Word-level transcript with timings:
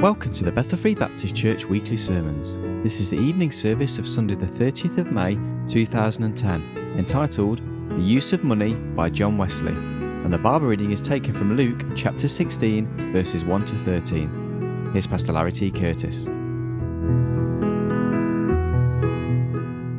Welcome 0.00 0.30
to 0.30 0.44
the 0.44 0.52
Bethel 0.52 0.78
Free 0.78 0.94
Baptist 0.94 1.34
Church 1.34 1.64
weekly 1.64 1.96
sermons. 1.96 2.56
This 2.84 3.00
is 3.00 3.10
the 3.10 3.18
evening 3.18 3.50
service 3.50 3.98
of 3.98 4.06
Sunday, 4.06 4.36
the 4.36 4.46
30th 4.46 4.96
of 4.96 5.10
May 5.10 5.36
2010, 5.66 6.94
entitled 6.96 7.58
The 7.90 8.00
Use 8.00 8.32
of 8.32 8.44
Money 8.44 8.74
by 8.74 9.10
John 9.10 9.36
Wesley. 9.36 9.72
And 9.72 10.32
the 10.32 10.38
Bible 10.38 10.68
reading 10.68 10.92
is 10.92 11.00
taken 11.00 11.32
from 11.32 11.56
Luke 11.56 11.84
chapter 11.96 12.28
16, 12.28 13.12
verses 13.12 13.44
1 13.44 13.64
to 13.64 13.74
13. 13.74 14.90
Here's 14.92 15.08
Pastor 15.08 15.32
Larry 15.32 15.50
T. 15.50 15.72
Curtis. 15.72 16.28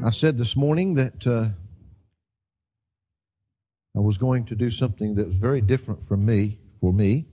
I 0.08 0.12
said 0.12 0.38
this 0.38 0.56
morning 0.56 0.94
that 0.94 1.28
uh, 1.28 1.50
I 3.98 4.00
was 4.00 4.18
going 4.18 4.46
to 4.46 4.56
do 4.56 4.70
something 4.70 5.16
that 5.16 5.28
was 5.28 5.36
very 5.36 5.60
different 5.60 6.08
from 6.08 6.26
me, 6.26 6.58
for 6.80 6.94
me. 6.94 7.26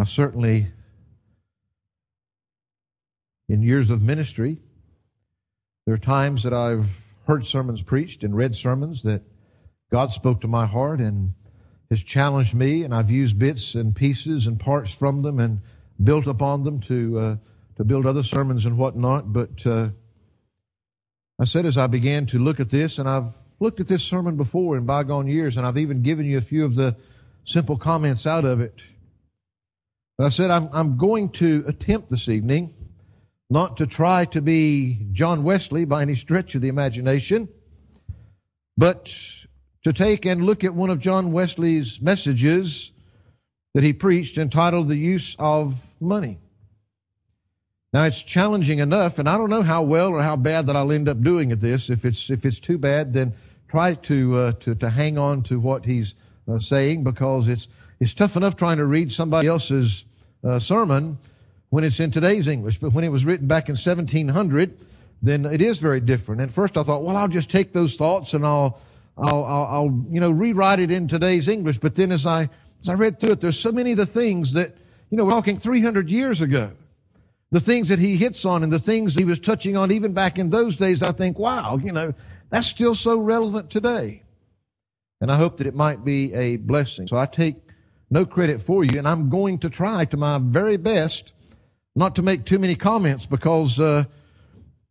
I've 0.00 0.08
certainly, 0.08 0.68
in 3.48 3.62
years 3.62 3.90
of 3.90 4.00
ministry, 4.00 4.58
there 5.86 5.94
are 5.94 5.98
times 5.98 6.44
that 6.44 6.52
I've 6.54 7.04
heard 7.26 7.44
sermons 7.44 7.82
preached 7.82 8.22
and 8.22 8.36
read 8.36 8.54
sermons 8.54 9.02
that 9.02 9.22
God 9.90 10.12
spoke 10.12 10.40
to 10.42 10.48
my 10.48 10.66
heart 10.66 11.00
and 11.00 11.34
has 11.90 12.04
challenged 12.04 12.54
me, 12.54 12.84
and 12.84 12.94
I've 12.94 13.10
used 13.10 13.40
bits 13.40 13.74
and 13.74 13.96
pieces 13.96 14.46
and 14.46 14.60
parts 14.60 14.94
from 14.94 15.22
them 15.22 15.40
and 15.40 15.62
built 16.02 16.28
upon 16.28 16.62
them 16.62 16.78
to 16.82 17.18
uh, 17.18 17.36
to 17.76 17.84
build 17.84 18.06
other 18.06 18.22
sermons 18.22 18.66
and 18.66 18.78
whatnot. 18.78 19.32
But 19.32 19.66
uh, 19.66 19.88
I 21.40 21.44
said 21.44 21.64
as 21.66 21.76
I 21.76 21.88
began 21.88 22.26
to 22.26 22.38
look 22.38 22.60
at 22.60 22.70
this, 22.70 22.98
and 22.98 23.08
I've 23.08 23.32
looked 23.58 23.80
at 23.80 23.88
this 23.88 24.04
sermon 24.04 24.36
before 24.36 24.76
in 24.76 24.86
bygone 24.86 25.26
years, 25.26 25.56
and 25.56 25.66
I've 25.66 25.78
even 25.78 26.02
given 26.02 26.24
you 26.24 26.38
a 26.38 26.42
few 26.42 26.64
of 26.64 26.76
the 26.76 26.94
simple 27.44 27.76
comments 27.76 28.26
out 28.26 28.44
of 28.44 28.60
it. 28.60 28.74
But 30.18 30.26
I 30.26 30.28
said, 30.30 30.50
I'm, 30.50 30.68
I'm 30.72 30.96
going 30.96 31.30
to 31.34 31.64
attempt 31.68 32.10
this 32.10 32.28
evening 32.28 32.74
not 33.48 33.76
to 33.76 33.86
try 33.86 34.24
to 34.26 34.42
be 34.42 35.06
John 35.12 35.44
Wesley 35.44 35.84
by 35.84 36.02
any 36.02 36.16
stretch 36.16 36.56
of 36.56 36.60
the 36.60 36.68
imagination, 36.68 37.48
but 38.76 39.16
to 39.84 39.92
take 39.92 40.26
and 40.26 40.44
look 40.44 40.64
at 40.64 40.74
one 40.74 40.90
of 40.90 40.98
John 40.98 41.30
Wesley's 41.30 42.02
messages 42.02 42.90
that 43.74 43.84
he 43.84 43.92
preached 43.92 44.36
entitled 44.36 44.88
The 44.88 44.96
Use 44.96 45.36
of 45.38 45.86
Money. 46.00 46.40
Now 47.92 48.02
it's 48.02 48.22
challenging 48.22 48.80
enough, 48.80 49.20
and 49.20 49.28
I 49.28 49.38
don't 49.38 49.48
know 49.48 49.62
how 49.62 49.82
well 49.82 50.08
or 50.08 50.22
how 50.22 50.36
bad 50.36 50.66
that 50.66 50.76
I'll 50.76 50.92
end 50.92 51.08
up 51.08 51.22
doing 51.22 51.52
at 51.52 51.60
this. 51.60 51.88
If 51.88 52.04
it's 52.04 52.28
if 52.28 52.44
it's 52.44 52.60
too 52.60 52.76
bad, 52.76 53.14
then 53.14 53.34
try 53.68 53.94
to 53.94 54.36
uh, 54.36 54.52
to 54.52 54.74
to 54.74 54.90
hang 54.90 55.16
on 55.16 55.42
to 55.44 55.58
what 55.58 55.86
he's 55.86 56.14
uh, 56.46 56.58
saying 56.58 57.04
because 57.04 57.48
it's 57.48 57.68
it's 57.98 58.12
tough 58.12 58.36
enough 58.36 58.56
trying 58.56 58.76
to 58.76 58.84
read 58.84 59.10
somebody 59.10 59.48
else's 59.48 60.04
uh, 60.44 60.58
sermon 60.58 61.18
when 61.70 61.84
it's 61.84 62.00
in 62.00 62.10
today's 62.10 62.48
English, 62.48 62.78
but 62.78 62.92
when 62.92 63.04
it 63.04 63.10
was 63.10 63.24
written 63.24 63.46
back 63.46 63.68
in 63.68 63.74
1700, 63.74 64.78
then 65.20 65.44
it 65.44 65.60
is 65.60 65.78
very 65.78 66.00
different. 66.00 66.40
And 66.40 66.52
first 66.52 66.76
I 66.76 66.82
thought, 66.82 67.02
well, 67.02 67.16
I'll 67.16 67.28
just 67.28 67.50
take 67.50 67.72
those 67.72 67.96
thoughts 67.96 68.34
and 68.34 68.46
I'll, 68.46 68.80
I'll, 69.16 69.44
I'll, 69.44 69.66
I'll, 69.66 70.04
you 70.10 70.20
know, 70.20 70.30
rewrite 70.30 70.78
it 70.78 70.90
in 70.90 71.08
today's 71.08 71.48
English. 71.48 71.78
But 71.78 71.94
then 71.94 72.12
as 72.12 72.24
I, 72.24 72.48
as 72.80 72.88
I 72.88 72.94
read 72.94 73.20
through 73.20 73.32
it, 73.32 73.40
there's 73.40 73.58
so 73.58 73.72
many 73.72 73.92
of 73.92 73.96
the 73.96 74.06
things 74.06 74.52
that, 74.52 74.76
you 75.10 75.18
know, 75.18 75.24
we're 75.24 75.32
talking 75.32 75.58
300 75.58 76.10
years 76.10 76.40
ago. 76.40 76.72
The 77.50 77.60
things 77.60 77.88
that 77.88 77.98
he 77.98 78.16
hits 78.16 78.44
on 78.44 78.62
and 78.62 78.72
the 78.72 78.78
things 78.78 79.14
he 79.14 79.24
was 79.24 79.38
touching 79.38 79.76
on 79.76 79.90
even 79.90 80.12
back 80.12 80.38
in 80.38 80.50
those 80.50 80.76
days, 80.76 81.02
I 81.02 81.12
think, 81.12 81.38
wow, 81.38 81.78
you 81.82 81.92
know, 81.92 82.12
that's 82.50 82.66
still 82.66 82.94
so 82.94 83.18
relevant 83.18 83.70
today. 83.70 84.22
And 85.20 85.32
I 85.32 85.36
hope 85.36 85.56
that 85.58 85.66
it 85.66 85.74
might 85.74 86.04
be 86.04 86.32
a 86.34 86.56
blessing. 86.56 87.06
So 87.06 87.16
I 87.16 87.26
take 87.26 87.56
no 88.10 88.24
credit 88.24 88.60
for 88.60 88.84
you. 88.84 88.98
And 88.98 89.06
I'm 89.06 89.28
going 89.28 89.58
to 89.58 89.70
try 89.70 90.04
to 90.06 90.16
my 90.16 90.38
very 90.38 90.76
best 90.76 91.34
not 91.94 92.14
to 92.16 92.22
make 92.22 92.44
too 92.44 92.58
many 92.58 92.74
comments 92.74 93.26
because 93.26 93.80
uh, 93.80 94.04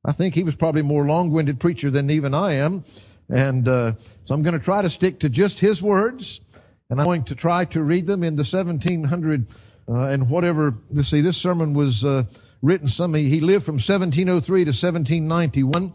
I 0.03 0.11
think 0.11 0.35
he 0.35 0.43
was 0.43 0.55
probably 0.55 0.81
more 0.81 1.05
long-winded 1.05 1.59
preacher 1.59 1.89
than 1.89 2.09
even 2.09 2.33
I 2.33 2.53
am. 2.53 2.83
And 3.29 3.67
uh, 3.67 3.93
so 4.23 4.35
I'm 4.35 4.43
going 4.43 4.57
to 4.57 4.63
try 4.63 4.81
to 4.81 4.89
stick 4.89 5.19
to 5.19 5.29
just 5.29 5.59
his 5.59 5.81
words. 5.81 6.41
And 6.89 6.99
I'm 6.99 7.05
going 7.05 7.23
to 7.25 7.35
try 7.35 7.65
to 7.65 7.83
read 7.83 8.07
them 8.07 8.23
in 8.23 8.35
the 8.35 8.43
1700 8.43 9.47
uh, 9.89 9.93
and 10.03 10.29
whatever. 10.29 10.75
Let's 10.89 11.09
see, 11.09 11.21
this 11.21 11.37
sermon 11.37 11.73
was 11.73 12.05
uh, 12.05 12.23
written 12.61 12.87
some, 12.87 13.13
he 13.13 13.39
lived 13.41 13.65
from 13.65 13.75
1703 13.75 14.65
to 14.65 14.69
1791. 14.69 15.93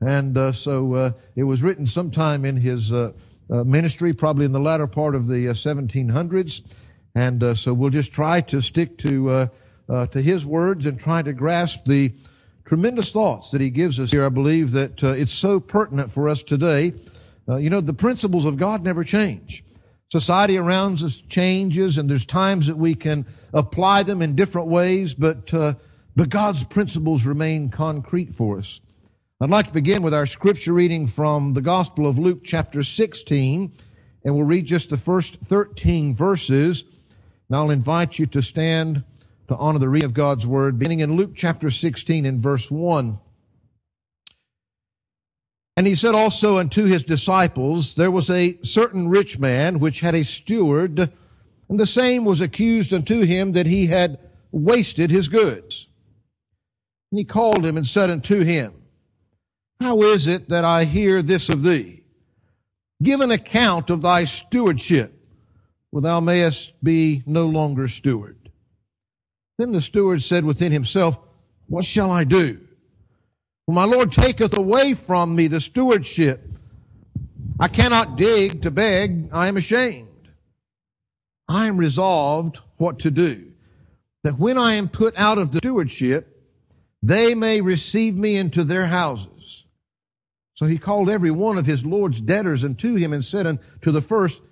And 0.00 0.38
uh, 0.38 0.52
so 0.52 0.94
uh, 0.94 1.12
it 1.36 1.42
was 1.42 1.62
written 1.62 1.86
sometime 1.86 2.46
in 2.46 2.56
his 2.56 2.90
uh, 3.50 3.64
ministry, 3.64 4.12
probably 4.12 4.44
in 4.44 4.52
the 4.52 4.60
latter 4.60 4.86
part 4.86 5.14
of 5.14 5.26
the 5.26 5.48
uh, 5.48 5.52
1700s. 5.52 6.62
And 7.14 7.42
uh, 7.42 7.54
so 7.54 7.74
we'll 7.74 7.90
just 7.90 8.12
try 8.12 8.40
to 8.42 8.60
stick 8.60 8.96
to, 8.98 9.30
uh, 9.30 9.46
uh, 9.88 10.06
to 10.06 10.22
his 10.22 10.46
words 10.46 10.86
and 10.86 11.00
try 11.00 11.22
to 11.22 11.32
grasp 11.32 11.84
the 11.84 12.12
tremendous 12.64 13.10
thoughts 13.10 13.50
that 13.50 13.60
he 13.60 13.70
gives 13.70 13.98
us 13.98 14.12
here. 14.12 14.24
I 14.24 14.28
believe 14.28 14.70
that 14.72 15.02
it's 15.02 15.32
so 15.32 15.58
pertinent 15.58 16.12
for 16.12 16.28
us 16.28 16.44
today. 16.44 16.92
you 17.58 17.68
know, 17.68 17.80
the 17.80 17.92
principles 17.92 18.44
of 18.44 18.56
God 18.56 18.84
never 18.84 19.02
change. 19.02 19.64
Society 20.12 20.56
around 20.56 21.02
us 21.02 21.20
changes, 21.20 21.98
and 21.98 22.08
there's 22.08 22.26
times 22.26 22.68
that 22.68 22.76
we 22.76 22.94
can 22.94 23.26
apply 23.52 24.04
them 24.04 24.22
in 24.22 24.36
different 24.36 24.68
ways, 24.68 25.14
but, 25.14 25.50
but 25.50 26.28
God's 26.28 26.62
principles 26.62 27.26
remain 27.26 27.70
concrete 27.70 28.32
for 28.32 28.58
us. 28.58 28.80
I'd 29.42 29.48
like 29.48 29.68
to 29.68 29.72
begin 29.72 30.02
with 30.02 30.12
our 30.12 30.26
scripture 30.26 30.74
reading 30.74 31.06
from 31.06 31.54
the 31.54 31.62
Gospel 31.62 32.06
of 32.06 32.18
Luke 32.18 32.40
chapter 32.44 32.82
16, 32.82 33.72
and 34.22 34.34
we'll 34.34 34.44
read 34.44 34.66
just 34.66 34.90
the 34.90 34.98
first 34.98 35.36
13 35.36 36.12
verses. 36.12 36.84
And 37.48 37.56
I'll 37.56 37.70
invite 37.70 38.18
you 38.18 38.26
to 38.26 38.42
stand 38.42 39.02
to 39.48 39.56
honor 39.56 39.78
the 39.78 39.88
reading 39.88 40.04
of 40.04 40.12
God's 40.12 40.46
Word, 40.46 40.78
beginning 40.78 41.00
in 41.00 41.16
Luke 41.16 41.30
chapter 41.34 41.70
16 41.70 42.26
and 42.26 42.38
verse 42.38 42.70
1. 42.70 43.18
And 45.74 45.86
he 45.86 45.94
said 45.94 46.14
also 46.14 46.58
unto 46.58 46.84
his 46.84 47.02
disciples, 47.02 47.94
There 47.94 48.10
was 48.10 48.28
a 48.28 48.58
certain 48.60 49.08
rich 49.08 49.38
man 49.38 49.78
which 49.78 50.00
had 50.00 50.14
a 50.14 50.22
steward, 50.22 51.10
and 51.66 51.80
the 51.80 51.86
same 51.86 52.26
was 52.26 52.42
accused 52.42 52.92
unto 52.92 53.22
him 53.22 53.52
that 53.52 53.66
he 53.66 53.86
had 53.86 54.18
wasted 54.52 55.10
his 55.10 55.28
goods. 55.28 55.88
And 57.10 57.18
he 57.18 57.24
called 57.24 57.64
him 57.64 57.78
and 57.78 57.86
said 57.86 58.10
unto 58.10 58.44
him, 58.44 58.74
how 59.80 60.02
is 60.02 60.26
it 60.26 60.48
that 60.50 60.64
I 60.64 60.84
hear 60.84 61.22
this 61.22 61.48
of 61.48 61.62
thee? 61.62 62.02
Give 63.02 63.22
an 63.22 63.30
account 63.30 63.88
of 63.88 64.02
thy 64.02 64.24
stewardship, 64.24 65.14
for 65.90 66.02
thou 66.02 66.20
mayest 66.20 66.82
be 66.84 67.22
no 67.24 67.46
longer 67.46 67.88
steward. 67.88 68.50
Then 69.58 69.72
the 69.72 69.80
steward 69.80 70.22
said 70.22 70.44
within 70.44 70.70
himself, 70.70 71.18
What 71.66 71.84
shall 71.84 72.10
I 72.10 72.24
do? 72.24 72.60
For 73.66 73.72
my 73.72 73.84
Lord 73.84 74.12
taketh 74.12 74.56
away 74.56 74.94
from 74.94 75.34
me 75.34 75.46
the 75.46 75.60
stewardship. 75.60 76.46
I 77.58 77.68
cannot 77.68 78.16
dig 78.16 78.62
to 78.62 78.70
beg, 78.70 79.30
I 79.32 79.48
am 79.48 79.56
ashamed. 79.56 80.08
I 81.48 81.66
am 81.66 81.78
resolved 81.78 82.60
what 82.76 82.98
to 83.00 83.10
do, 83.10 83.52
that 84.24 84.38
when 84.38 84.56
I 84.56 84.74
am 84.74 84.88
put 84.88 85.16
out 85.16 85.38
of 85.38 85.52
the 85.52 85.58
stewardship, 85.58 86.36
they 87.02 87.34
may 87.34 87.60
receive 87.60 88.14
me 88.14 88.36
into 88.36 88.62
their 88.62 88.86
houses. 88.86 89.29
So 90.60 90.66
he 90.66 90.76
called 90.76 91.08
every 91.08 91.30
one 91.30 91.56
of 91.56 91.64
his 91.64 91.86
Lord's 91.86 92.20
debtors 92.20 92.64
unto 92.64 92.96
him 92.96 93.14
and 93.14 93.24
said 93.24 93.46
unto 93.46 93.90
the 93.90 94.02
first, 94.02 94.42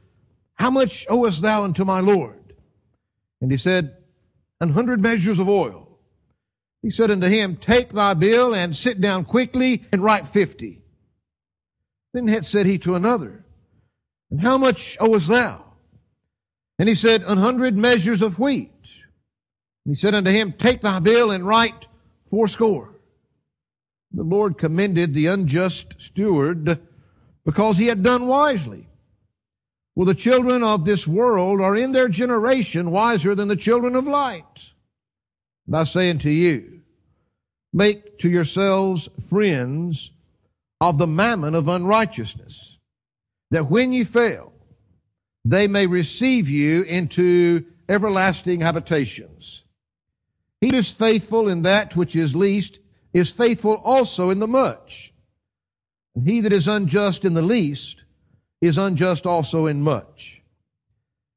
How 0.54 0.70
much 0.70 1.04
owest 1.10 1.42
thou 1.42 1.64
unto 1.64 1.84
my 1.84 2.00
Lord? 2.00 2.54
And 3.42 3.50
he 3.50 3.58
said, 3.58 3.94
An 4.58 4.70
hundred 4.70 5.02
measures 5.02 5.38
of 5.38 5.50
oil. 5.50 5.98
He 6.80 6.91
said 6.91 7.10
unto 7.10 7.26
him, 7.26 7.56
Take 7.56 7.91
thy 7.91 8.14
bill 8.14 8.54
and 8.54 8.74
sit 8.74 9.02
down 9.02 9.26
quickly 9.26 9.84
and 9.92 10.02
write 10.02 10.26
fifty. 10.26 10.80
Then 12.14 12.42
said 12.42 12.64
he 12.64 12.78
to 12.78 12.94
another, 12.94 13.44
And 14.31 14.40
how 14.40 14.56
much 14.56 14.96
owest 15.00 15.28
thou? 15.28 15.62
And 16.78 16.88
he 16.88 16.94
said, 16.94 17.22
An 17.25 17.37
hundred 17.37 17.76
measures 17.76 18.22
of 18.22 18.38
wheat. 18.38 18.70
And 19.84 19.94
he 19.94 19.94
said 19.94 20.14
unto 20.14 20.31
him, 20.31 20.55
Take 20.55 20.81
thy 20.81 21.00
bill 21.00 21.31
and 21.31 21.46
write 21.46 21.87
fourscore. 22.31 22.97
The 24.12 24.22
Lord 24.22 24.58
commended 24.58 25.14
the 25.14 25.26
unjust 25.26 26.00
steward 26.00 26.81
because 27.44 27.78
he 27.78 27.87
had 27.87 28.02
done 28.02 28.26
wisely. 28.26 28.88
Well, 29.94 30.06
the 30.06 30.14
children 30.14 30.62
of 30.62 30.84
this 30.84 31.06
world 31.06 31.60
are 31.60 31.76
in 31.76 31.93
their 31.93 32.08
generation 32.08 32.90
wiser 32.90 33.34
than 33.34 33.49
the 33.49 33.56
children 33.56 33.96
of 33.96 34.06
light. 34.06 34.72
And 35.66 35.76
I 35.76 35.84
say 35.84 36.08
unto 36.08 36.31
you, 36.31 36.82
make 37.72 38.19
to 38.20 38.31
yourselves 38.31 39.08
friends 39.28 40.12
of 40.81 40.99
the 40.99 41.06
mammon 41.06 41.55
of 41.55 41.69
unrighteousness, 41.69 42.78
that 43.50 43.69
when 43.69 43.93
you 43.93 44.05
fail, 44.05 44.52
they 45.44 45.66
may 45.66 45.87
receive 45.87 46.49
you 46.49 46.82
into 46.82 47.64
everlasting 47.88 48.60
habitations. 48.60 49.64
He 50.60 50.75
is 50.75 50.93
faithful 50.93 51.49
in 51.49 51.62
that 51.62 51.96
which 51.96 52.14
is 52.14 52.37
least 52.37 52.81
is 53.12 53.31
faithful 53.31 53.81
also 53.84 54.31
in 54.31 54.38
the 54.38 54.49
much. 54.49 55.12
And 56.14 56.26
he 56.26 56.40
that 56.40 56.52
is 56.52 56.69
unjust 56.69 57.25
in 57.25 57.34
the 57.34 57.43
least 57.43 58.05
is 58.60 58.78
unjust 58.78 59.26
also 59.26 59.66
in 59.66 59.82
much. 59.82 60.43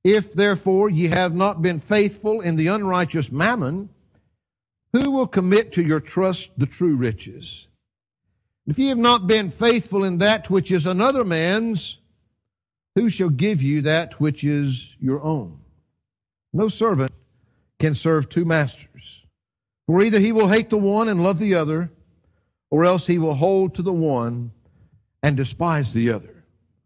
If 0.03 0.33
therefore 0.33 0.89
ye 0.89 1.07
have 1.07 1.35
not 1.35 1.61
been 1.61 1.77
faithful 1.77 2.41
in 2.41 2.55
the 2.55 2.67
unrighteous 2.67 3.31
mammon, 3.31 3.89
who 4.93 5.11
will 5.11 5.27
commit 5.27 5.71
to 5.73 5.83
your 5.83 5.99
trust 5.99 6.51
the 6.57 6.65
true 6.65 6.95
riches? 6.95 7.67
If 8.67 8.77
ye 8.79 8.87
have 8.87 8.97
not 8.97 9.27
been 9.27 9.49
faithful 9.49 10.03
in 10.03 10.17
that 10.17 10.49
which 10.49 10.71
is 10.71 10.85
another 10.85 11.23
man's, 11.23 11.99
who 12.95 13.09
shall 13.09 13.29
give 13.29 13.61
you 13.61 13.81
that 13.81 14.19
which 14.19 14.43
is 14.43 14.95
your 14.99 15.21
own? 15.21 15.59
No 16.53 16.67
servant 16.67 17.11
can 17.79 17.95
serve 17.95 18.27
two 18.27 18.45
masters. 18.45 19.25
For 19.87 20.01
either 20.01 20.19
he 20.19 20.31
will 20.31 20.47
hate 20.47 20.69
the 20.69 20.77
one 20.77 21.07
and 21.09 21.23
love 21.23 21.39
the 21.39 21.55
other, 21.55 21.91
or 22.69 22.85
else 22.85 23.07
he 23.07 23.17
will 23.17 23.35
hold 23.35 23.75
to 23.75 23.81
the 23.81 23.93
one 23.93 24.51
and 25.21 25.35
despise 25.35 25.93
the 25.93 26.11
other. 26.11 26.43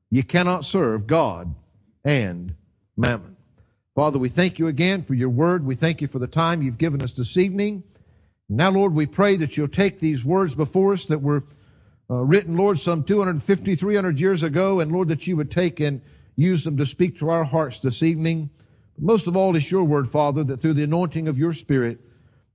You 0.10 0.24
cannot 0.24 0.66
serve 0.66 1.08
God 1.08 1.54
and 2.04 2.56
mammon. 2.98 3.36
Father, 3.96 4.20
we 4.20 4.30
thank 4.30 4.60
you 4.60 4.68
again 4.68 5.02
for 5.02 5.14
your 5.14 5.30
word. 5.30 5.66
We 5.66 5.76
thank 5.76 6.02
you 6.02 6.08
for 6.08 6.20
the 6.20 6.28
time 6.28 6.62
you've 6.62 6.78
given 6.78 7.02
us 7.02 7.14
this 7.14 7.38
evening. 7.38 7.84
Now, 8.50 8.70
Lord, 8.72 8.94
we 8.94 9.06
pray 9.06 9.38
that 9.38 9.58
you'll 9.58 9.68
take 9.68 10.00
these 10.00 10.24
words 10.24 10.54
before 10.54 10.94
us 10.94 11.06
that 11.08 11.22
were 11.22 11.46
uh, 12.10 12.24
written, 12.24 12.56
Lord, 12.56 12.78
some 12.80 13.04
250, 13.04 13.76
300 13.76 14.20
years 14.20 14.44
ago, 14.44 14.80
and 14.80 14.92
Lord, 14.92 15.08
that 15.08 15.26
you 15.26 15.36
would 15.38 15.50
take 15.50 15.80
and 15.80 16.02
use 16.36 16.64
them 16.64 16.78
to 16.78 16.86
speak 16.86 17.18
to 17.20 17.30
our 17.30 17.46
hearts 17.46 17.80
this 17.80 18.04
evening. 18.04 18.50
Most 18.98 19.28
of 19.28 19.36
all, 19.36 19.56
it's 19.56 19.72
your 19.72 19.84
word, 19.84 20.08
Father, 20.08 20.44
that 20.44 20.62
through 20.62 20.74
the 20.74 20.84
anointing 20.84 21.28
of 21.28 21.40
your 21.40 21.54
Spirit, 21.54 22.00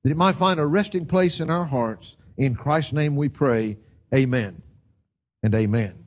that 0.02 0.10
it 0.10 0.16
might 0.16 0.34
find 0.34 0.58
a 0.58 0.66
resting 0.66 1.06
place 1.06 1.40
in 1.40 1.50
our 1.50 1.64
hearts. 1.64 2.16
In 2.36 2.54
Christ's 2.54 2.92
name 2.92 3.16
we 3.16 3.28
pray. 3.28 3.78
Amen 4.14 4.62
and 5.42 5.54
amen. 5.54 6.06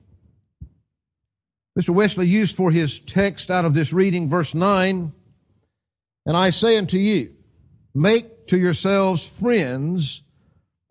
Mr. 1.78 1.90
Wesley 1.90 2.28
used 2.28 2.56
for 2.56 2.72
his 2.72 3.00
text 3.00 3.50
out 3.50 3.66
of 3.66 3.74
this 3.74 3.92
reading, 3.92 4.30
verse 4.30 4.54
9, 4.54 5.12
and 6.26 6.38
I 6.38 6.52
say 6.52 6.78
unto 6.78 6.98
you, 6.98 7.36
make 7.96 8.48
to 8.48 8.58
yourselves 8.58 9.26
friends 9.26 10.22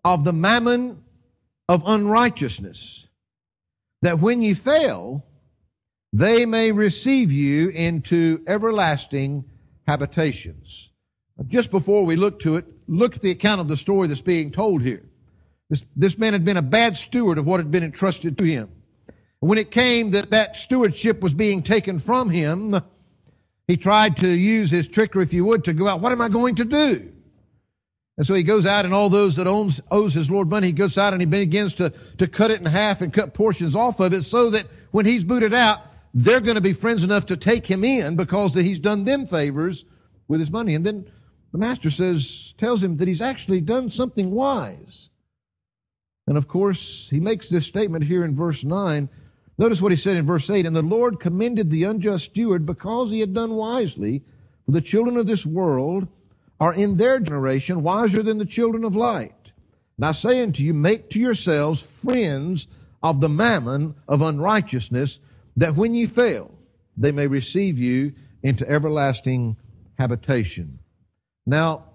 of 0.03 0.23
the 0.25 0.33
mammon 0.33 1.03
of 1.69 1.83
unrighteousness, 1.85 3.07
that 4.01 4.19
when 4.19 4.41
ye 4.41 4.53
fail, 4.53 5.25
they 6.11 6.45
may 6.45 6.71
receive 6.71 7.31
you 7.31 7.69
into 7.69 8.43
everlasting 8.45 9.45
habitations. 9.87 10.91
Just 11.47 11.71
before 11.71 12.05
we 12.05 12.15
look 12.15 12.39
to 12.41 12.57
it, 12.57 12.65
look 12.87 13.15
at 13.15 13.21
the 13.21 13.31
account 13.31 13.61
of 13.61 13.67
the 13.67 13.77
story 13.77 14.07
that's 14.07 14.21
being 14.21 14.51
told 14.51 14.81
here. 14.81 15.03
This, 15.69 15.85
this 15.95 16.17
man 16.17 16.33
had 16.33 16.45
been 16.45 16.57
a 16.57 16.61
bad 16.61 16.95
steward 16.95 17.37
of 17.37 17.45
what 17.47 17.59
had 17.59 17.71
been 17.71 17.83
entrusted 17.83 18.37
to 18.37 18.43
him. 18.43 18.69
When 19.39 19.57
it 19.57 19.71
came 19.71 20.11
that 20.11 20.31
that 20.31 20.55
stewardship 20.55 21.21
was 21.21 21.33
being 21.33 21.63
taken 21.63 21.99
from 21.99 22.29
him, 22.29 22.79
he 23.67 23.75
tried 23.77 24.17
to 24.17 24.27
use 24.27 24.71
his 24.71 24.87
trickery, 24.87 25.23
if 25.23 25.33
you 25.33 25.45
would, 25.45 25.63
to 25.65 25.73
go 25.73 25.87
out. 25.87 25.99
What 25.99 26.11
am 26.11 26.21
I 26.21 26.29
going 26.29 26.55
to 26.55 26.65
do? 26.65 27.11
And 28.17 28.27
so 28.27 28.35
he 28.35 28.43
goes 28.43 28.65
out 28.65 28.85
and 28.85 28.93
all 28.93 29.09
those 29.09 29.35
that 29.37 29.47
owns, 29.47 29.81
owes 29.89 30.13
his 30.13 30.29
Lord 30.29 30.49
money, 30.49 30.67
he 30.67 30.73
goes 30.73 30.97
out 30.97 31.13
and 31.13 31.21
he 31.21 31.25
begins 31.25 31.73
to, 31.75 31.91
to 32.19 32.27
cut 32.27 32.51
it 32.51 32.59
in 32.59 32.65
half 32.67 33.01
and 33.01 33.11
cut 33.11 33.33
portions 33.33 33.75
off 33.75 33.99
of 33.99 34.13
it 34.13 34.21
so 34.21 34.49
that 34.51 34.67
when 34.91 35.05
he's 35.05 35.23
booted 35.23 35.53
out, 35.53 35.79
they're 36.13 36.39
going 36.39 36.55
to 36.55 36.61
be 36.61 36.73
friends 36.73 37.03
enough 37.03 37.25
to 37.25 37.37
take 37.37 37.65
him 37.65 37.83
in 37.83 38.15
because 38.15 38.53
he's 38.53 38.79
done 38.79 39.03
them 39.03 39.25
favors 39.25 39.85
with 40.27 40.39
his 40.39 40.51
money. 40.51 40.75
And 40.75 40.85
then 40.85 41.09
the 41.53 41.59
master 41.59 41.91
says, 41.91 42.53
tells 42.57 42.83
him 42.83 42.97
that 42.97 43.07
he's 43.07 43.21
actually 43.21 43.61
done 43.61 43.87
something 43.87 44.31
wise. 44.31 45.11
And 46.25 46.35
of 46.35 46.47
course, 46.47 47.09
he 47.11 47.19
makes 47.19 47.47
this 47.47 47.67
statement 47.67 48.05
here 48.05 48.25
in 48.25 48.35
verse 48.35 48.63
9. 48.63 49.07
Notice 49.59 49.79
what 49.79 49.91
he 49.91 49.95
said 49.95 50.17
in 50.17 50.25
verse 50.25 50.49
8. 50.49 50.65
And 50.65 50.75
the 50.75 50.81
Lord 50.81 51.19
commended 51.19 51.69
the 51.69 51.83
unjust 51.83 52.25
steward 52.25 52.65
because 52.65 53.11
he 53.11 53.19
had 53.19 53.35
done 53.35 53.53
wisely. 53.53 54.23
For 54.65 54.71
the 54.71 54.81
children 54.81 55.15
of 55.15 55.27
this 55.27 55.45
world 55.45 56.07
are 56.59 56.73
in 56.73 56.97
their 56.97 57.19
generation 57.19 57.83
wiser 57.83 58.23
than 58.23 58.39
the 58.39 58.45
children 58.45 58.83
of 58.83 58.95
light. 58.95 59.51
And 59.97 60.05
I 60.07 60.11
say 60.11 60.41
unto 60.41 60.63
you, 60.63 60.73
make 60.73 61.11
to 61.11 61.19
yourselves 61.19 61.81
friends 61.81 62.67
of 63.03 63.21
the 63.21 63.29
mammon 63.29 63.93
of 64.07 64.21
unrighteousness, 64.21 65.19
that 65.57 65.75
when 65.75 65.93
ye 65.93 66.07
fail, 66.07 66.49
they 66.97 67.11
may 67.11 67.27
receive 67.27 67.77
you 67.77 68.13
into 68.41 68.67
everlasting 68.67 69.55
habitation. 69.99 70.79
Now, 71.45 71.85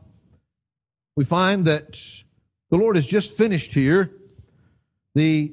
we 1.16 1.24
find 1.24 1.64
that 1.66 2.00
the 2.70 2.76
Lord 2.76 2.96
has 2.96 3.06
just 3.06 3.36
finished 3.36 3.72
here 3.72 4.12
the 5.14 5.52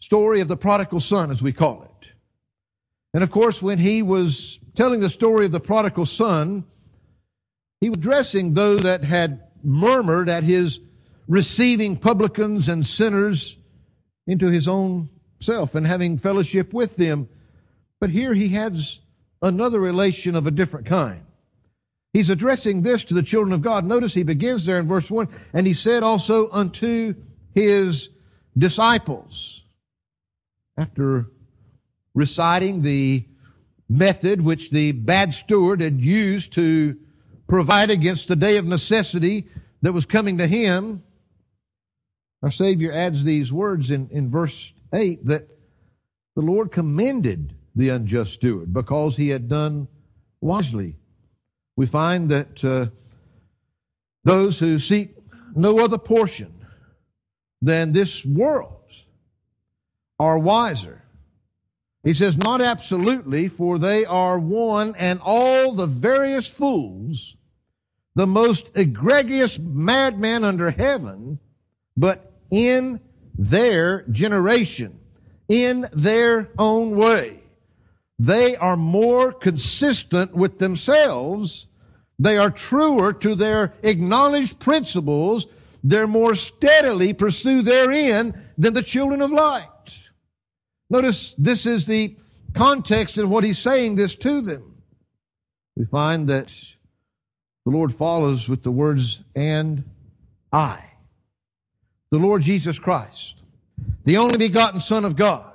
story 0.00 0.40
of 0.40 0.48
the 0.48 0.56
prodigal 0.56 1.00
son, 1.00 1.30
as 1.30 1.42
we 1.42 1.52
call 1.52 1.82
it. 1.82 2.08
And 3.14 3.22
of 3.22 3.30
course, 3.30 3.60
when 3.60 3.78
he 3.78 4.02
was 4.02 4.60
telling 4.74 5.00
the 5.00 5.10
story 5.10 5.46
of 5.46 5.52
the 5.52 5.60
prodigal 5.60 6.06
son, 6.06 6.64
he 7.80 7.88
was 7.88 7.98
addressing 7.98 8.54
those 8.54 8.82
that 8.82 9.04
had 9.04 9.42
murmured 9.62 10.28
at 10.28 10.44
his 10.44 10.80
receiving 11.28 11.96
publicans 11.96 12.68
and 12.68 12.86
sinners 12.86 13.56
into 14.26 14.50
his 14.50 14.68
own 14.68 15.08
self 15.40 15.74
and 15.74 15.86
having 15.86 16.16
fellowship 16.16 16.72
with 16.72 16.96
them. 16.96 17.28
But 18.00 18.10
here 18.10 18.34
he 18.34 18.50
has 18.50 19.00
another 19.40 19.80
relation 19.80 20.36
of 20.36 20.46
a 20.46 20.50
different 20.50 20.86
kind. 20.86 21.24
He's 22.12 22.28
addressing 22.28 22.82
this 22.82 23.04
to 23.04 23.14
the 23.14 23.22
children 23.22 23.52
of 23.52 23.62
God. 23.62 23.84
Notice 23.84 24.14
he 24.14 24.22
begins 24.22 24.66
there 24.66 24.78
in 24.78 24.86
verse 24.86 25.10
1 25.10 25.28
and 25.54 25.66
he 25.66 25.72
said 25.72 26.02
also 26.02 26.50
unto 26.50 27.14
his 27.54 28.10
disciples. 28.56 29.64
After 30.76 31.30
reciting 32.14 32.82
the 32.82 33.26
method 33.88 34.42
which 34.42 34.70
the 34.70 34.92
bad 34.92 35.32
steward 35.32 35.80
had 35.80 36.00
used 36.00 36.52
to 36.54 36.98
provide 37.48 37.90
against 37.90 38.28
the 38.28 38.36
day 38.36 38.56
of 38.56 38.66
necessity 38.66 39.46
that 39.80 39.92
was 39.92 40.06
coming 40.06 40.38
to 40.38 40.46
him, 40.46 41.02
our 42.42 42.50
Savior 42.50 42.92
adds 42.92 43.24
these 43.24 43.52
words 43.52 43.90
in, 43.90 44.08
in 44.10 44.30
verse 44.30 44.72
8 44.92 45.24
that 45.26 45.48
the 46.34 46.42
Lord 46.42 46.72
commended 46.72 47.54
the 47.74 47.88
unjust 47.90 48.34
steward 48.34 48.72
because 48.72 49.16
he 49.16 49.28
had 49.28 49.48
done 49.48 49.88
wisely. 50.40 50.96
We 51.76 51.86
find 51.86 52.28
that 52.28 52.64
uh, 52.64 52.86
those 54.24 54.58
who 54.58 54.78
seek 54.78 55.16
no 55.54 55.78
other 55.78 55.98
portion 55.98 56.52
than 57.60 57.92
this 57.92 58.24
world's 58.24 59.06
are 60.18 60.38
wiser. 60.38 61.02
He 62.04 62.14
says, 62.14 62.36
not 62.36 62.60
absolutely, 62.60 63.48
for 63.48 63.78
they 63.78 64.04
are 64.04 64.38
one 64.38 64.94
and 64.96 65.20
all 65.22 65.72
the 65.72 65.86
various 65.86 66.48
fools, 66.48 67.36
the 68.14 68.26
most 68.26 68.76
egregious 68.76 69.58
madmen 69.58 70.42
under 70.42 70.70
heaven, 70.70 71.38
but 71.96 72.32
in 72.50 73.00
their 73.38 74.02
generation, 74.08 74.98
in 75.48 75.86
their 75.92 76.50
own 76.58 76.96
way. 76.96 77.41
They 78.22 78.56
are 78.56 78.76
more 78.76 79.32
consistent 79.32 80.34
with 80.34 80.58
themselves. 80.58 81.68
They 82.18 82.38
are 82.38 82.50
truer 82.50 83.12
to 83.14 83.34
their 83.34 83.72
acknowledged 83.82 84.58
principles 84.60 85.46
they're 85.84 86.06
more 86.06 86.34
steadily 86.34 87.12
pursue 87.12 87.62
therein 87.62 88.40
than 88.56 88.74
the 88.74 88.82
children 88.82 89.20
of 89.20 89.32
light. 89.32 89.66
Notice 90.88 91.34
this 91.36 91.66
is 91.66 91.86
the 91.86 92.16
context 92.54 93.18
in 93.18 93.30
what 93.30 93.44
he's 93.44 93.58
saying 93.58 93.96
this 93.96 94.14
to 94.16 94.40
them. 94.40 94.76
We 95.74 95.84
find 95.86 96.28
that 96.28 96.54
the 97.64 97.70
Lord 97.70 97.92
follows 97.92 98.48
with 98.48 98.62
the 98.62 98.70
words, 98.70 99.22
and 99.34 99.84
I. 100.52 100.90
The 102.10 102.18
Lord 102.18 102.42
Jesus 102.42 102.78
Christ, 102.78 103.36
the 104.04 104.18
only 104.18 104.36
begotten 104.36 104.80
Son 104.80 105.04
of 105.04 105.16
God, 105.16 105.51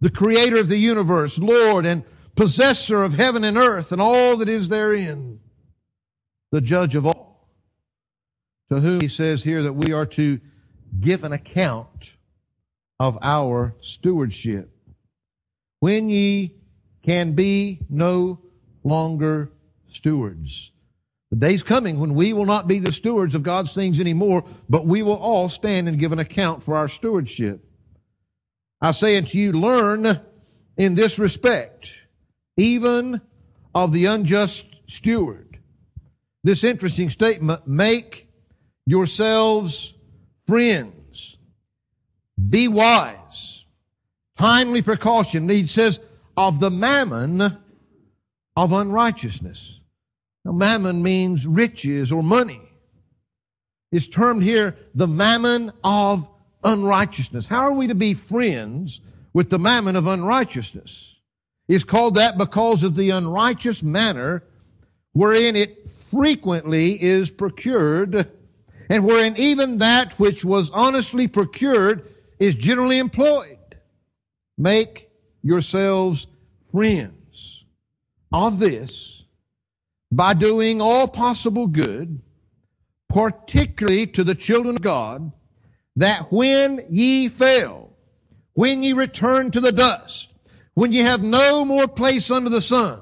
the 0.00 0.10
creator 0.10 0.58
of 0.58 0.68
the 0.68 0.76
universe, 0.76 1.38
Lord 1.38 1.84
and 1.86 2.04
possessor 2.34 3.02
of 3.02 3.14
heaven 3.14 3.44
and 3.44 3.56
earth 3.58 3.90
and 3.92 4.00
all 4.00 4.36
that 4.36 4.48
is 4.48 4.68
therein, 4.68 5.40
the 6.52 6.60
judge 6.60 6.94
of 6.94 7.06
all 7.06 7.28
to 8.68 8.80
whom 8.80 9.00
he 9.00 9.08
says 9.08 9.44
here 9.44 9.62
that 9.62 9.72
we 9.72 9.92
are 9.92 10.06
to 10.06 10.40
give 11.00 11.24
an 11.24 11.32
account 11.32 12.12
of 13.00 13.18
our 13.22 13.74
stewardship. 13.80 14.70
When 15.80 16.10
ye 16.10 16.54
can 17.02 17.32
be 17.32 17.80
no 17.88 18.40
longer 18.84 19.52
stewards. 19.90 20.72
The 21.30 21.36
day's 21.36 21.62
coming 21.62 21.98
when 22.00 22.14
we 22.14 22.32
will 22.32 22.46
not 22.46 22.66
be 22.66 22.78
the 22.78 22.92
stewards 22.92 23.34
of 23.34 23.42
God's 23.42 23.74
things 23.74 24.00
anymore, 24.00 24.44
but 24.68 24.86
we 24.86 25.02
will 25.02 25.16
all 25.16 25.48
stand 25.48 25.88
and 25.88 25.98
give 25.98 26.12
an 26.12 26.18
account 26.18 26.62
for 26.62 26.76
our 26.76 26.88
stewardship. 26.88 27.64
I 28.80 28.92
say 28.92 29.16
unto 29.16 29.38
you, 29.38 29.52
learn 29.52 30.20
in 30.76 30.94
this 30.94 31.18
respect, 31.18 31.92
even 32.56 33.20
of 33.74 33.92
the 33.92 34.06
unjust 34.06 34.66
steward. 34.86 35.58
This 36.44 36.62
interesting 36.64 37.10
statement, 37.10 37.66
make 37.66 38.28
yourselves 38.86 39.94
friends. 40.46 41.38
Be 42.48 42.68
wise. 42.68 43.66
Timely 44.36 44.82
precaution. 44.82 45.48
He 45.48 45.66
says, 45.66 46.00
of 46.36 46.60
the 46.60 46.70
mammon 46.70 47.58
of 48.56 48.72
unrighteousness. 48.72 49.80
Now, 50.44 50.52
mammon 50.52 51.02
means 51.02 51.46
riches 51.46 52.12
or 52.12 52.22
money. 52.22 52.62
It's 53.90 54.06
termed 54.06 54.44
here 54.44 54.76
the 54.94 55.08
mammon 55.08 55.72
of 55.82 56.30
unrighteousness. 56.64 57.46
How 57.46 57.60
are 57.60 57.74
we 57.74 57.86
to 57.86 57.94
be 57.94 58.14
friends 58.14 59.00
with 59.32 59.50
the 59.50 59.58
mammon 59.58 59.96
of 59.96 60.06
unrighteousness? 60.06 61.20
It's 61.68 61.84
called 61.84 62.14
that 62.14 62.38
because 62.38 62.82
of 62.82 62.94
the 62.94 63.10
unrighteous 63.10 63.82
manner 63.82 64.44
wherein 65.12 65.56
it 65.56 65.88
frequently 65.88 67.02
is 67.02 67.30
procured 67.30 68.30
and 68.88 69.04
wherein 69.04 69.36
even 69.36 69.78
that 69.78 70.12
which 70.18 70.44
was 70.44 70.70
honestly 70.70 71.28
procured 71.28 72.08
is 72.38 72.54
generally 72.54 72.98
employed. 72.98 73.58
Make 74.56 75.10
yourselves 75.42 76.26
friends 76.72 77.64
of 78.32 78.58
this 78.58 79.24
by 80.10 80.34
doing 80.34 80.80
all 80.80 81.06
possible 81.06 81.66
good, 81.66 82.20
particularly 83.08 84.06
to 84.06 84.24
the 84.24 84.34
children 84.34 84.76
of 84.76 84.82
God, 84.82 85.32
that 85.98 86.30
when 86.30 86.80
ye 86.88 87.28
fail, 87.28 87.90
when 88.52 88.84
ye 88.84 88.92
return 88.92 89.50
to 89.50 89.60
the 89.60 89.72
dust, 89.72 90.32
when 90.74 90.92
ye 90.92 91.00
have 91.00 91.24
no 91.24 91.64
more 91.64 91.88
place 91.88 92.30
under 92.30 92.48
the 92.48 92.62
sun, 92.62 93.00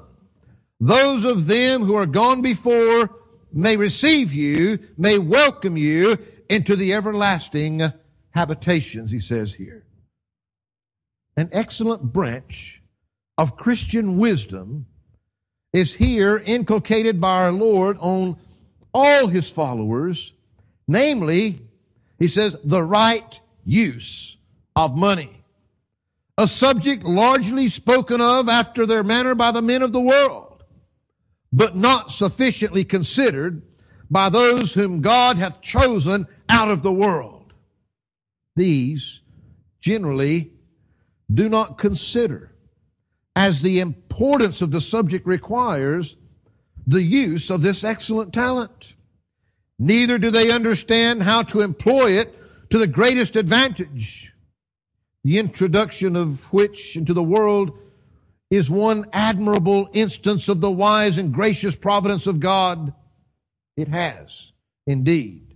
those 0.79 1.23
of 1.23 1.45
them 1.45 1.83
who 1.83 1.93
are 1.93 2.07
gone 2.07 2.41
before 2.41 3.15
may 3.53 3.77
receive 3.77 4.33
you, 4.33 4.79
may 4.97 5.19
welcome 5.19 5.77
you 5.77 6.17
into 6.49 6.75
the 6.75 6.91
everlasting 6.91 7.83
habitations, 8.31 9.11
he 9.11 9.19
says 9.19 9.53
here. 9.53 9.85
An 11.35 11.49
excellent 11.51 12.01
branch 12.01 12.81
of 13.37 13.57
Christian 13.57 14.17
wisdom 14.17 14.87
is 15.71 15.93
here 15.93 16.41
inculcated 16.43 17.21
by 17.21 17.43
our 17.43 17.51
Lord 17.51 17.97
on 17.99 18.37
all 18.91 19.27
his 19.27 19.51
followers, 19.51 20.33
namely, 20.87 21.61
he 22.19 22.27
says, 22.27 22.55
the 22.63 22.83
right 22.83 23.39
use 23.63 24.37
of 24.75 24.95
money. 24.95 25.43
A 26.37 26.47
subject 26.47 27.03
largely 27.03 27.67
spoken 27.67 28.21
of 28.21 28.47
after 28.47 28.85
their 28.85 29.03
manner 29.03 29.35
by 29.35 29.51
the 29.51 29.61
men 29.61 29.81
of 29.81 29.91
the 29.91 30.01
world, 30.01 30.63
but 31.51 31.75
not 31.75 32.11
sufficiently 32.11 32.83
considered 32.83 33.63
by 34.09 34.29
those 34.29 34.73
whom 34.73 35.01
God 35.01 35.37
hath 35.37 35.61
chosen 35.61 36.27
out 36.47 36.69
of 36.69 36.81
the 36.81 36.93
world. 36.93 37.53
These 38.55 39.21
generally 39.81 40.51
do 41.33 41.49
not 41.49 41.77
consider, 41.77 42.51
as 43.35 43.61
the 43.61 43.79
importance 43.79 44.61
of 44.61 44.71
the 44.71 44.81
subject 44.81 45.27
requires, 45.27 46.17
the 46.85 47.03
use 47.03 47.49
of 47.49 47.61
this 47.61 47.83
excellent 47.83 48.33
talent. 48.33 48.95
Neither 49.79 50.17
do 50.17 50.31
they 50.31 50.51
understand 50.51 51.23
how 51.23 51.43
to 51.43 51.61
employ 51.61 52.11
it 52.11 52.33
to 52.69 52.77
the 52.77 52.87
greatest 52.87 53.35
advantage, 53.35 54.33
the 55.23 55.37
introduction 55.37 56.15
of 56.15 56.51
which 56.51 56.95
into 56.95 57.13
the 57.13 57.23
world 57.23 57.79
is 58.49 58.69
one 58.69 59.05
admirable 59.13 59.89
instance 59.93 60.47
of 60.47 60.61
the 60.61 60.71
wise 60.71 61.17
and 61.17 61.33
gracious 61.33 61.75
providence 61.75 62.27
of 62.27 62.39
God 62.39 62.93
it 63.75 63.89
has, 63.89 64.53
indeed, 64.87 65.55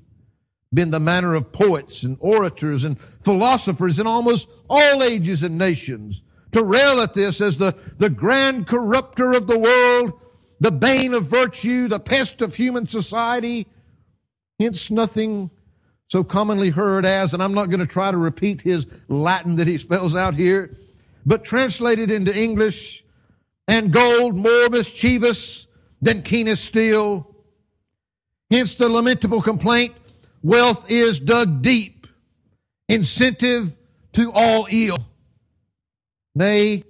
been 0.73 0.91
the 0.91 0.99
manner 0.99 1.33
of 1.33 1.51
poets 1.51 2.03
and 2.03 2.17
orators 2.19 2.83
and 2.83 2.99
philosophers 3.23 3.99
in 3.99 4.07
almost 4.07 4.49
all 4.69 5.01
ages 5.01 5.41
and 5.41 5.57
nations 5.57 6.23
to 6.51 6.63
rail 6.63 7.01
at 7.01 7.13
this 7.13 7.41
as 7.41 7.57
the, 7.57 7.75
the 7.97 8.09
grand 8.09 8.67
corrupter 8.67 9.33
of 9.33 9.47
the 9.47 9.57
world, 9.57 10.13
the 10.59 10.71
bane 10.71 11.13
of 11.13 11.25
virtue, 11.25 11.87
the 11.87 11.99
pest 11.99 12.41
of 12.41 12.55
human 12.55 12.87
society. 12.87 13.67
Hence 14.62 14.91
nothing 14.91 15.50
so 16.08 16.24
commonly 16.24 16.70
heard 16.70 17.06
as, 17.06 17.34
and 17.34 17.41
I'm 17.41 17.53
not 17.53 17.70
going 17.70 17.80
to 17.80 17.88
try 17.88 18.12
to 18.12 18.18
repeat 18.18 18.62
his 18.62 18.86
Latin 19.08 19.56
that 19.56 19.68
he 19.68 19.77
spells 19.77 20.15
out 20.15 20.36
here, 20.36 20.75
but 21.25 21.44
translated 21.44 22.12
into 22.12 22.36
English, 22.36 23.03
and 23.68 23.91
gold 23.91 24.36
more 24.36 24.70
mischievous 24.70 25.68
than 26.01 26.22
keenest 26.22 26.65
steel, 26.65 27.27
Hence 28.51 28.75
the 28.75 28.89
lamentable 28.89 29.41
complaint, 29.41 29.96
wealth 30.44 30.91
is 30.91 31.22
dug 31.22 31.62
deep, 31.62 32.06
incentive 32.89 33.77
to 34.12 34.30
all 34.34 34.68
ill. 34.70 35.08
Nay, 36.36 36.84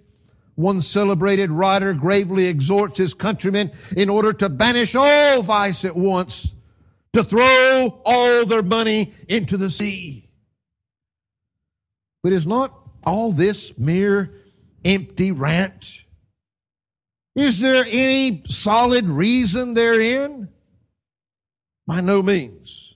one 0.56 0.82
celebrated 0.82 1.52
writer 1.52 1.94
gravely 1.94 2.48
exhorts 2.48 2.98
his 2.98 3.14
countrymen 3.14 3.72
in 3.96 4.10
order 4.10 4.34
to 4.34 4.50
banish 4.50 4.96
all 4.96 5.44
vice 5.44 5.86
at 5.86 5.96
once, 5.96 6.56
to 7.14 7.24
throw 7.24 8.02
all 8.06 8.46
their 8.46 8.64
money 8.64 9.14
into 9.28 9.58
the 9.58 9.70
sea. 9.70 10.30
But 12.24 12.34
is 12.34 12.46
not 12.46 12.74
all 13.06 13.32
this 13.32 13.78
mere 13.78 14.32
empty 14.86 15.32
rant? 15.32 16.04
Is 17.36 17.60
there 17.60 17.86
any 17.88 18.44
solid 18.46 19.10
reason 19.10 19.74
therein? 19.74 20.50
By 21.88 22.02
no 22.02 22.22
means. 22.22 22.96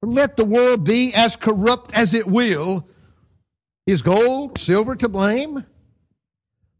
Let 0.00 0.36
the 0.36 0.44
world 0.44 0.84
be 0.84 1.12
as 1.12 1.36
corrupt 1.36 1.92
as 1.92 2.14
it 2.14 2.26
will. 2.26 2.88
Is 3.86 4.02
gold, 4.02 4.58
silver 4.58 4.94
to 4.96 5.08
blame? 5.08 5.64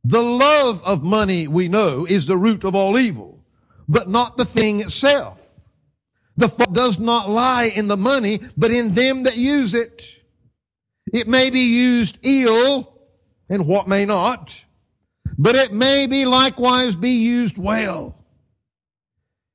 The 0.05 0.23
love 0.23 0.83
of 0.85 1.03
money, 1.03 1.49
we 1.49 1.69
know, 1.69 2.07
is 2.07 2.27
the 2.27 2.37
root 2.37 2.65
of 2.65 2.75
all 2.75 2.99
evil, 2.99 3.45
but 3.89 4.09
not 4.09 4.37
the 4.37 4.45
thing 4.45 4.81
itself. 4.81 5.48
The 6.38 6.49
fault 6.49 6.73
does 6.73 7.00
not 7.00 7.28
lie 7.28 7.64
in 7.64 7.88
the 7.88 7.97
money, 7.97 8.40
but 8.57 8.71
in 8.71 8.95
them 8.95 9.25
that 9.25 9.37
use 9.37 9.75
it. 9.75 10.23
It 11.12 11.26
may 11.26 11.50
be 11.50 11.62
used 11.62 12.21
ill, 12.23 12.95
and 13.49 13.66
what 13.66 13.88
may 13.88 14.04
not, 14.04 14.64
but 15.37 15.57
it 15.57 15.73
may 15.73 16.07
be 16.07 16.26
likewise 16.26 16.95
be 16.95 17.11
used 17.11 17.59
well. 17.59 18.25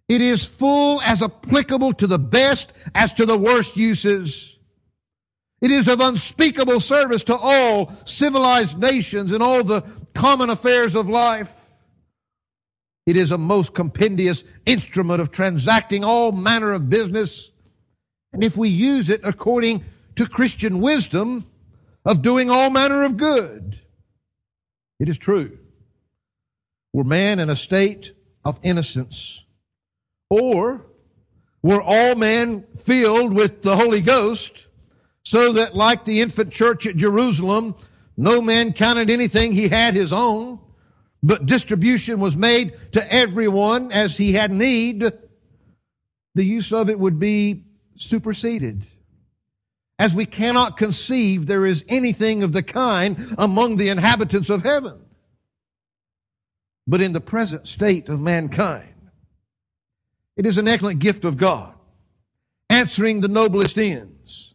It 0.09 0.19
is 0.19 0.45
full 0.45 1.01
as 1.03 1.21
applicable 1.21 1.93
to 1.93 2.05
the 2.05 2.19
best 2.19 2.73
as 2.93 3.13
to 3.13 3.25
the 3.25 3.37
worst 3.37 3.77
uses. 3.77 4.57
It 5.61 5.71
is 5.71 5.87
of 5.87 6.01
unspeakable 6.01 6.81
service 6.81 7.23
to 7.23 7.37
all 7.37 7.93
civilized 8.03 8.77
nations 8.77 9.31
and 9.31 9.41
all 9.41 9.63
the 9.63 9.83
common 10.13 10.49
affairs 10.49 10.95
of 10.95 11.07
life. 11.07 11.62
It 13.05 13.17
is 13.17 13.31
a 13.31 13.38
most 13.38 13.74
compendious 13.74 14.43
instrument 14.65 15.22
of 15.22 15.31
transacting 15.31 16.03
all 16.03 16.31
manner 16.31 16.72
of 16.72 16.89
business. 16.89 17.51
And 18.31 18.43
if 18.43 18.55
we 18.55 18.69
use 18.69 19.10
it 19.10 19.22
according 19.24 19.83
to 20.15 20.27
Christian 20.27 20.79
wisdom 20.79 21.45
of 22.05 22.22
doing 22.22 22.50
all 22.50 22.69
manner 22.69 23.03
of 23.03 23.17
good, 23.17 23.79
it 25.00 25.10
is 25.10 25.17
true. 25.17 25.57
Were 26.93 27.03
man 27.03 27.39
in 27.39 27.50
a 27.50 27.55
state 27.55 28.13
of 28.45 28.60
innocence, 28.63 29.43
or 30.29 30.86
were 31.62 31.81
all 31.81 32.15
men 32.15 32.65
filled 32.77 33.33
with 33.33 33.63
the 33.63 33.75
Holy 33.75 34.01
Ghost, 34.01 34.67
so 35.24 35.53
that 35.53 35.75
like 35.75 36.05
the 36.05 36.22
infant 36.22 36.51
church 36.51 36.86
at 36.86 36.95
Jerusalem, 36.95 37.75
no 38.15 38.41
man 38.41 38.74
counted 38.74 39.10
anything 39.10 39.53
he 39.53 39.69
had 39.69 39.93
his 39.93 40.13
own, 40.13 40.60
but 41.24 41.46
distribution 41.46 42.20
was 42.20 42.36
made 42.36 42.74
to 42.92 43.13
everyone 43.13 43.92
as 43.94 44.18
he 44.18 44.34
had 44.34 44.51
need, 44.51 45.10
the 46.36 46.44
use 46.44 46.74
of 46.74 46.89
it 46.89 47.00
would 47.00 47.18
be 47.18 47.63
superseded. 47.96 48.86
As 49.98 50.13
we 50.13 50.25
cannot 50.25 50.75
conceive 50.75 51.46
there 51.46 51.65
is 51.65 51.86
anything 51.88 52.44
of 52.44 52.51
the 52.51 52.62
kind 52.62 53.18
among 53.38 53.77
the 53.77 53.88
inhabitants 53.88 54.50
of 54.50 54.63
heaven. 54.63 55.00
But 56.86 57.00
in 57.00 57.13
the 57.13 57.22
present 57.22 57.68
state 57.68 58.10
of 58.10 58.20
mankind, 58.20 58.94
it 60.36 60.46
is 60.46 60.58
an 60.58 60.68
excellent 60.68 61.00
gift 61.00 61.24
of 61.24 61.38
God, 61.38 61.74
answering 62.70 63.22
the 63.22 63.30
noblest 63.30 63.77
ends. 63.77 64.52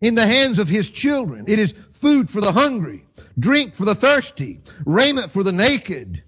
In 0.00 0.14
the 0.14 0.26
hands 0.26 0.58
of 0.58 0.68
his 0.68 0.90
children, 0.90 1.44
it 1.48 1.58
is 1.58 1.72
food 1.72 2.28
for 2.28 2.40
the 2.40 2.52
hungry, 2.52 3.06
drink 3.38 3.74
for 3.74 3.84
the 3.84 3.94
thirsty, 3.94 4.60
raiment 4.84 5.30
for 5.30 5.42
the 5.42 5.52
naked. 5.52 6.22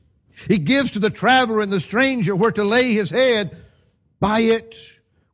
He 0.47 0.59
gives 0.59 0.91
to 0.93 0.99
the 0.99 1.11
traveler 1.11 1.61
and 1.61 1.73
the 1.73 1.81
stranger 1.81 2.35
where 2.35 2.53
to 2.53 2.65
lay 2.65 2.93
his 2.93 3.11
head. 3.11 3.57
By 4.21 4.41
it, 4.41 4.77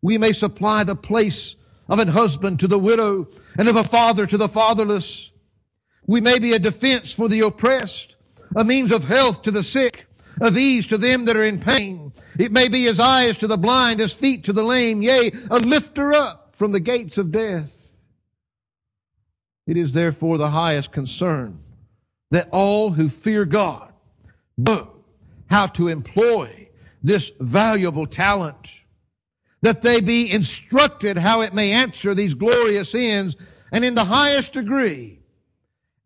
we 0.02 0.18
may 0.18 0.32
supply 0.32 0.84
the 0.84 0.96
place 0.96 1.56
of 1.88 1.98
an 1.98 2.08
husband 2.08 2.60
to 2.60 2.68
the 2.68 2.78
widow 2.78 3.28
and 3.58 3.68
of 3.68 3.76
a 3.76 3.84
father 3.84 4.26
to 4.26 4.36
the 4.36 4.48
fatherless. 4.48 5.32
We 6.06 6.20
may 6.20 6.38
be 6.38 6.52
a 6.52 6.58
defense 6.58 7.12
for 7.12 7.28
the 7.28 7.40
oppressed, 7.40 8.16
a 8.56 8.64
means 8.64 8.90
of 8.90 9.04
health 9.04 9.42
to 9.42 9.50
the 9.50 9.62
sick, 9.62 10.06
of 10.40 10.58
ease 10.58 10.86
to 10.88 10.98
them 10.98 11.26
that 11.26 11.36
are 11.36 11.44
in 11.44 11.60
pain. 11.60 12.12
It 12.38 12.50
may 12.50 12.68
be 12.68 12.86
as 12.86 12.98
eyes 12.98 13.38
to 13.38 13.46
the 13.46 13.56
blind, 13.56 14.00
as 14.00 14.12
feet 14.12 14.44
to 14.44 14.52
the 14.52 14.64
lame, 14.64 15.02
yea, 15.02 15.30
a 15.50 15.58
lifter 15.58 16.12
up 16.12 16.54
from 16.56 16.72
the 16.72 16.80
gates 16.80 17.18
of 17.18 17.30
death. 17.30 17.83
It 19.66 19.76
is 19.76 19.92
therefore 19.92 20.38
the 20.38 20.50
highest 20.50 20.92
concern 20.92 21.60
that 22.30 22.48
all 22.50 22.90
who 22.90 23.08
fear 23.08 23.44
God 23.44 23.92
know 24.56 24.90
how 25.50 25.66
to 25.68 25.88
employ 25.88 26.68
this 27.02 27.32
valuable 27.38 28.06
talent, 28.06 28.80
that 29.62 29.82
they 29.82 30.00
be 30.00 30.30
instructed 30.30 31.18
how 31.18 31.42
it 31.42 31.54
may 31.54 31.70
answer 31.72 32.14
these 32.14 32.34
glorious 32.34 32.94
ends 32.94 33.36
and 33.72 33.84
in 33.84 33.94
the 33.94 34.04
highest 34.04 34.52
degree, 34.52 35.20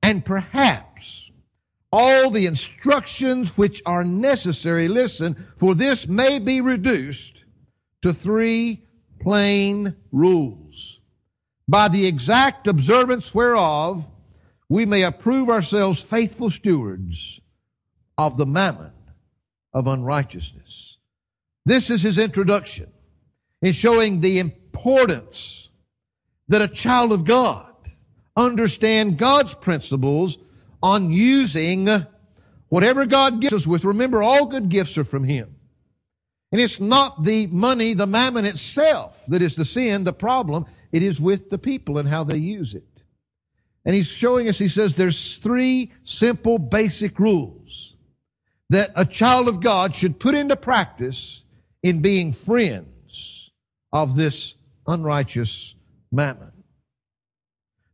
and 0.03 0.25
perhaps 0.25 1.31
all 1.91 2.31
the 2.31 2.47
instructions 2.47 3.57
which 3.57 3.83
are 3.87 4.05
necessary, 4.05 4.89
listen, 4.89 5.35
for 5.57 5.75
this 5.75 6.07
may 6.07 6.39
be 6.39 6.61
reduced 6.61 7.45
to 8.03 8.13
three 8.13 8.85
plain 9.21 9.97
rules, 10.13 10.68
by 11.69 11.89
the 11.89 12.07
exact 12.07 12.67
observance 12.67 13.35
whereof 13.35 14.09
we 14.69 14.87
may 14.87 15.03
approve 15.03 15.49
ourselves 15.49 16.03
faithful 16.03 16.51
stewards 16.51 17.41
of 18.17 18.37
the 18.37 18.47
mammon 18.47 18.93
of 19.75 19.87
unrighteousness. 19.87 20.99
This 21.65 21.91
is 21.91 22.03
his 22.03 22.19
introduction 22.19 22.91
in 23.61 23.73
showing 23.73 24.21
the 24.21 24.39
importance 24.39 25.69
that 26.49 26.63
a 26.63 26.69
child 26.69 27.13
of 27.13 27.25
God 27.25 27.67
understand 28.37 29.19
God's 29.19 29.55
principles 29.55 30.39
on 30.83 31.11
using 31.11 31.89
whatever 32.69 33.05
God 33.05 33.41
gives 33.41 33.53
us 33.53 33.67
with. 33.67 33.85
Remember, 33.85 34.23
all 34.23 34.47
good 34.47 34.69
gifts 34.69 34.97
are 34.97 35.05
from 35.05 35.25
him. 35.25 35.57
And 36.51 36.61
it's 36.61 36.81
not 36.81 37.25
the 37.25 37.47
money, 37.49 37.93
the 37.93 38.07
mammon 38.07 38.47
itself 38.47 39.25
that 39.29 39.43
is 39.43 39.57
the 39.57 39.67
sin, 39.67 40.05
the 40.05 40.13
problem. 40.13 40.65
It 40.93 41.03
is 41.03 41.21
with 41.21 41.51
the 41.51 41.59
people 41.59 41.99
and 41.99 42.09
how 42.09 42.25
they 42.25 42.39
use 42.39 42.75
it. 42.75 42.85
And 43.85 43.95
he's 43.95 44.09
showing 44.09 44.49
us, 44.49 44.59
he 44.59 44.69
says, 44.69 44.95
there's 44.95 45.39
three 45.39 45.93
simple 46.03 46.59
basic 46.59 47.19
rules 47.19 47.97
that 48.71 48.91
a 48.95 49.05
child 49.05 49.49
of 49.49 49.61
God 49.61 49.95
should 49.95 50.21
put 50.21 50.35
into 50.35 50.57
practice 50.57 51.43
in 51.83 52.03
being 52.03 52.33
friends 52.33 53.51
of 53.93 54.15
this 54.15 54.55
unrighteous 54.87 55.75
mammon. 56.13 56.53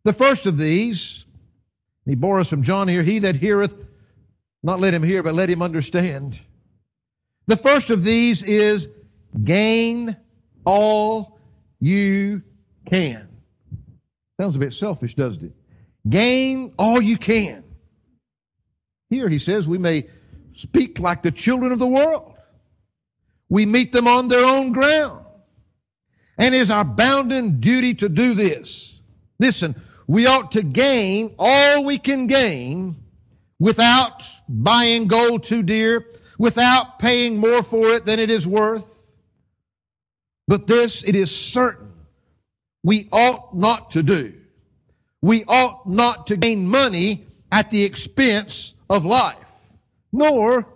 The 0.05 0.13
first 0.13 0.47
of 0.47 0.59
these, 0.59 1.27
he 2.05 2.15
bore 2.15 2.41
us 2.41 2.51
from 2.51 2.63
John 2.63 2.89
here, 2.89 3.03
he 3.03 3.21
that 3.21 3.37
heareth, 3.37 3.87
not 4.63 4.81
let 4.81 4.95
him 4.95 5.03
hear, 5.03 5.23
but 5.23 5.35
let 5.35 5.51
him 5.51 5.63
understand. 5.63 6.41
The 7.47 7.57
first 7.57 7.91
of 7.91 8.05
these 8.05 8.43
is 8.43 8.89
gain 9.43 10.17
all 10.65 11.39
you 11.79 12.43
can. 12.95 13.29
Sounds 14.41 14.57
a 14.57 14.59
bit 14.59 14.73
selfish, 14.73 15.15
doesn't 15.15 15.45
it? 15.45 15.53
Gain 16.09 16.75
all 16.79 17.01
you 17.01 17.17
can. 17.17 17.65
Here 19.11 19.29
he 19.29 19.39
says 19.39 19.67
we 19.67 19.79
may 19.79 20.09
speak 20.55 20.99
like 20.99 21.23
the 21.23 21.31
children 21.31 21.73
of 21.73 21.79
the 21.79 21.87
world. 21.87 22.37
We 23.49 23.67
meet 23.67 23.93
them 23.93 24.07
on 24.07 24.29
their 24.29 24.45
own 24.45 24.73
ground. 24.73 25.25
And 26.39 26.55
it 26.55 26.59
is 26.59 26.71
our 26.71 26.85
bounden 26.85 27.61
duty 27.61 27.95
to 27.95 28.09
do 28.09 28.35
this. 28.35 29.01
Listen, 29.39 29.75
we 30.07 30.27
ought 30.27 30.53
to 30.53 30.63
gain 30.63 31.35
all 31.39 31.85
we 31.85 31.99
can 31.99 32.27
gain 32.27 32.97
without 33.59 34.23
buying 34.49 35.07
gold 35.07 35.45
too 35.45 35.63
dear, 35.63 36.07
without 36.39 36.99
paying 36.99 37.39
more 37.39 37.63
for 37.63 37.93
it 37.93 38.05
than 38.05 38.19
it 38.19 38.31
is 38.31 38.47
worth. 38.47 39.13
But 40.47 40.67
this 40.67 41.03
it 41.05 41.15
is 41.15 41.35
certain 41.35 41.84
we 42.85 43.09
ought 43.11 43.57
not 43.57 43.91
to 43.93 44.03
do. 44.03 44.35
We 45.21 45.45
ought 45.49 45.89
not 45.89 46.29
to 46.29 46.37
gain 46.37 46.69
money 46.69 47.27
at 47.51 47.71
the 47.71 47.83
expense 47.83 48.75
of 48.89 49.05
life, 49.05 49.73
nor, 50.13 50.69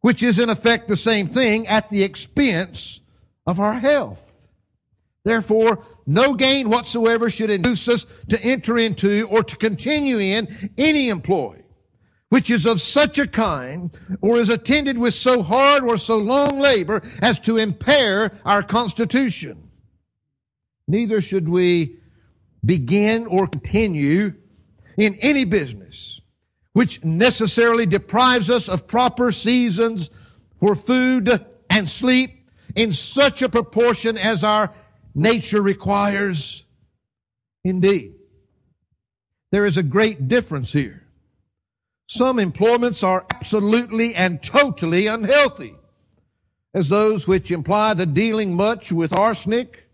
which 0.00 0.22
is 0.22 0.38
in 0.38 0.48
effect 0.48 0.88
the 0.88 0.96
same 0.96 1.26
thing, 1.26 1.66
at 1.66 1.90
the 1.90 2.02
expense 2.02 3.00
of 3.46 3.60
our 3.60 3.80
health. 3.80 4.48
Therefore, 5.24 5.84
no 6.06 6.32
gain 6.32 6.70
whatsoever 6.70 7.28
should 7.28 7.50
induce 7.50 7.88
us 7.88 8.06
to 8.28 8.42
enter 8.42 8.78
into 8.78 9.28
or 9.30 9.42
to 9.42 9.56
continue 9.56 10.18
in 10.18 10.70
any 10.78 11.10
employ 11.10 11.62
which 12.30 12.50
is 12.50 12.66
of 12.66 12.80
such 12.80 13.18
a 13.18 13.26
kind 13.26 13.98
or 14.20 14.36
is 14.38 14.48
attended 14.48 14.98
with 14.98 15.14
so 15.14 15.42
hard 15.42 15.82
or 15.82 15.96
so 15.96 16.18
long 16.18 16.58
labor 16.58 17.02
as 17.22 17.40
to 17.40 17.56
impair 17.56 18.30
our 18.44 18.62
constitution. 18.62 19.67
Neither 20.88 21.20
should 21.20 21.48
we 21.48 21.98
begin 22.64 23.26
or 23.26 23.46
continue 23.46 24.34
in 24.96 25.14
any 25.20 25.44
business 25.44 26.20
which 26.72 27.04
necessarily 27.04 27.86
deprives 27.86 28.48
us 28.48 28.68
of 28.68 28.86
proper 28.86 29.32
seasons 29.32 30.10
for 30.60 30.74
food 30.74 31.44
and 31.68 31.88
sleep 31.88 32.48
in 32.74 32.92
such 32.92 33.42
a 33.42 33.48
proportion 33.48 34.16
as 34.16 34.44
our 34.44 34.72
nature 35.14 35.60
requires. 35.60 36.64
Indeed, 37.64 38.14
there 39.50 39.66
is 39.66 39.76
a 39.76 39.82
great 39.82 40.28
difference 40.28 40.72
here. 40.72 41.04
Some 42.06 42.38
employments 42.38 43.02
are 43.02 43.26
absolutely 43.34 44.14
and 44.14 44.42
totally 44.42 45.06
unhealthy, 45.06 45.74
as 46.72 46.88
those 46.88 47.26
which 47.26 47.50
imply 47.50 47.94
the 47.94 48.06
dealing 48.06 48.54
much 48.54 48.92
with 48.92 49.12
arsenic 49.12 49.87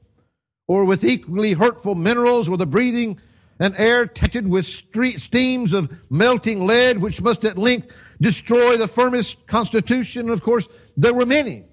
or 0.66 0.84
with 0.84 1.04
equally 1.04 1.52
hurtful 1.52 1.94
minerals 1.94 2.48
or 2.48 2.56
the 2.56 2.66
breathing 2.66 3.20
an 3.60 3.74
air 3.76 4.06
tainted 4.06 4.48
with 4.48 4.66
steams 4.66 5.72
of 5.72 5.96
melting 6.10 6.66
lead, 6.66 6.98
which 6.98 7.22
must 7.22 7.44
at 7.44 7.56
length 7.56 7.94
destroy 8.20 8.76
the 8.76 8.88
firmest 8.88 9.46
constitution. 9.46 10.22
And 10.22 10.30
of 10.30 10.42
course, 10.42 10.68
there 10.96 11.14
were 11.14 11.26
many 11.26 11.64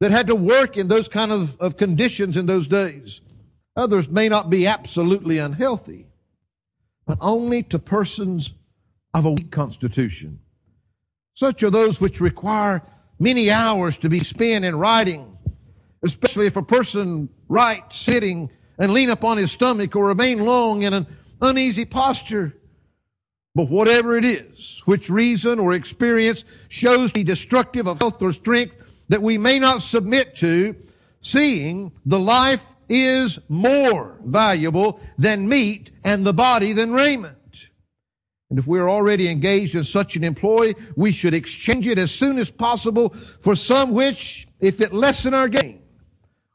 that 0.00 0.10
had 0.10 0.26
to 0.28 0.34
work 0.34 0.76
in 0.76 0.88
those 0.88 1.08
kind 1.08 1.30
of, 1.30 1.58
of 1.60 1.76
conditions 1.76 2.36
in 2.36 2.46
those 2.46 2.66
days. 2.66 3.20
Others 3.76 4.08
may 4.08 4.28
not 4.28 4.50
be 4.50 4.66
absolutely 4.66 5.38
unhealthy, 5.38 6.06
but 7.06 7.18
only 7.20 7.62
to 7.64 7.78
persons 7.78 8.54
of 9.12 9.24
a 9.24 9.30
weak 9.30 9.50
constitution. 9.50 10.40
Such 11.34 11.62
are 11.62 11.70
those 11.70 12.00
which 12.00 12.20
require 12.20 12.82
many 13.18 13.50
hours 13.50 13.98
to 13.98 14.08
be 14.08 14.20
spent 14.20 14.64
in 14.64 14.76
writing, 14.76 15.36
especially 16.04 16.46
if 16.46 16.56
a 16.56 16.62
person 16.62 17.28
writes 17.48 17.98
sitting 17.98 18.50
and 18.78 18.92
lean 18.92 19.10
upon 19.10 19.38
his 19.38 19.52
stomach 19.52 19.94
or 19.94 20.08
remain 20.08 20.44
long 20.44 20.82
in 20.82 20.92
an 20.92 21.06
uneasy 21.40 21.84
posture. 21.84 22.54
But 23.54 23.68
whatever 23.68 24.16
it 24.16 24.24
is, 24.24 24.82
which 24.84 25.08
reason 25.08 25.60
or 25.60 25.72
experience 25.72 26.44
shows 26.68 27.10
to 27.10 27.14
be 27.14 27.24
destructive 27.24 27.86
of 27.86 28.00
health 28.00 28.20
or 28.20 28.32
strength 28.32 28.76
that 29.08 29.22
we 29.22 29.38
may 29.38 29.58
not 29.58 29.80
submit 29.82 30.34
to, 30.36 30.74
seeing 31.20 31.92
the 32.04 32.18
life 32.18 32.74
is 32.88 33.38
more 33.48 34.18
valuable 34.24 35.00
than 35.18 35.48
meat 35.48 35.92
and 36.02 36.26
the 36.26 36.34
body 36.34 36.72
than 36.72 36.92
raiment. 36.92 37.36
And 38.50 38.58
if 38.58 38.66
we're 38.66 38.90
already 38.90 39.28
engaged 39.28 39.74
in 39.74 39.84
such 39.84 40.16
an 40.16 40.24
employ, 40.24 40.74
we 40.96 41.12
should 41.12 41.34
exchange 41.34 41.86
it 41.86 41.98
as 41.98 42.10
soon 42.10 42.38
as 42.38 42.50
possible 42.50 43.10
for 43.40 43.54
some 43.54 43.92
which, 43.92 44.46
if 44.60 44.80
it 44.80 44.92
lessen 44.92 45.32
our 45.32 45.48
gain, 45.48 45.82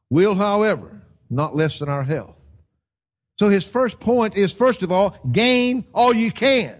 will, 0.09 0.35
however, 0.35 1.01
not 1.29 1.55
lessen 1.55 1.89
our 1.89 2.03
health. 2.03 2.39
So 3.37 3.49
his 3.49 3.65
first 3.65 3.99
point 3.99 4.35
is, 4.35 4.51
first 4.51 4.83
of 4.83 4.91
all, 4.91 5.17
gain 5.31 5.85
all 5.93 6.13
you 6.13 6.31
can, 6.31 6.75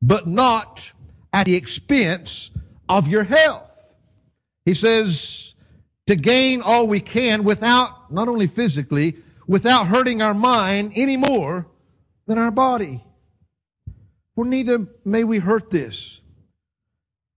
but 0.00 0.26
not 0.26 0.92
at 1.32 1.46
the 1.46 1.56
expense 1.56 2.50
of 2.88 3.08
your 3.08 3.24
health. 3.24 3.96
He 4.64 4.74
says 4.74 5.54
to 6.06 6.16
gain 6.16 6.62
all 6.62 6.86
we 6.86 7.00
can 7.00 7.44
without, 7.44 8.12
not 8.12 8.28
only 8.28 8.46
physically, 8.46 9.16
without 9.46 9.88
hurting 9.88 10.22
our 10.22 10.34
mind 10.34 10.92
any 10.94 11.16
more 11.16 11.66
than 12.26 12.38
our 12.38 12.50
body 12.50 13.02
for 14.40 14.46
neither 14.46 14.86
may 15.04 15.22
we 15.22 15.38
hurt 15.38 15.68
this. 15.68 16.22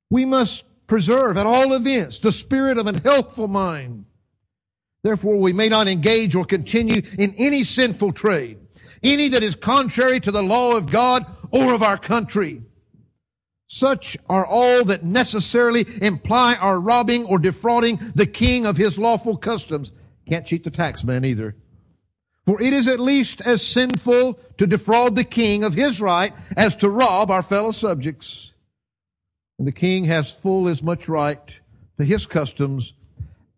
We 0.09 0.23
must 0.23 0.63
preserve 0.87 1.35
at 1.35 1.45
all 1.45 1.73
events 1.73 2.19
the 2.19 2.31
spirit 2.31 2.77
of 2.77 2.87
an 2.87 2.95
healthful 2.95 3.49
mind. 3.49 4.05
Therefore, 5.03 5.35
we 5.37 5.51
may 5.51 5.67
not 5.67 5.87
engage 5.87 6.33
or 6.33 6.45
continue 6.45 7.01
in 7.19 7.35
any 7.37 7.63
sinful 7.63 8.13
trade, 8.13 8.57
any 9.03 9.27
that 9.29 9.43
is 9.43 9.53
contrary 9.53 10.19
to 10.21 10.31
the 10.31 10.41
law 10.41 10.77
of 10.77 10.89
God 10.89 11.25
or 11.51 11.73
of 11.73 11.83
our 11.83 11.97
country. 11.97 12.61
Such 13.67 14.15
are 14.29 14.45
all 14.45 14.85
that 14.85 15.03
necessarily 15.03 15.85
imply 16.01 16.55
our 16.55 16.79
robbing 16.79 17.25
or 17.25 17.37
defrauding 17.37 17.99
the 18.15 18.25
king 18.25 18.65
of 18.65 18.77
his 18.77 18.97
lawful 18.97 19.35
customs. 19.35 19.91
Can't 20.29 20.45
cheat 20.45 20.63
the 20.63 20.71
tax 20.71 21.03
man 21.03 21.25
either. 21.25 21.55
For 22.45 22.61
it 22.61 22.71
is 22.71 22.87
at 22.87 22.99
least 22.99 23.41
as 23.41 23.65
sinful 23.65 24.39
to 24.57 24.67
defraud 24.67 25.15
the 25.15 25.23
king 25.23 25.63
of 25.63 25.73
his 25.73 25.99
right 25.99 26.33
as 26.55 26.75
to 26.77 26.89
rob 26.89 27.31
our 27.31 27.41
fellow 27.41 27.71
subjects. 27.71 28.53
And 29.57 29.67
the 29.67 29.71
king 29.71 30.05
has 30.05 30.31
full 30.31 30.67
as 30.67 30.83
much 30.83 31.09
right 31.09 31.59
to 31.97 32.05
his 32.05 32.25
customs 32.27 32.93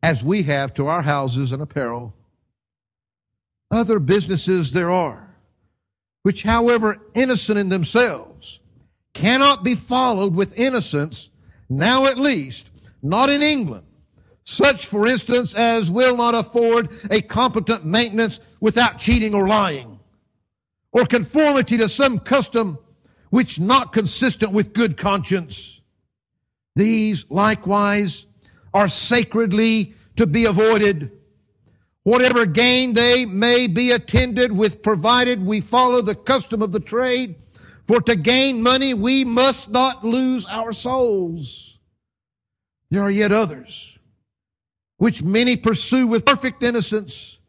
as 0.05 0.23
we 0.23 0.43
have 0.43 0.71
to 0.71 0.85
our 0.85 1.01
houses 1.01 1.51
and 1.51 1.63
apparel. 1.63 2.13
Other 3.71 3.97
businesses 3.97 4.71
there 4.71 4.91
are, 4.91 5.35
which 6.21 6.43
however 6.43 7.01
innocent 7.15 7.57
in 7.57 7.69
themselves, 7.69 8.59
cannot 9.15 9.63
be 9.63 9.73
followed 9.73 10.35
with 10.35 10.59
innocence 10.59 11.31
Now 11.67 12.05
at 12.05 12.19
least, 12.19 12.69
not 13.01 13.31
in 13.31 13.41
England. 13.41 13.87
Such, 14.43 14.85
for 14.85 15.07
instance, 15.07 15.55
as 15.55 15.89
will 15.89 16.15
not 16.15 16.35
afford 16.35 16.91
a 17.09 17.21
competent 17.21 17.83
maintenance 17.83 18.39
without 18.59 18.99
cheating 18.99 19.33
or 19.33 19.47
lying, 19.47 19.99
or 20.91 21.07
conformity 21.07 21.77
to 21.79 21.89
some 21.89 22.19
custom 22.19 22.77
which 23.31 23.59
not 23.59 23.91
consistent 23.91 24.51
with 24.51 24.71
good 24.71 24.97
conscience. 24.97 25.81
These 26.75 27.25
likewise 27.31 28.24
are 28.75 28.89
sacredly 28.89 29.93
to 30.17 30.27
be 30.27 30.43
avoided. 30.43 31.09
Whatever 32.03 32.45
gain 32.45 32.91
they 32.91 33.25
may 33.25 33.67
be 33.67 33.91
attended 33.91 34.51
with, 34.51 34.83
provided 34.83 35.43
we 35.43 35.61
follow 35.61 36.01
the 36.01 36.13
custom 36.13 36.61
of 36.61 36.73
the 36.73 36.81
trade. 36.81 37.35
For 37.87 38.01
to 38.01 38.17
gain 38.17 38.61
money, 38.61 38.93
we 38.93 39.23
must 39.23 39.69
not 39.69 40.03
lose 40.03 40.45
our 40.47 40.73
souls. 40.73 41.79
There 42.91 43.01
are 43.01 43.09
yet 43.09 43.31
others, 43.31 43.97
which 44.97 45.23
many 45.23 45.55
pursue 45.55 46.05
with 46.05 46.25
perfect 46.25 46.61
innocence, 46.61 47.39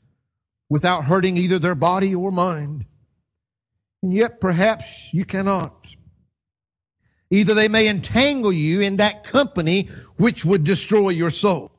without 0.68 1.06
hurting 1.06 1.36
either 1.36 1.58
their 1.58 1.74
body 1.74 2.14
or 2.14 2.30
mind. 2.30 2.86
And 4.00 4.14
yet 4.14 4.40
perhaps 4.40 5.12
you 5.12 5.24
cannot. 5.24 5.95
Either 7.30 7.54
they 7.54 7.68
may 7.68 7.88
entangle 7.88 8.52
you 8.52 8.80
in 8.80 8.96
that 8.98 9.24
company 9.24 9.88
which 10.16 10.44
would 10.44 10.64
destroy 10.64 11.08
your 11.08 11.30
soul. 11.30 11.72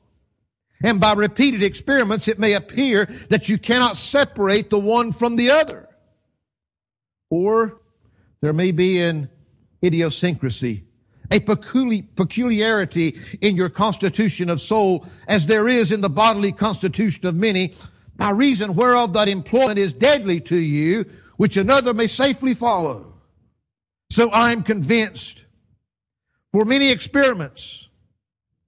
And 0.82 1.00
by 1.00 1.14
repeated 1.14 1.62
experiments, 1.62 2.28
it 2.28 2.38
may 2.38 2.52
appear 2.52 3.06
that 3.30 3.48
you 3.48 3.58
cannot 3.58 3.96
separate 3.96 4.70
the 4.70 4.78
one 4.78 5.10
from 5.12 5.36
the 5.36 5.50
other. 5.50 5.88
Or 7.30 7.80
there 8.40 8.52
may 8.52 8.70
be 8.70 9.00
an 9.00 9.28
idiosyncrasy, 9.82 10.84
a 11.30 11.40
peculiarity 11.40 13.18
in 13.40 13.56
your 13.56 13.68
constitution 13.68 14.50
of 14.50 14.60
soul, 14.60 15.06
as 15.26 15.46
there 15.46 15.66
is 15.66 15.90
in 15.90 16.00
the 16.00 16.08
bodily 16.08 16.52
constitution 16.52 17.26
of 17.26 17.34
many, 17.34 17.74
by 18.16 18.30
reason 18.30 18.74
whereof 18.74 19.12
that 19.14 19.28
employment 19.28 19.78
is 19.78 19.92
deadly 19.92 20.40
to 20.42 20.56
you, 20.56 21.04
which 21.36 21.56
another 21.56 21.92
may 21.92 22.06
safely 22.06 22.54
follow. 22.54 23.14
So 24.18 24.32
I'm 24.32 24.64
convinced 24.64 25.44
for 26.50 26.64
many 26.64 26.90
experiments, 26.90 27.88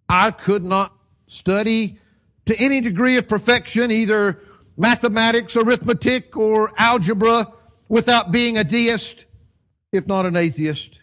I 0.09 0.31
could 0.31 0.63
not 0.63 0.97
study 1.27 1.99
to 2.47 2.57
any 2.57 2.81
degree 2.81 3.17
of 3.17 3.27
perfection, 3.27 3.91
either 3.91 4.41
mathematics, 4.77 5.57
arithmetic, 5.57 6.37
or 6.37 6.73
algebra 6.79 7.49
without 7.89 8.31
being 8.31 8.59
a 8.59 8.63
deist, 8.63 9.25
if 9.91 10.07
not 10.07 10.25
an 10.25 10.37
atheist. 10.37 11.01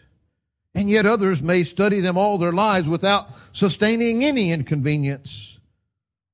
And 0.74 0.88
yet 0.88 1.04
others 1.04 1.42
may 1.42 1.62
study 1.62 2.00
them 2.00 2.16
all 2.16 2.38
their 2.38 2.50
lives 2.50 2.88
without 2.88 3.28
sustaining 3.52 4.24
any 4.24 4.50
inconvenience. 4.50 5.57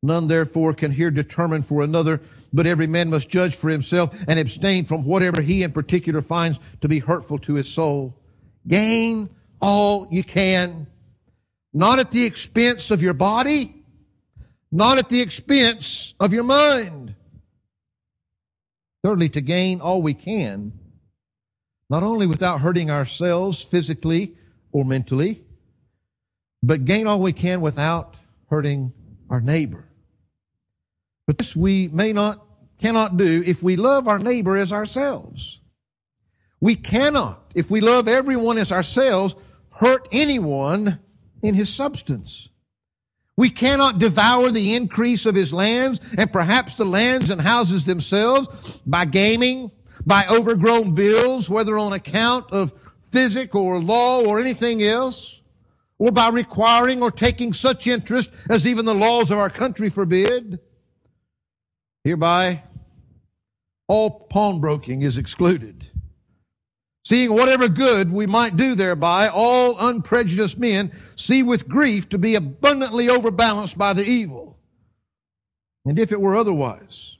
None 0.04 0.28
therefore 0.28 0.74
can 0.74 0.92
here 0.92 1.10
determine 1.10 1.62
for 1.62 1.82
another, 1.82 2.20
but 2.52 2.66
every 2.66 2.86
man 2.86 3.08
must 3.08 3.30
judge 3.30 3.56
for 3.56 3.70
himself 3.70 4.14
and 4.28 4.38
abstain 4.38 4.84
from 4.84 5.02
whatever 5.02 5.40
he 5.40 5.62
in 5.62 5.72
particular 5.72 6.20
finds 6.20 6.60
to 6.82 6.88
be 6.88 6.98
hurtful 6.98 7.38
to 7.38 7.54
his 7.54 7.72
soul. 7.72 8.14
Gain 8.68 9.30
all 9.62 10.06
you 10.10 10.22
can, 10.22 10.88
not 11.72 11.98
at 11.98 12.10
the 12.10 12.22
expense 12.22 12.90
of 12.90 13.00
your 13.00 13.14
body, 13.14 13.82
not 14.70 14.98
at 14.98 15.08
the 15.08 15.22
expense 15.22 16.14
of 16.20 16.34
your 16.34 16.44
mind. 16.44 17.14
Thirdly, 19.02 19.30
to 19.30 19.40
gain 19.40 19.80
all 19.80 20.02
we 20.02 20.12
can, 20.12 20.74
not 21.88 22.02
only 22.02 22.26
without 22.26 22.60
hurting 22.60 22.90
ourselves 22.90 23.62
physically 23.62 24.34
or 24.70 24.84
mentally, 24.84 25.44
but 26.62 26.84
gain 26.84 27.06
all 27.06 27.20
we 27.20 27.32
can 27.32 27.62
without 27.62 28.16
hurting 28.50 28.92
our 29.30 29.40
neighbor. 29.40 29.88
But 31.26 31.38
this 31.38 31.56
we 31.56 31.88
may 31.88 32.12
not, 32.12 32.44
cannot 32.80 33.16
do 33.16 33.42
if 33.46 33.62
we 33.62 33.76
love 33.76 34.08
our 34.08 34.18
neighbor 34.18 34.56
as 34.56 34.72
ourselves. 34.72 35.60
We 36.60 36.76
cannot, 36.76 37.42
if 37.54 37.70
we 37.70 37.80
love 37.80 38.08
everyone 38.08 38.58
as 38.58 38.72
ourselves, 38.72 39.36
hurt 39.70 40.08
anyone 40.12 41.00
in 41.42 41.54
his 41.54 41.72
substance. 41.72 42.48
We 43.36 43.50
cannot 43.50 43.98
devour 43.98 44.50
the 44.50 44.74
increase 44.74 45.26
of 45.26 45.34
his 45.34 45.52
lands 45.52 46.00
and 46.16 46.32
perhaps 46.32 46.76
the 46.76 46.84
lands 46.84 47.30
and 47.30 47.40
houses 47.40 47.84
themselves 47.84 48.80
by 48.86 49.06
gaming, 49.06 49.72
by 50.06 50.26
overgrown 50.28 50.94
bills, 50.94 51.50
whether 51.50 51.76
on 51.76 51.92
account 51.92 52.52
of 52.52 52.72
physic 53.10 53.54
or 53.54 53.80
law 53.80 54.22
or 54.22 54.40
anything 54.40 54.82
else, 54.82 55.42
or 55.98 56.12
by 56.12 56.28
requiring 56.28 57.02
or 57.02 57.10
taking 57.10 57.52
such 57.52 57.86
interest 57.86 58.30
as 58.48 58.66
even 58.66 58.84
the 58.84 58.94
laws 58.94 59.30
of 59.30 59.38
our 59.38 59.50
country 59.50 59.88
forbid. 59.88 60.60
Hereby, 62.04 62.62
all 63.88 64.10
pawnbroking 64.30 65.02
is 65.02 65.18
excluded. 65.18 65.90
Seeing 67.04 67.34
whatever 67.34 67.68
good 67.68 68.12
we 68.12 68.26
might 68.26 68.56
do 68.56 68.74
thereby, 68.74 69.28
all 69.28 69.78
unprejudiced 69.78 70.58
men 70.58 70.92
see 71.16 71.42
with 71.42 71.68
grief 71.68 72.08
to 72.10 72.18
be 72.18 72.34
abundantly 72.34 73.08
overbalanced 73.08 73.76
by 73.76 73.92
the 73.92 74.04
evil. 74.04 74.58
And 75.84 75.98
if 75.98 76.12
it 76.12 76.20
were 76.20 76.36
otherwise, 76.36 77.18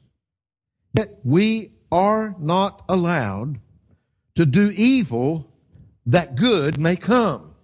yet 0.94 1.18
we 1.22 1.72
are 1.92 2.34
not 2.38 2.82
allowed 2.88 3.60
to 4.36 4.46
do 4.46 4.70
evil 4.74 5.50
that 6.06 6.34
good 6.34 6.78
may 6.78 6.96
come. 6.96 7.54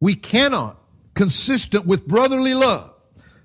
We 0.00 0.16
cannot, 0.16 0.80
consistent 1.14 1.86
with 1.86 2.08
brotherly 2.08 2.54
love, 2.54 2.91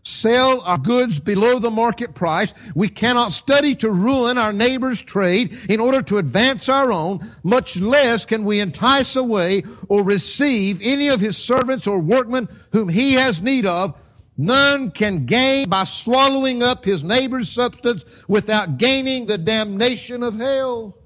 sell 0.07 0.61
our 0.61 0.77
goods 0.77 1.19
below 1.19 1.59
the 1.59 1.69
market 1.69 2.15
price. 2.15 2.53
We 2.73 2.89
cannot 2.89 3.31
study 3.31 3.75
to 3.75 3.91
ruin 3.91 4.37
our 4.37 4.53
neighbor's 4.53 5.01
trade 5.01 5.57
in 5.69 5.79
order 5.79 6.01
to 6.03 6.17
advance 6.17 6.69
our 6.69 6.91
own, 6.91 7.29
much 7.43 7.77
less 7.77 8.25
can 8.25 8.43
we 8.43 8.59
entice 8.59 9.15
away 9.15 9.63
or 9.89 10.03
receive 10.03 10.79
any 10.81 11.09
of 11.09 11.19
his 11.19 11.37
servants 11.37 11.85
or 11.85 11.99
workmen 11.99 12.47
whom 12.71 12.89
he 12.89 13.13
has 13.13 13.41
need 13.41 13.65
of. 13.65 13.99
None 14.37 14.91
can 14.91 15.25
gain 15.25 15.67
by 15.67 15.83
swallowing 15.83 16.61
up 16.61 16.85
his 16.85 17.03
neighbor's 17.03 17.49
substance 17.49 18.05
without 18.27 18.77
gaining 18.77 19.25
the 19.25 19.37
damnation 19.37 20.23
of 20.23 20.35
hell. 20.35 20.97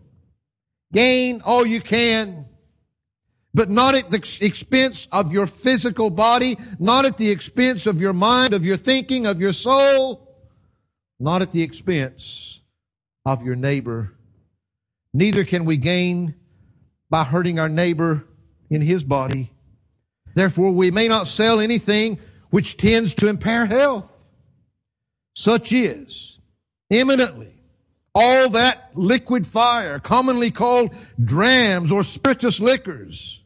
Gain 0.93 1.41
all 1.45 1.65
you 1.65 1.81
can 1.81 2.45
but 3.53 3.69
not 3.69 3.95
at 3.95 4.11
the 4.11 4.23
expense 4.41 5.07
of 5.11 5.31
your 5.31 5.47
physical 5.47 6.09
body, 6.09 6.57
not 6.79 7.05
at 7.05 7.17
the 7.17 7.29
expense 7.29 7.85
of 7.85 7.99
your 7.99 8.13
mind, 8.13 8.53
of 8.53 8.65
your 8.65 8.77
thinking, 8.77 9.25
of 9.25 9.41
your 9.41 9.53
soul, 9.53 10.27
not 11.19 11.41
at 11.41 11.51
the 11.51 11.61
expense 11.61 12.61
of 13.25 13.43
your 13.43 13.55
neighbor. 13.55 14.13
Neither 15.13 15.43
can 15.43 15.65
we 15.65 15.77
gain 15.77 16.35
by 17.09 17.25
hurting 17.25 17.59
our 17.59 17.69
neighbor 17.69 18.25
in 18.69 18.81
his 18.81 19.03
body. 19.03 19.51
Therefore, 20.33 20.71
we 20.71 20.91
may 20.91 21.09
not 21.09 21.27
sell 21.27 21.59
anything 21.59 22.19
which 22.51 22.77
tends 22.77 23.13
to 23.15 23.27
impair 23.27 23.65
health. 23.65 24.29
Such 25.35 25.73
is 25.73 26.39
eminently 26.89 27.53
all 28.15 28.49
that 28.49 28.91
liquid 28.93 29.45
fire, 29.45 29.99
commonly 29.99 30.51
called 30.51 30.93
drams 31.21 31.91
or 31.91 32.03
spirituous 32.03 32.59
liquors 32.59 33.40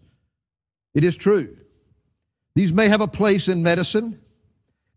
it 0.96 1.04
is 1.04 1.16
true. 1.16 1.56
These 2.56 2.74
may 2.74 2.88
have 2.88 3.02
a 3.02 3.08
place 3.08 3.48
in 3.50 3.62
medicine. 3.62 4.20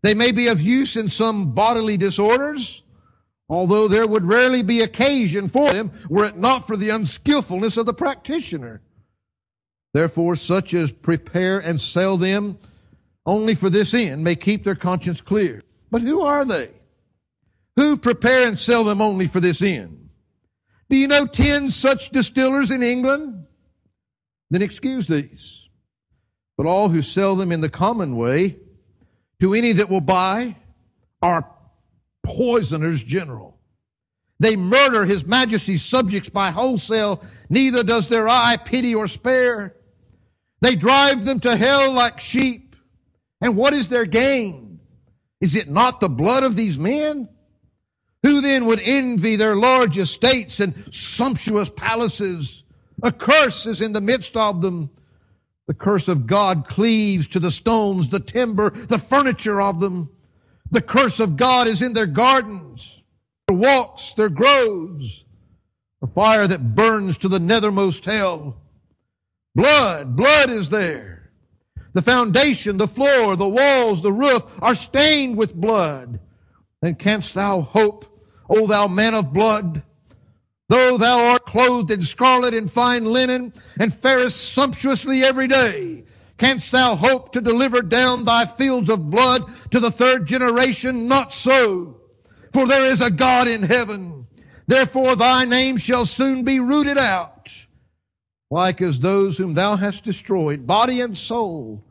They 0.01 0.13
may 0.13 0.31
be 0.31 0.47
of 0.47 0.61
use 0.61 0.95
in 0.95 1.09
some 1.09 1.53
bodily 1.53 1.97
disorders, 1.97 2.83
although 3.49 3.89
there 3.89 4.07
would 4.07 4.23
rarely 4.23 4.63
be 4.63 4.81
occasion 4.81 5.49
for 5.49 5.71
them 5.71 5.91
were 6.09 6.25
it 6.25 6.37
not 6.37 6.65
for 6.65 6.77
the 6.77 6.89
unskillfulness 6.89 7.75
of 7.75 7.85
the 7.85 7.93
practitioner. 7.93 8.81
Therefore, 9.93 10.37
such 10.37 10.73
as 10.73 10.91
prepare 10.93 11.59
and 11.59 11.81
sell 11.81 12.15
them 12.15 12.57
only 13.25 13.55
for 13.55 13.69
this 13.69 13.93
end 13.93 14.23
may 14.23 14.35
keep 14.35 14.63
their 14.63 14.75
conscience 14.75 15.19
clear. 15.19 15.63
But 15.91 16.01
who 16.01 16.21
are 16.21 16.45
they? 16.45 16.69
Who 17.75 17.97
prepare 17.97 18.47
and 18.47 18.57
sell 18.57 18.83
them 18.83 19.01
only 19.01 19.27
for 19.27 19.39
this 19.39 19.61
end? 19.61 20.09
Do 20.89 20.95
you 20.95 21.07
know 21.07 21.25
ten 21.25 21.69
such 21.69 22.11
distillers 22.11 22.71
in 22.71 22.83
England? 22.83 23.45
Then 24.49 24.61
excuse 24.61 25.07
these 25.07 25.58
but 26.59 26.67
all 26.67 26.89
who 26.89 27.01
sell 27.01 27.37
them 27.37 27.53
in 27.53 27.61
the 27.61 27.69
common 27.69 28.17
way 28.17 28.57
to 29.39 29.53
any 29.53 29.71
that 29.71 29.87
will 29.87 30.01
buy 30.01 30.57
are 31.21 31.49
poisoners 32.21 33.01
general. 33.01 33.57
They 34.41 34.57
murder 34.57 35.05
his 35.05 35.25
majesty's 35.25 35.85
subjects 35.85 36.27
by 36.27 36.51
wholesale, 36.51 37.23
neither 37.49 37.81
does 37.81 38.09
their 38.09 38.27
eye 38.27 38.57
pity 38.57 38.93
or 38.93 39.07
spare. 39.07 39.73
They 40.59 40.75
drive 40.75 41.23
them 41.23 41.39
to 41.39 41.55
hell 41.55 41.93
like 41.93 42.19
sheep. 42.19 42.75
And 43.39 43.55
what 43.55 43.71
is 43.71 43.87
their 43.87 44.03
gain? 44.03 44.81
Is 45.39 45.55
it 45.55 45.69
not 45.69 46.01
the 46.01 46.09
blood 46.09 46.43
of 46.43 46.57
these 46.57 46.77
men? 46.77 47.29
Who 48.23 48.41
then 48.41 48.65
would 48.65 48.81
envy 48.81 49.37
their 49.37 49.55
large 49.55 49.97
estates 49.97 50.59
and 50.59 50.93
sumptuous 50.93 51.69
palaces? 51.69 52.65
A 53.01 53.13
curse 53.13 53.65
is 53.65 53.79
in 53.79 53.93
the 53.93 54.01
midst 54.01 54.35
of 54.35 54.61
them 54.61 54.89
The 55.69 55.75
curse 55.75 56.07
of 56.07 56.25
God 56.25 56.67
cleaves 56.67 57.27
to 57.27 57.39
the 57.39 57.51
stones, 57.51 58.09
the 58.09 58.19
timber, 58.19 58.71
the 58.71 58.97
furniture 58.97 59.61
of 59.61 59.79
them. 59.79 60.09
The 60.71 60.81
curse 60.81 61.19
of 61.19 61.37
God 61.37 61.67
is 61.67 61.83
in 61.83 61.93
their 61.93 62.07
gardens, 62.07 63.03
their 63.47 63.55
walks, 63.55 64.15
their 64.15 64.29
groves. 64.29 65.25
A 66.01 66.07
fire 66.07 66.47
that 66.47 66.73
burns 66.73 67.19
to 67.19 67.27
the 67.27 67.37
nethermost 67.37 68.05
hell. 68.05 68.57
Blood, 69.53 70.15
blood 70.15 70.49
is 70.49 70.69
there. 70.69 71.29
The 71.93 72.01
foundation, 72.01 72.77
the 72.77 72.87
floor, 72.87 73.35
the 73.35 73.47
walls, 73.47 74.01
the 74.01 74.11
roof 74.11 74.47
are 74.63 74.73
stained 74.73 75.37
with 75.37 75.53
blood. 75.53 76.19
And 76.81 76.97
canst 76.97 77.35
thou 77.35 77.61
hope, 77.61 78.05
O 78.49 78.65
thou 78.65 78.87
man 78.87 79.13
of 79.13 79.33
blood, 79.33 79.83
though 80.69 80.97
thou 80.97 81.31
art 81.31 81.45
clothed 81.45 81.91
in 81.91 82.01
scarlet 82.01 82.53
and 82.53 82.71
fine 82.71 83.05
linen, 83.05 83.53
and 83.79 83.93
farest 83.93 84.53
sumptuously 84.53 85.23
every 85.23 85.47
day, 85.47 86.05
canst 86.37 86.71
thou 86.71 86.95
hope 86.95 87.33
to 87.33 87.41
deliver 87.41 87.81
down 87.81 88.23
thy 88.23 88.45
fields 88.45 88.89
of 88.89 89.09
blood 89.09 89.43
to 89.71 89.79
the 89.79 89.91
third 89.91 90.25
generation? 90.25 91.07
Not 91.07 91.33
so. 91.33 91.99
For 92.53 92.65
there 92.65 92.85
is 92.85 93.01
a 93.01 93.11
God 93.11 93.47
in 93.47 93.63
heaven. 93.63 94.27
Therefore 94.67 95.15
thy 95.15 95.45
name 95.45 95.77
shall 95.77 96.05
soon 96.05 96.43
be 96.43 96.59
rooted 96.59 96.97
out, 96.97 97.51
like 98.51 98.81
as 98.81 98.99
those 98.99 99.37
whom 99.37 99.55
thou 99.55 99.75
hast 99.75 100.03
destroyed, 100.03 100.65
body 100.67 101.01
and 101.01 101.17
soul. 101.17 101.83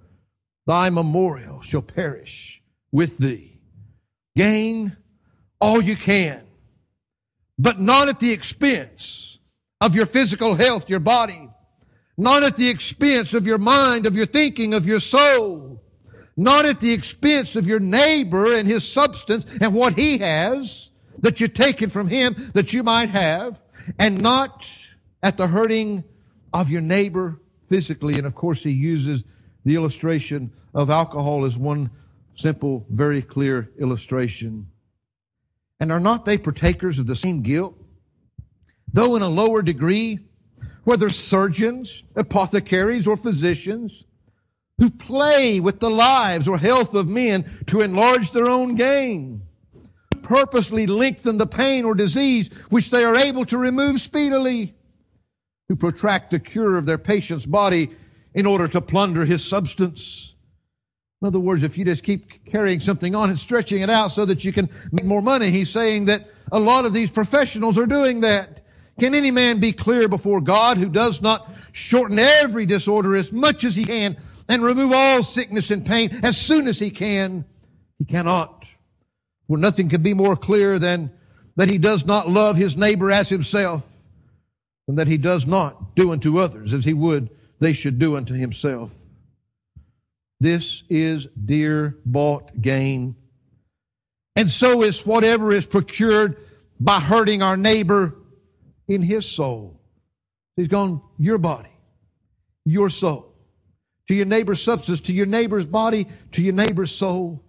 Thy 0.66 0.88
memorial 0.90 1.60
shall 1.60 1.82
perish 1.82 2.62
with 2.92 3.18
thee. 3.18 3.60
Gain 4.36 4.96
all 5.60 5.82
you 5.82 5.96
can 5.96 6.47
but 7.58 7.80
not 7.80 8.08
at 8.08 8.20
the 8.20 8.32
expense 8.32 9.38
of 9.80 9.94
your 9.94 10.06
physical 10.06 10.54
health, 10.54 10.88
your 10.88 11.00
body, 11.00 11.48
not 12.16 12.42
at 12.42 12.56
the 12.56 12.68
expense 12.68 13.34
of 13.34 13.46
your 13.46 13.58
mind, 13.58 14.06
of 14.06 14.14
your 14.14 14.26
thinking, 14.26 14.74
of 14.74 14.86
your 14.86 15.00
soul, 15.00 15.82
not 16.36 16.64
at 16.64 16.80
the 16.80 16.92
expense 16.92 17.56
of 17.56 17.66
your 17.66 17.80
neighbor 17.80 18.54
and 18.54 18.68
his 18.68 18.88
substance 18.88 19.44
and 19.60 19.74
what 19.74 19.94
he 19.94 20.18
has 20.18 20.90
that 21.18 21.40
you're 21.40 21.48
taking 21.48 21.88
from 21.88 22.08
him 22.08 22.34
that 22.54 22.72
you 22.72 22.82
might 22.82 23.10
have, 23.10 23.60
and 23.98 24.20
not 24.20 24.68
at 25.22 25.36
the 25.36 25.48
hurting 25.48 26.04
of 26.52 26.70
your 26.70 26.80
neighbor 26.80 27.40
physically. 27.68 28.14
And 28.14 28.26
of 28.26 28.34
course, 28.34 28.62
he 28.62 28.70
uses 28.70 29.24
the 29.64 29.74
illustration 29.74 30.52
of 30.74 30.90
alcohol 30.90 31.44
as 31.44 31.56
one 31.56 31.90
simple, 32.36 32.86
very 32.88 33.20
clear 33.20 33.70
illustration. 33.80 34.68
And 35.80 35.92
are 35.92 36.00
not 36.00 36.24
they 36.24 36.38
partakers 36.38 36.98
of 36.98 37.06
the 37.06 37.14
same 37.14 37.42
guilt? 37.42 37.76
Though 38.92 39.16
in 39.16 39.22
a 39.22 39.28
lower 39.28 39.62
degree, 39.62 40.18
whether 40.84 41.10
surgeons, 41.10 42.04
apothecaries, 42.16 43.06
or 43.06 43.16
physicians, 43.16 44.06
who 44.78 44.90
play 44.90 45.60
with 45.60 45.80
the 45.80 45.90
lives 45.90 46.48
or 46.48 46.58
health 46.58 46.94
of 46.94 47.08
men 47.08 47.44
to 47.66 47.80
enlarge 47.80 48.30
their 48.30 48.46
own 48.46 48.74
gain, 48.74 49.42
purposely 50.22 50.86
lengthen 50.86 51.38
the 51.38 51.46
pain 51.46 51.84
or 51.84 51.94
disease 51.94 52.48
which 52.70 52.90
they 52.90 53.04
are 53.04 53.16
able 53.16 53.44
to 53.46 53.58
remove 53.58 54.00
speedily, 54.00 54.74
who 55.68 55.76
protract 55.76 56.30
the 56.30 56.38
cure 56.38 56.76
of 56.76 56.86
their 56.86 56.98
patient's 56.98 57.46
body 57.46 57.90
in 58.34 58.46
order 58.46 58.68
to 58.68 58.80
plunder 58.80 59.24
his 59.24 59.44
substance, 59.44 60.34
in 61.20 61.26
other 61.26 61.40
words, 61.40 61.64
if 61.64 61.76
you 61.76 61.84
just 61.84 62.04
keep 62.04 62.44
carrying 62.44 62.78
something 62.78 63.14
on 63.14 63.28
and 63.28 63.38
stretching 63.38 63.82
it 63.82 63.90
out 63.90 64.12
so 64.12 64.24
that 64.24 64.44
you 64.44 64.52
can 64.52 64.70
make 64.92 65.04
more 65.04 65.22
money, 65.22 65.50
he's 65.50 65.70
saying 65.70 66.04
that 66.04 66.28
a 66.52 66.60
lot 66.60 66.84
of 66.84 66.92
these 66.92 67.10
professionals 67.10 67.76
are 67.76 67.86
doing 67.86 68.20
that. 68.20 68.62
Can 69.00 69.14
any 69.14 69.32
man 69.32 69.58
be 69.58 69.72
clear 69.72 70.08
before 70.08 70.40
God 70.40 70.76
who 70.76 70.88
does 70.88 71.20
not 71.20 71.48
shorten 71.72 72.18
every 72.18 72.66
disorder 72.66 73.16
as 73.16 73.32
much 73.32 73.64
as 73.64 73.74
he 73.74 73.84
can 73.84 74.16
and 74.48 74.62
remove 74.62 74.92
all 74.92 75.22
sickness 75.22 75.70
and 75.70 75.84
pain 75.84 76.10
as 76.22 76.36
soon 76.36 76.68
as 76.68 76.78
he 76.78 76.90
can? 76.90 77.44
He 77.98 78.04
cannot. 78.04 78.64
For 79.48 79.58
nothing 79.58 79.88
can 79.88 80.02
be 80.02 80.14
more 80.14 80.36
clear 80.36 80.78
than 80.78 81.12
that 81.56 81.68
he 81.68 81.78
does 81.78 82.06
not 82.06 82.28
love 82.28 82.56
his 82.56 82.76
neighbor 82.76 83.10
as 83.10 83.28
himself 83.28 83.96
and 84.86 84.98
that 84.98 85.08
he 85.08 85.16
does 85.16 85.46
not 85.46 85.96
do 85.96 86.12
unto 86.12 86.38
others 86.38 86.72
as 86.72 86.84
he 86.84 86.94
would 86.94 87.30
they 87.58 87.72
should 87.72 87.98
do 87.98 88.16
unto 88.16 88.34
himself. 88.34 88.97
This 90.40 90.84
is 90.88 91.26
dear 91.26 91.98
bought 92.04 92.60
gain. 92.60 93.16
And 94.36 94.48
so 94.48 94.82
is 94.82 95.04
whatever 95.04 95.50
is 95.50 95.66
procured 95.66 96.36
by 96.78 97.00
hurting 97.00 97.42
our 97.42 97.56
neighbor 97.56 98.14
in 98.86 99.02
his 99.02 99.26
soul. 99.26 99.80
He's 100.56 100.68
gone, 100.68 101.02
your 101.18 101.38
body, 101.38 101.72
your 102.64 102.88
soul, 102.88 103.34
to 104.06 104.14
your 104.14 104.26
neighbor's 104.26 104.62
substance, 104.62 105.00
to 105.02 105.12
your 105.12 105.26
neighbor's 105.26 105.66
body, 105.66 106.06
to 106.32 106.42
your 106.42 106.54
neighbor's 106.54 106.92
soul. 106.92 107.44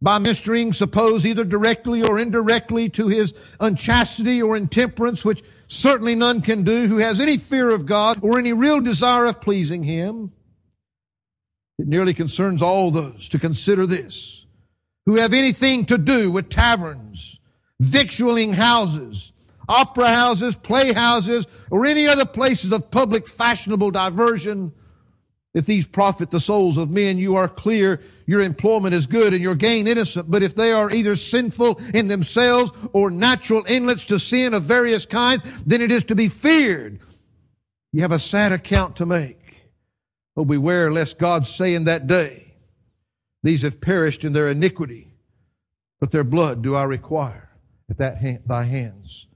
By 0.00 0.18
ministering, 0.18 0.72
suppose 0.72 1.26
either 1.26 1.42
directly 1.42 2.02
or 2.02 2.18
indirectly 2.20 2.88
to 2.90 3.08
his 3.08 3.34
unchastity 3.58 4.40
or 4.40 4.56
intemperance, 4.56 5.24
which 5.24 5.42
certainly 5.66 6.14
none 6.14 6.40
can 6.40 6.62
do 6.62 6.86
who 6.86 6.98
has 6.98 7.18
any 7.18 7.36
fear 7.36 7.70
of 7.70 7.84
God 7.84 8.20
or 8.22 8.38
any 8.38 8.52
real 8.52 8.80
desire 8.80 9.24
of 9.24 9.40
pleasing 9.40 9.82
him. 9.82 10.32
It 11.78 11.86
nearly 11.86 12.14
concerns 12.14 12.60
all 12.60 12.90
those 12.90 13.28
to 13.28 13.38
consider 13.38 13.86
this 13.86 14.46
who 15.06 15.16
have 15.16 15.32
anything 15.32 15.86
to 15.86 15.96
do 15.96 16.30
with 16.30 16.50
taverns, 16.50 17.40
victualling 17.80 18.52
houses, 18.52 19.32
opera 19.68 20.08
houses, 20.08 20.54
playhouses, 20.54 21.46
or 21.70 21.86
any 21.86 22.06
other 22.06 22.26
places 22.26 22.72
of 22.72 22.90
public 22.90 23.26
fashionable 23.26 23.90
diversion. 23.90 24.72
If 25.54 25.64
these 25.64 25.86
profit 25.86 26.30
the 26.30 26.40
souls 26.40 26.76
of 26.76 26.90
men, 26.90 27.16
you 27.16 27.36
are 27.36 27.48
clear 27.48 28.00
your 28.26 28.40
employment 28.42 28.94
is 28.94 29.06
good 29.06 29.32
and 29.32 29.42
your 29.42 29.54
gain 29.54 29.88
innocent. 29.88 30.30
But 30.30 30.42
if 30.42 30.54
they 30.54 30.72
are 30.72 30.90
either 30.90 31.16
sinful 31.16 31.80
in 31.94 32.08
themselves 32.08 32.70
or 32.92 33.10
natural 33.10 33.64
inlets 33.66 34.04
to 34.06 34.18
sin 34.18 34.52
of 34.52 34.64
various 34.64 35.06
kinds, 35.06 35.42
then 35.64 35.80
it 35.80 35.90
is 35.90 36.04
to 36.04 36.14
be 36.14 36.28
feared. 36.28 37.00
You 37.92 38.02
have 38.02 38.12
a 38.12 38.18
sad 38.18 38.52
account 38.52 38.96
to 38.96 39.06
make. 39.06 39.37
Oh, 40.38 40.44
beware 40.44 40.92
lest 40.92 41.18
God 41.18 41.48
say 41.48 41.74
in 41.74 41.82
that 41.84 42.06
day, 42.06 42.54
These 43.42 43.62
have 43.62 43.80
perished 43.80 44.22
in 44.22 44.32
their 44.32 44.48
iniquity, 44.48 45.12
but 45.98 46.12
their 46.12 46.22
blood 46.22 46.62
do 46.62 46.76
I 46.76 46.84
require 46.84 47.50
at 47.90 47.98
that 47.98 48.18
hand, 48.18 48.44
thy 48.46 48.62
hands. 48.62 49.26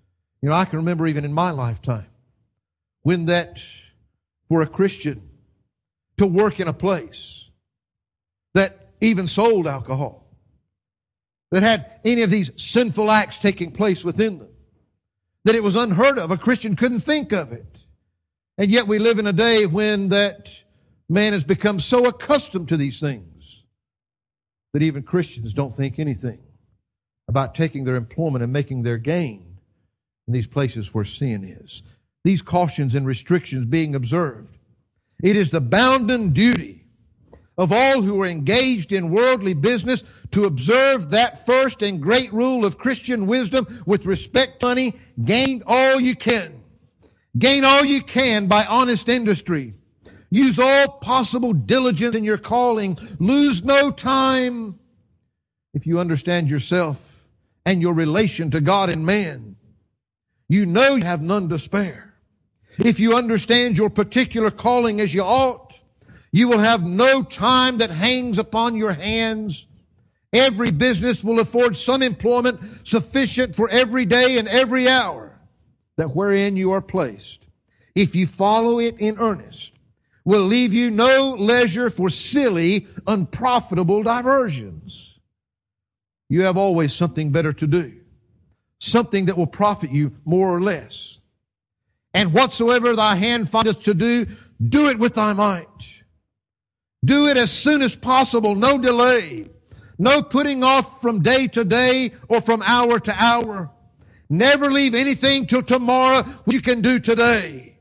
You 0.41 0.49
know, 0.49 0.55
I 0.55 0.65
can 0.65 0.79
remember 0.79 1.09
even 1.09 1.25
in 1.25 1.33
my 1.33 1.51
lifetime 1.51 2.07
when 3.03 3.27
that, 3.27 3.61
for 4.49 4.63
a 4.63 4.67
Christian 4.67 5.29
to 6.19 6.27
work 6.27 6.61
in 6.61 6.69
a 6.69 6.73
place 6.73 7.49
that 8.55 8.93
even 9.01 9.27
sold 9.27 9.67
alcohol, 9.67 10.25
that 11.51 11.65
had 11.65 11.99
any 12.05 12.23
of 12.23 12.31
these 12.31 12.53
sinful 12.55 13.11
acts 13.11 13.41
taking 13.41 13.73
place 13.73 14.05
within 14.05 14.39
them, 14.39 14.51
that 15.45 15.57
it 15.57 15.65
was 15.65 15.75
unheard 15.75 16.21
of. 16.21 16.31
A 16.31 16.37
Christian 16.39 16.77
couldn't 16.77 17.01
think 17.01 17.33
of 17.33 17.51
it. 17.51 17.81
And 18.57 18.71
yet 18.71 18.87
we 18.87 19.01
live 19.01 19.19
in 19.19 19.27
a 19.27 19.33
day 19.33 19.67
when 19.67 20.09
that 20.11 20.49
Man 21.09 21.33
has 21.33 21.45
become 21.45 21.79
so 21.79 22.07
accustomed 22.07 22.69
to 22.69 22.77
these 22.77 23.01
things 23.01 23.63
that 24.73 24.83
even 24.83 25.03
Christians 25.03 25.53
don't 25.53 25.75
think 25.75 25.99
anything 25.99 26.39
about 27.29 27.55
taking 27.55 27.85
their 27.85 27.97
employment 27.97 28.43
and 28.43 28.53
making 28.53 28.83
their 28.83 28.99
gain 28.99 29.59
in 30.27 30.33
these 30.33 30.47
places 30.47 30.95
where 30.95 31.05
sin 31.05 31.45
is. 31.45 31.83
These 32.25 32.43
cautions 32.43 32.95
and 32.95 33.07
restrictions 33.07 33.67
being 33.67 33.95
observed. 33.95 34.57
It 35.23 35.37
is 35.37 35.51
the 35.51 35.61
bounden 35.61 36.31
duty 36.31 36.85
of 37.59 37.73
all 37.73 38.03
who 38.03 38.21
are 38.23 38.27
engaged 38.27 38.93
in 38.93 39.11
worldly 39.11 39.55
business 39.55 40.05
to 40.31 40.47
observe 40.47 41.11
that 41.11 41.45
first 41.45 41.83
and 41.83 42.01
great 42.01 42.33
rule 42.33 42.65
of 42.65 42.79
Christian 42.79 43.27
wisdom 43.27 43.83
with 43.87 44.07
respect 44.07 44.61
to 44.61 44.67
money, 44.67 44.95
gain 45.25 45.63
all 45.67 46.01
you 46.01 46.17
can. 46.17 46.63
Gain 47.39 47.65
all 47.65 47.85
you 47.85 48.03
can 48.03 48.47
by 48.47 48.65
honest 48.65 49.09
industry 49.09 49.75
Use 50.33 50.59
all 50.59 50.89
possible 50.89 51.53
diligence 51.53 52.17
in 52.17 52.25
your 52.25 52.39
calling. 52.39 52.97
Lose 53.19 53.63
no 53.63 53.91
time 53.91 54.79
if 55.75 55.87
you 55.87 56.01
understand 56.01 56.49
yourself 56.49 57.23
and 57.67 57.83
your 57.83 57.93
relation 57.93 58.51
to 58.51 58.63
God 58.63 58.89
and 58.89 59.05
man. 59.05 59.57
You 60.49 60.65
know 60.65 60.95
you 60.95 61.05
have 61.05 61.21
none 61.21 61.51
to 61.51 61.59
spare. 61.59 62.15
If 62.79 62.99
you 62.99 63.15
understand 63.15 63.77
your 63.77 63.91
particular 63.91 64.51
calling 64.51 65.03
as 65.03 65.13
you 65.13 65.21
ought, 65.21 65.79
you 66.33 66.49
will 66.49 66.61
have 66.61 66.83
no 66.83 67.23
time 67.23 67.77
that 67.77 67.91
hangs 67.91 68.39
upon 68.39 68.75
your 68.75 68.95
hands. 68.95 69.67
Every 70.33 70.71
business 70.71 71.23
will 71.23 71.41
afford 71.41 71.77
some 71.77 72.01
employment 72.01 72.59
sufficient 72.85 73.55
for 73.55 73.69
every 73.69 74.07
day 74.07 74.39
and 74.39 74.49
every 74.49 74.89
hour 74.89 75.39
that 75.99 76.17
wherein 76.17 76.57
you 76.57 76.73
are 76.73 76.81
placed. 76.81 77.47
If 77.95 78.17
you 78.17 78.27
follow 78.27 78.79
it 78.79 78.99
in 78.99 79.19
earnest, 79.19 79.73
will 80.25 80.45
leave 80.45 80.73
you 80.73 80.91
no 80.91 81.35
leisure 81.39 81.91
for 81.91 82.09
silly, 82.11 82.87
unprofitable 83.07 84.03
diversions. 84.03 85.19
You 86.29 86.43
have 86.43 86.57
always 86.57 86.93
something 86.93 87.31
better 87.31 87.53
to 87.53 87.67
do, 87.67 88.01
something 88.79 89.27
that 89.27 89.37
will 89.37 89.47
profit 89.47 89.91
you 89.91 90.13
more 90.25 90.55
or 90.55 90.61
less. 90.61 91.21
And 92.15 92.33
whatsoever 92.33 92.95
thy 92.95 93.17
hand 93.17 93.49
findeth 93.49 93.83
to 93.83 93.95
do, 93.95 94.27
do 94.63 94.89
it 94.89 94.99
with 94.99 95.15
thy 95.15 95.33
might. 95.33 95.67
Do 97.05 97.27
it 97.27 97.37
as 97.37 97.51
soon 97.51 97.83
as 97.83 97.97
possible, 97.97 98.55
no 98.55 98.79
delay, 98.79 99.49
no 99.99 100.23
putting 100.23 100.63
off 100.63 101.01
from 101.01 101.21
day 101.21 101.49
to 101.49 101.65
day 101.65 102.13
or 102.29 102.41
from 102.41 102.63
hour 102.63 103.01
to 103.01 103.23
hour. 103.23 103.71
Never 104.31 104.71
leave 104.71 104.95
anything 104.95 105.47
till 105.47 105.63
tomorrow 105.63 106.23
which 106.45 106.55
you 106.55 106.63
can 106.63 106.81
do 106.81 106.99
today. 106.99 107.77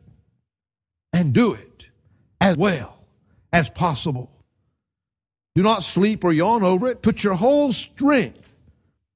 And 1.14 1.34
do 1.34 1.54
it 1.54 1.71
as 2.42 2.58
well 2.58 3.06
as 3.54 3.70
possible. 3.70 4.32
Do 5.56 5.62
not 5.62 5.84
sleep 5.84 6.24
or 6.24 6.34
yawn 6.34 6.64
over 6.64 6.88
it. 6.88 7.02
Put 7.02 7.24
your 7.24 7.36
whole 7.36 7.72
strength 7.72 8.60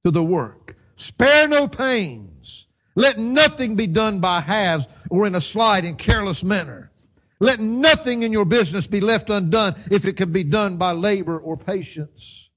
to 0.06 0.12
the 0.12 0.24
work. 0.24 0.78
Spare 0.96 1.48
no 1.48 1.68
pains. 1.68 2.68
Let 2.96 3.18
nothing 3.18 3.76
be 3.76 3.88
done 3.88 4.20
by 4.20 4.42
halves 4.42 4.88
or 5.10 5.28
in 5.28 5.36
a 5.36 5.42
and 5.60 5.98
careless 5.98 6.44
manner. 6.44 6.92
Let 7.40 7.60
nothing 7.60 8.24
in 8.24 8.32
your 8.32 8.46
business 8.46 8.88
be 8.88 9.02
left 9.02 9.30
undone 9.30 9.76
if 9.92 10.06
it 10.06 10.14
can 10.14 10.32
be 10.32 10.44
done 10.44 10.78
by 10.78 10.92
labor 10.94 11.38
or 11.38 11.58
patience. 11.58 12.50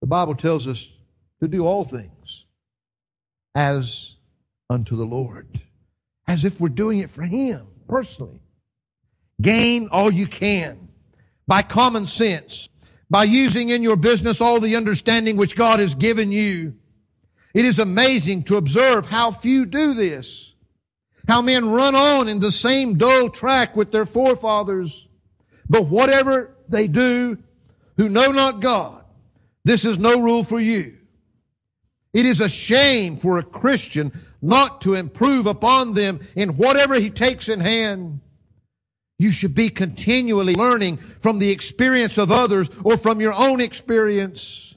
The 0.00 0.06
Bible 0.06 0.34
tells 0.34 0.66
us 0.66 0.90
to 1.40 1.48
do 1.48 1.64
all 1.64 1.84
things 1.84 2.44
as 3.54 4.16
unto 4.68 4.96
the 4.96 5.06
Lord, 5.06 5.62
as 6.26 6.44
if 6.44 6.60
we're 6.60 6.68
doing 6.68 6.98
it 6.98 7.08
for 7.10 7.22
Him 7.22 7.66
personally. 7.88 8.42
Gain 9.40 9.88
all 9.90 10.10
you 10.10 10.26
can 10.26 10.88
by 11.46 11.62
common 11.62 12.06
sense, 12.06 12.68
by 13.08 13.24
using 13.24 13.70
in 13.70 13.82
your 13.82 13.96
business 13.96 14.40
all 14.40 14.60
the 14.60 14.76
understanding 14.76 15.36
which 15.36 15.56
God 15.56 15.80
has 15.80 15.94
given 15.94 16.30
you. 16.30 16.74
It 17.54 17.64
is 17.64 17.78
amazing 17.78 18.44
to 18.44 18.56
observe 18.56 19.06
how 19.06 19.30
few 19.30 19.64
do 19.64 19.94
this. 19.94 20.54
How 21.26 21.42
men 21.42 21.68
run 21.68 21.94
on 21.94 22.28
in 22.28 22.40
the 22.40 22.52
same 22.52 22.96
dull 22.96 23.28
track 23.30 23.76
with 23.76 23.92
their 23.92 24.06
forefathers. 24.06 25.08
But 25.68 25.86
whatever 25.86 26.56
they 26.68 26.88
do, 26.88 27.38
who 27.96 28.08
know 28.08 28.30
not 28.30 28.60
God, 28.60 29.04
this 29.64 29.84
is 29.84 29.98
no 29.98 30.20
rule 30.20 30.44
for 30.44 30.60
you. 30.60 30.96
It 32.14 32.24
is 32.24 32.40
a 32.40 32.48
shame 32.48 33.18
for 33.18 33.38
a 33.38 33.42
Christian 33.42 34.12
not 34.40 34.80
to 34.82 34.94
improve 34.94 35.46
upon 35.46 35.94
them 35.94 36.20
in 36.34 36.56
whatever 36.56 36.94
he 36.94 37.10
takes 37.10 37.48
in 37.48 37.60
hand. 37.60 38.20
You 39.18 39.32
should 39.32 39.54
be 39.54 39.68
continually 39.68 40.54
learning 40.54 40.98
from 40.98 41.40
the 41.40 41.50
experience 41.50 42.18
of 42.18 42.30
others 42.30 42.70
or 42.84 42.96
from 42.96 43.20
your 43.20 43.34
own 43.34 43.60
experience, 43.60 44.76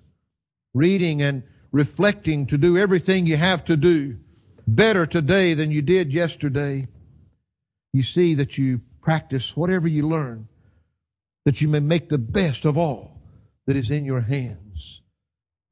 reading 0.74 1.22
and 1.22 1.44
reflecting 1.72 2.48
to 2.48 2.58
do 2.58 2.78
everything 2.78 3.28
you 3.28 3.38
have 3.38 3.64
to 3.66 3.78
do 3.78 4.18
better 4.68 5.06
today 5.06 5.54
than 5.54 5.70
you 5.70 5.82
did 5.82 6.14
yesterday. 6.14 6.88
You 7.94 8.04
see 8.04 8.34
that 8.36 8.58
you 8.58 8.82
practice 9.02 9.56
whatever 9.56 9.88
you 9.88 10.08
learn, 10.08 10.48
that 11.46 11.62
you 11.62 11.68
may 11.68 11.80
make 11.80 12.10
the 12.10 12.18
best 12.18 12.66
of 12.66 12.78
all 12.78 13.22
that 13.68 13.76
is 13.76 13.92
in 13.92 14.06
your 14.06 14.22
hands. 14.22 15.02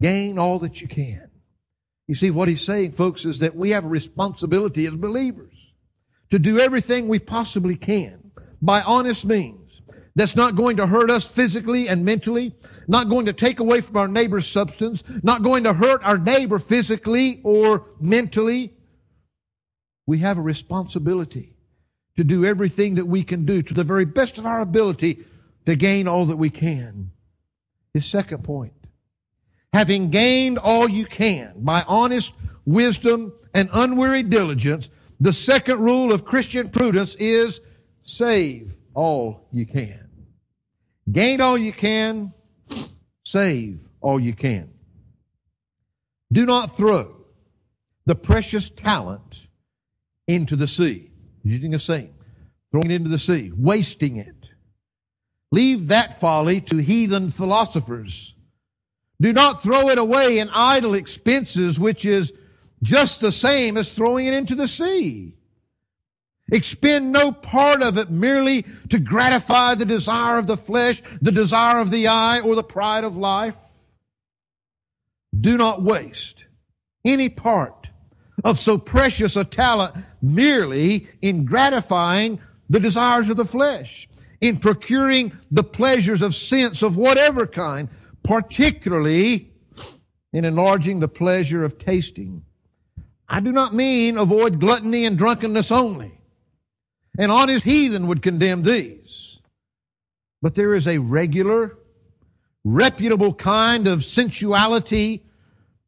Gain 0.02 0.38
all 0.38 0.60
that 0.60 0.82
you 0.82 0.88
can. 0.88 1.30
You 2.08 2.16
see, 2.16 2.32
what 2.32 2.48
he's 2.48 2.62
saying, 2.62 2.94
folks, 2.94 3.26
is 3.26 3.40
that 3.40 3.56
we 3.56 3.72
have 3.72 3.86
a 3.86 3.90
responsibility 3.90 4.86
as 4.86 4.96
believers 4.96 5.74
to 6.32 6.40
do 6.40 6.60
everything 6.60 7.08
we 7.08 7.20
possibly 7.20 7.76
can 7.76 8.19
by 8.62 8.82
honest 8.82 9.26
means 9.26 9.82
that's 10.16 10.36
not 10.36 10.56
going 10.56 10.78
to 10.78 10.88
hurt 10.88 11.10
us 11.10 11.28
physically 11.28 11.88
and 11.88 12.04
mentally, 12.04 12.54
not 12.88 13.10
going 13.10 13.26
to 13.26 13.34
take 13.34 13.60
away 13.60 13.80
from 13.82 13.98
our 13.98 14.08
neighbor's 14.08 14.48
substance, 14.48 15.04
not 15.24 15.44
going 15.44 15.64
to 15.64 15.74
hurt 15.74 16.04
our 16.04 16.18
neighbor 16.18 16.60
physically 16.60 17.40
or 17.44 17.88
mentally. 18.00 18.74
We 20.06 20.20
have 20.20 20.38
a 20.38 20.42
responsibility 20.42 21.56
to 22.18 22.24
do 22.24 22.44
everything 22.44 22.96
that 22.96 23.06
we 23.06 23.24
can 23.24 23.46
do 23.46 23.62
to 23.62 23.74
the 23.74 23.84
very 23.84 24.06
best 24.06 24.38
of 24.38 24.46
our 24.46 24.60
ability 24.60 25.20
to 25.66 25.76
gain 25.76 26.08
all 26.08 26.26
that 26.26 26.36
we 26.36 26.50
can. 26.50 27.12
His 27.94 28.06
second 28.06 28.44
point. 28.44 28.74
Having 29.72 30.10
gained 30.10 30.58
all 30.58 30.90
you 30.90 31.06
can 31.06 31.54
by 31.58 31.84
honest 31.88 32.34
wisdom 32.66 33.32
and 33.54 33.70
unwearied 33.72 34.30
diligence, 34.30 34.90
the 35.20 35.32
second 35.32 35.80
rule 35.80 36.12
of 36.12 36.26
Christian 36.26 36.70
prudence 36.70 37.16
is 37.16 37.62
save 38.10 38.76
all 38.96 39.48
you 39.52 39.66
can. 39.66 40.10
Gain 41.12 41.42
all 41.42 41.58
you 41.58 41.72
can, 41.72 42.34
save 43.24 43.88
all 44.02 44.20
you 44.20 44.34
can. 44.34 44.72
Do 46.32 46.46
not 46.46 46.76
throw 46.76 47.16
the 48.06 48.16
precious 48.16 48.70
talent 48.70 49.48
into 50.28 50.56
the 50.56 50.68
sea. 50.68 51.12
Using 51.44 51.74
a 51.74 51.80
saying, 51.80 52.14
throwing 52.72 52.92
it 52.92 52.96
into 52.96 53.10
the 53.10 53.20
sea, 53.20 53.52
wasting 53.56 54.18
it. 54.18 54.50
Leave 55.52 55.88
that 55.88 56.20
folly 56.20 56.62
to 56.62 56.78
heathen 56.78 57.30
philosophers. 57.30 58.36
Do 59.22 59.34
not 59.34 59.62
throw 59.62 59.90
it 59.90 59.98
away 59.98 60.40
in 60.40 60.50
idle 60.52 60.94
expenses, 60.94 61.80
which 61.80 62.06
is 62.06 62.34
just 62.82 63.22
the 63.22 63.32
same 63.32 63.78
as 63.78 63.94
throwing 63.94 64.28
it 64.28 64.34
into 64.34 64.56
the 64.56 64.68
sea. 64.68 65.39
Expend 66.52 67.12
no 67.12 67.32
part 67.32 67.82
of 67.82 67.98
it 67.98 68.10
merely 68.10 68.66
to 68.90 69.00
gratify 69.00 69.76
the 69.76 69.86
desire 69.86 70.38
of 70.38 70.48
the 70.48 70.58
flesh, 70.58 71.02
the 71.22 71.32
desire 71.32 71.80
of 71.80 71.92
the 71.92 72.08
eye, 72.08 72.40
or 72.40 72.56
the 72.56 72.64
pride 72.64 73.04
of 73.04 73.18
life. 73.18 73.58
Do 75.38 75.58
not 75.58 75.84
waste 75.84 76.46
any 77.06 77.30
part 77.30 77.90
of 78.44 78.58
so 78.58 78.78
precious 78.78 79.36
a 79.36 79.44
talent 79.44 79.96
merely 80.22 81.08
in 81.22 81.46
gratifying 81.46 82.40
the 82.70 82.80
desires 82.80 83.30
of 83.30 83.38
the 83.38 83.46
flesh, 83.46 84.08
in 84.42 84.58
procuring 84.58 85.38
the 85.52 85.64
pleasures 85.64 86.22
of 86.22 86.36
sense 86.36 86.82
of 86.82 86.96
whatever 86.96 87.46
kind, 87.46 87.90
particularly 88.24 89.52
in 90.32 90.46
enlarging 90.46 91.00
the 91.00 91.08
pleasure 91.08 91.64
of 91.64 91.78
tasting. 91.78 92.44
I 93.28 93.40
do 93.40 93.52
not 93.52 93.74
mean 93.74 94.18
avoid 94.18 94.60
gluttony 94.60 95.06
and 95.06 95.18
drunkenness 95.18 95.72
only. 95.72 96.19
An 97.18 97.32
honest 97.32 97.66
heathen 97.66 98.08
would 98.08 98.22
condemn 98.22 98.64
these. 98.64 99.40
But 100.42 100.56
there 100.56 100.74
is 100.74 100.88
a 100.88 101.00
regular, 101.00 101.78
reputable 102.64 103.34
kind 103.34 103.88
of 103.88 104.04
sensuality 104.04 105.24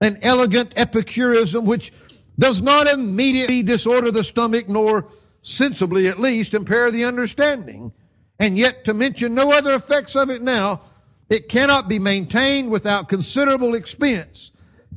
and 0.01 0.17
elegant 0.21 0.73
epicurism 0.75 1.65
which 1.65 1.93
does 2.37 2.61
not 2.61 2.87
immediately 2.87 3.61
disorder 3.61 4.11
the 4.11 4.23
stomach 4.23 4.67
nor 4.67 5.07
sensibly 5.41 6.07
at 6.07 6.19
least 6.19 6.53
impair 6.53 6.91
the 6.91 7.05
understanding. 7.05 7.93
And 8.39 8.57
yet 8.57 8.83
to 8.85 8.93
mention 8.93 9.35
no 9.35 9.51
other 9.51 9.73
effects 9.73 10.15
of 10.15 10.29
it 10.29 10.41
now, 10.41 10.81
it 11.29 11.47
cannot 11.47 11.87
be 11.87 11.99
maintained 11.99 12.71
without 12.71 13.07
considerable 13.07 13.75
expense. 13.75 14.51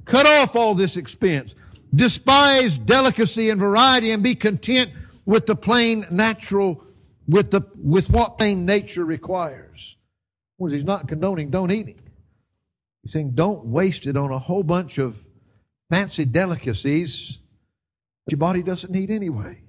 Cut 0.04 0.26
off 0.26 0.56
all 0.56 0.74
this 0.74 0.96
expense. 0.96 1.54
Despise 1.94 2.76
delicacy 2.76 3.50
and 3.50 3.60
variety 3.60 4.10
and 4.10 4.22
be 4.22 4.34
content 4.34 4.90
with 5.26 5.46
the 5.46 5.56
plain 5.56 6.06
natural, 6.10 6.84
with 7.26 7.50
the, 7.50 7.62
with 7.76 8.10
what 8.10 8.38
plain 8.38 8.66
nature 8.66 9.04
requires. 9.04 9.96
Well, 10.58 10.72
he's 10.72 10.84
not 10.84 11.08
condoning 11.08 11.50
don't 11.50 11.70
eating. 11.70 12.00
He's 13.02 13.12
saying 13.12 13.32
don't 13.34 13.66
waste 13.66 14.06
it 14.06 14.16
on 14.16 14.30
a 14.30 14.38
whole 14.38 14.62
bunch 14.62 14.98
of 14.98 15.18
fancy 15.90 16.24
delicacies 16.24 17.38
that 18.24 18.32
your 18.32 18.38
body 18.38 18.62
doesn't 18.62 18.92
need 18.92 19.10
anyway. 19.10 19.60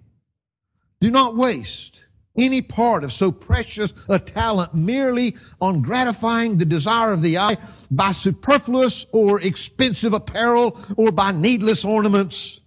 Do 1.01 1.11
not 1.11 1.35
waste 1.35 2.05
any 2.37 2.61
part 2.61 3.03
of 3.03 3.13
so 3.13 3.31
precious 3.31 3.93
a 4.09 4.19
talent 4.19 4.73
merely 4.73 5.35
on 5.61 5.81
gratifying 5.81 6.57
the 6.57 6.65
desire 6.65 7.13
of 7.13 7.21
the 7.21 7.37
eye 7.37 7.57
by 7.89 8.11
superfluous 8.11 9.05
or 9.11 9.41
expensive 9.41 10.13
apparel 10.13 10.79
or 10.97 11.11
by 11.11 11.31
needless 11.31 11.85
ornaments. 11.85 12.59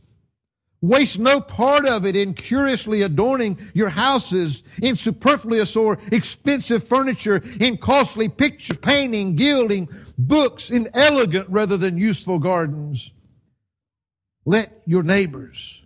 Waste 0.81 1.18
no 1.18 1.41
part 1.41 1.87
of 1.87 2.07
it 2.07 2.14
in 2.14 2.35
curiously 2.35 3.03
adorning 3.03 3.59
your 3.74 3.89
houses, 3.89 4.62
in 4.81 4.95
superfluous 4.95 5.74
or 5.74 5.99
expensive 6.12 6.87
furniture, 6.87 7.43
in 7.59 7.79
costly 7.79 8.29
pictures, 8.29 8.76
painting, 8.76 9.35
gilding, 9.35 9.89
books, 10.16 10.70
in 10.70 10.89
elegant 10.95 11.49
rather 11.49 11.76
than 11.76 11.99
useful 11.99 12.39
gardens. 12.39 13.12
Let 14.45 14.83
your 14.87 15.03
neighbors 15.03 15.83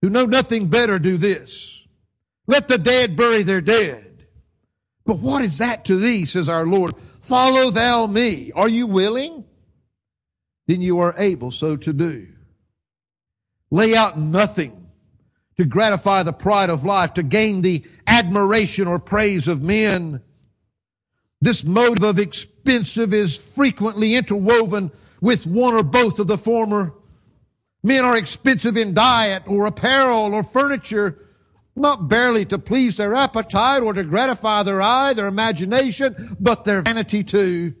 who 0.00 0.08
know 0.08 0.24
nothing 0.24 0.68
better 0.68 0.98
do 0.98 1.18
this. 1.18 1.86
Let 2.46 2.68
the 2.68 2.78
dead 2.78 3.16
bury 3.16 3.42
their 3.42 3.60
dead. 3.60 4.26
But 5.04 5.18
what 5.18 5.42
is 5.42 5.58
that 5.58 5.84
to 5.84 5.96
thee, 5.96 6.24
says 6.24 6.48
our 6.48 6.66
Lord? 6.66 6.94
Follow 7.22 7.70
thou 7.70 8.06
me. 8.06 8.50
Are 8.52 8.68
you 8.68 8.86
willing? 8.86 9.44
Then 10.66 10.80
you 10.80 10.98
are 11.00 11.14
able 11.18 11.50
so 11.50 11.76
to 11.76 11.92
do. 11.92 12.28
Lay 13.76 13.94
out 13.94 14.18
nothing 14.18 14.86
to 15.58 15.66
gratify 15.66 16.22
the 16.22 16.32
pride 16.32 16.70
of 16.70 16.86
life, 16.86 17.12
to 17.12 17.22
gain 17.22 17.60
the 17.60 17.84
admiration 18.06 18.88
or 18.88 18.98
praise 18.98 19.48
of 19.48 19.60
men. 19.60 20.22
This 21.42 21.62
motive 21.62 22.02
of 22.02 22.18
expensive 22.18 23.12
is 23.12 23.36
frequently 23.36 24.14
interwoven 24.14 24.92
with 25.20 25.46
one 25.46 25.74
or 25.74 25.82
both 25.82 26.18
of 26.18 26.26
the 26.26 26.38
former. 26.38 26.94
Men 27.82 28.02
are 28.02 28.16
expensive 28.16 28.78
in 28.78 28.94
diet 28.94 29.42
or 29.46 29.66
apparel 29.66 30.32
or 30.32 30.42
furniture 30.42 31.18
not 31.76 32.08
barely 32.08 32.46
to 32.46 32.58
please 32.58 32.96
their 32.96 33.14
appetite 33.14 33.82
or 33.82 33.92
to 33.92 34.04
gratify 34.04 34.62
their 34.62 34.80
eye, 34.80 35.12
their 35.12 35.26
imagination, 35.26 36.34
but 36.40 36.64
their 36.64 36.80
vanity 36.80 37.22
too. 37.22 37.74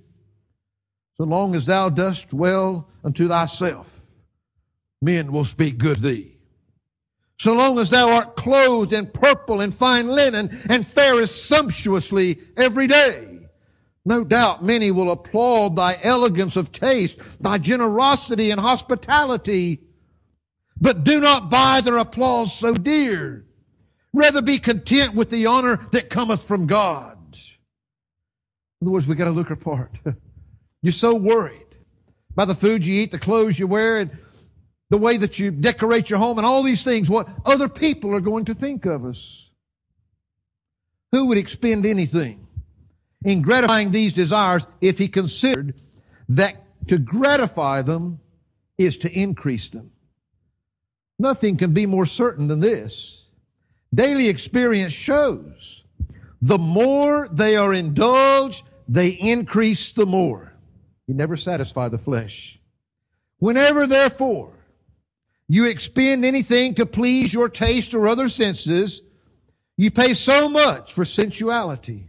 So 1.14 1.24
long 1.24 1.54
as 1.54 1.64
thou 1.64 1.88
dost 1.88 2.34
well 2.34 2.90
unto 3.02 3.28
thyself, 3.28 4.05
men 5.02 5.32
will 5.32 5.44
speak 5.44 5.78
good 5.78 5.98
of 5.98 6.02
thee. 6.02 6.36
So 7.38 7.52
long 7.52 7.78
as 7.78 7.90
thou 7.90 8.10
art 8.10 8.36
clothed 8.36 8.92
in 8.92 9.08
purple 9.08 9.60
and 9.60 9.74
fine 9.74 10.08
linen 10.08 10.58
and 10.70 10.86
farest 10.86 11.46
sumptuously 11.46 12.38
every 12.56 12.86
day, 12.86 13.40
no 14.04 14.24
doubt 14.24 14.64
many 14.64 14.90
will 14.90 15.10
applaud 15.10 15.76
thy 15.76 15.98
elegance 16.02 16.56
of 16.56 16.72
taste, 16.72 17.42
thy 17.42 17.58
generosity 17.58 18.50
and 18.50 18.60
hospitality. 18.60 19.80
But 20.80 21.04
do 21.04 21.20
not 21.20 21.50
buy 21.50 21.80
their 21.80 21.98
applause 21.98 22.54
so 22.54 22.72
dear. 22.74 23.44
Rather 24.14 24.40
be 24.40 24.58
content 24.58 25.14
with 25.14 25.28
the 25.28 25.46
honor 25.46 25.76
that 25.92 26.08
cometh 26.08 26.42
from 26.42 26.66
God. 26.66 27.16
In 28.80 28.86
other 28.86 28.92
words, 28.92 29.06
we 29.06 29.14
got 29.14 29.24
to 29.24 29.30
look 29.30 29.50
apart. 29.50 29.90
You're 30.82 30.92
so 30.92 31.14
worried 31.14 31.66
by 32.34 32.44
the 32.44 32.54
food 32.54 32.84
you 32.84 33.00
eat, 33.00 33.10
the 33.10 33.18
clothes 33.18 33.58
you 33.58 33.66
wear, 33.66 33.98
and 33.98 34.10
the 34.90 34.98
way 34.98 35.16
that 35.16 35.38
you 35.38 35.50
decorate 35.50 36.10
your 36.10 36.18
home, 36.18 36.38
and 36.38 36.46
all 36.46 36.62
these 36.62 36.84
things, 36.84 37.10
what 37.10 37.28
other 37.44 37.68
people 37.68 38.14
are 38.14 38.20
going 38.20 38.44
to 38.44 38.54
think 38.54 38.86
of 38.86 39.04
us. 39.04 39.50
Who 41.12 41.26
would 41.26 41.38
expend 41.38 41.86
anything 41.86 42.46
in 43.24 43.42
gratifying 43.42 43.90
these 43.90 44.12
desires 44.12 44.66
if 44.80 44.98
he 44.98 45.08
considered 45.08 45.74
that 46.28 46.56
to 46.88 46.98
gratify 46.98 47.82
them 47.82 48.20
is 48.78 48.96
to 48.98 49.12
increase 49.12 49.70
them? 49.70 49.92
Nothing 51.18 51.56
can 51.56 51.72
be 51.72 51.86
more 51.86 52.06
certain 52.06 52.46
than 52.48 52.60
this. 52.60 53.28
Daily 53.94 54.28
experience 54.28 54.92
shows 54.92 55.84
the 56.42 56.58
more 56.58 57.28
they 57.28 57.56
are 57.56 57.72
indulged, 57.72 58.64
they 58.86 59.08
increase 59.08 59.92
the 59.92 60.06
more. 60.06 60.52
You 61.06 61.14
never 61.14 61.36
satisfy 61.36 61.88
the 61.88 61.98
flesh. 61.98 62.60
Whenever, 63.38 63.86
therefore, 63.86 64.52
you 65.48 65.66
expend 65.66 66.24
anything 66.24 66.74
to 66.74 66.86
please 66.86 67.32
your 67.32 67.48
taste 67.48 67.94
or 67.94 68.08
other 68.08 68.28
senses, 68.28 69.02
you 69.76 69.90
pay 69.90 70.14
so 70.14 70.48
much 70.48 70.92
for 70.92 71.04
sensuality. 71.04 72.08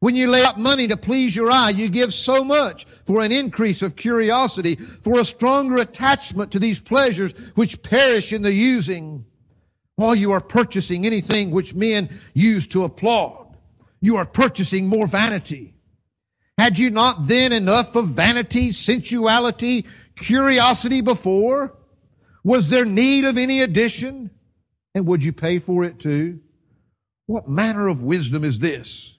When 0.00 0.16
you 0.16 0.28
lay 0.28 0.44
out 0.44 0.58
money 0.58 0.88
to 0.88 0.96
please 0.96 1.34
your 1.36 1.50
eye, 1.50 1.70
you 1.70 1.88
give 1.88 2.12
so 2.12 2.44
much 2.44 2.86
for 3.06 3.22
an 3.22 3.30
increase 3.30 3.82
of 3.82 3.94
curiosity, 3.94 4.74
for 4.74 5.20
a 5.20 5.24
stronger 5.24 5.76
attachment 5.76 6.50
to 6.52 6.58
these 6.58 6.80
pleasures 6.80 7.32
which 7.54 7.82
perish 7.82 8.32
in 8.32 8.42
the 8.42 8.52
using. 8.52 9.24
While 9.94 10.16
you 10.16 10.32
are 10.32 10.40
purchasing 10.40 11.06
anything 11.06 11.50
which 11.52 11.74
men 11.74 12.10
use 12.34 12.66
to 12.68 12.82
applaud, 12.82 13.56
you 14.00 14.16
are 14.16 14.26
purchasing 14.26 14.88
more 14.88 15.06
vanity. 15.06 15.74
Had 16.58 16.78
you 16.78 16.90
not 16.90 17.26
then 17.28 17.52
enough 17.52 17.94
of 17.94 18.08
vanity, 18.08 18.70
sensuality, 18.70 19.86
curiosity 20.16 21.00
before? 21.00 21.76
Was 22.44 22.70
there 22.70 22.84
need 22.84 23.24
of 23.24 23.38
any 23.38 23.60
addition? 23.60 24.30
And 24.94 25.06
would 25.06 25.24
you 25.24 25.32
pay 25.32 25.58
for 25.58 25.84
it 25.84 25.98
too? 25.98 26.40
What 27.26 27.48
manner 27.48 27.88
of 27.88 28.02
wisdom 28.02 28.44
is 28.44 28.58
this? 28.58 29.16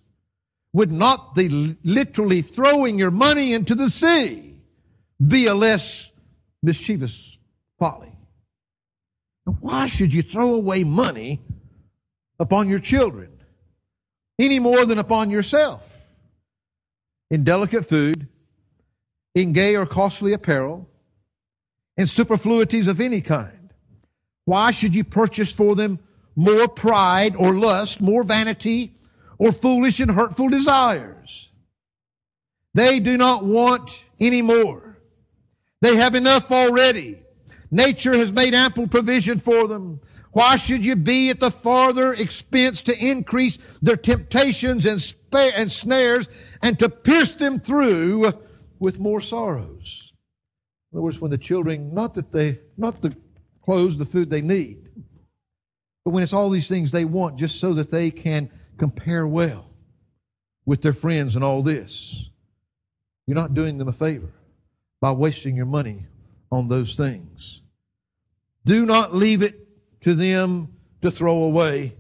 Would 0.74 0.92
not 0.92 1.36
the 1.36 1.78
literally 1.84 2.42
throwing 2.42 2.98
your 2.98 3.12
money 3.12 3.54
into 3.54 3.76
the 3.76 3.90
sea 3.90 4.56
be 5.26 5.46
a 5.46 5.54
less 5.56 6.12
mischievous 6.62 7.38
folly? 7.80 8.12
Why 9.60 9.88
should 9.88 10.14
you 10.14 10.22
throw 10.22 10.54
away 10.54 10.84
money 10.84 11.42
upon 12.40 12.70
your 12.70 12.80
children 12.80 13.30
any 14.40 14.60
more 14.60 14.86
than 14.86 15.00
upon 15.00 15.30
yourself? 15.30 16.00
In 17.30 17.44
delicate 17.44 17.86
food, 17.86 18.28
in 19.36 19.54
gay 19.54 19.76
or 19.76 19.86
costly 19.86 20.34
apparel, 20.34 20.90
in 21.98 22.08
superfluities 22.08 22.88
of 22.88 23.00
any 23.00 23.22
kind. 23.22 23.74
Why 24.46 24.72
should 24.72 24.96
you 24.96 25.04
purchase 25.04 25.52
for 25.52 25.76
them 25.76 26.00
more 26.36 26.68
pride 26.68 27.36
or 27.36 27.54
lust, 27.54 28.02
more 28.02 28.24
vanity, 28.24 28.96
or 29.38 29.52
foolish 29.52 30.00
and 30.00 30.12
hurtful 30.12 30.50
desires? 30.50 31.50
They 32.74 33.00
do 33.00 33.18
not 33.18 33.46
want 33.46 34.04
any 34.20 34.42
more. 34.42 34.98
They 35.82 35.96
have 35.98 36.16
enough 36.16 36.52
already. 36.52 37.20
Nature 37.70 38.14
has 38.14 38.32
made 38.32 38.54
ample 38.54 38.88
provision 38.88 39.40
for 39.40 39.68
them. 39.68 40.00
Why 40.32 40.56
should 40.56 40.84
you 40.84 40.96
be 40.96 41.30
at 41.30 41.40
the 41.40 41.52
farther 41.52 42.14
expense 42.14 42.82
to 42.84 42.98
increase 42.98 43.58
their 43.82 43.98
temptations 43.98 44.86
and, 44.86 45.02
spa- 45.02 45.52
and 45.56 45.72
snares 45.72 46.28
and 46.62 46.80
to 46.80 46.90
pierce 46.90 47.34
them 47.34 47.60
through 47.60 48.34
with 48.80 49.00
more 49.00 49.22
sorrows? 49.22 50.03
In 50.94 51.00
other 51.00 51.06
words, 51.06 51.20
when 51.20 51.32
the 51.32 51.40
children, 51.40 51.92
not 51.92 52.14
that 52.14 52.32
they, 52.32 52.60
not 52.78 53.02
the 53.02 53.16
clothes, 53.66 53.98
the 53.98 54.06
food 54.06 54.30
they 54.30 54.42
need, 54.42 54.92
but 56.06 56.12
when 56.12 56.22
it's 56.22 56.34
all 56.34 56.52
these 56.52 56.68
things 56.68 56.92
they 56.92 57.04
want 57.04 57.36
just 57.36 57.60
so 57.60 57.74
that 57.74 57.90
they 57.90 58.12
can 58.12 58.52
compare 58.78 59.26
well 59.26 59.72
with 60.68 60.84
their 60.84 60.94
friends 60.94 61.36
and 61.36 61.44
all 61.44 61.64
this, 61.64 62.30
you're 63.26 63.36
not 63.36 63.56
doing 63.56 63.80
them 63.80 63.88
a 63.88 63.94
favor 63.94 64.34
by 65.02 65.12
wasting 65.12 65.56
your 65.56 65.66
money 65.66 66.06
on 66.52 66.68
those 66.68 66.96
things. 66.96 67.62
Do 68.64 68.86
not 68.86 69.16
leave 69.16 69.42
it 69.42 69.68
to 70.02 70.14
them 70.14 70.74
to 71.02 71.10
throw 71.10 71.44
away. 71.44 71.96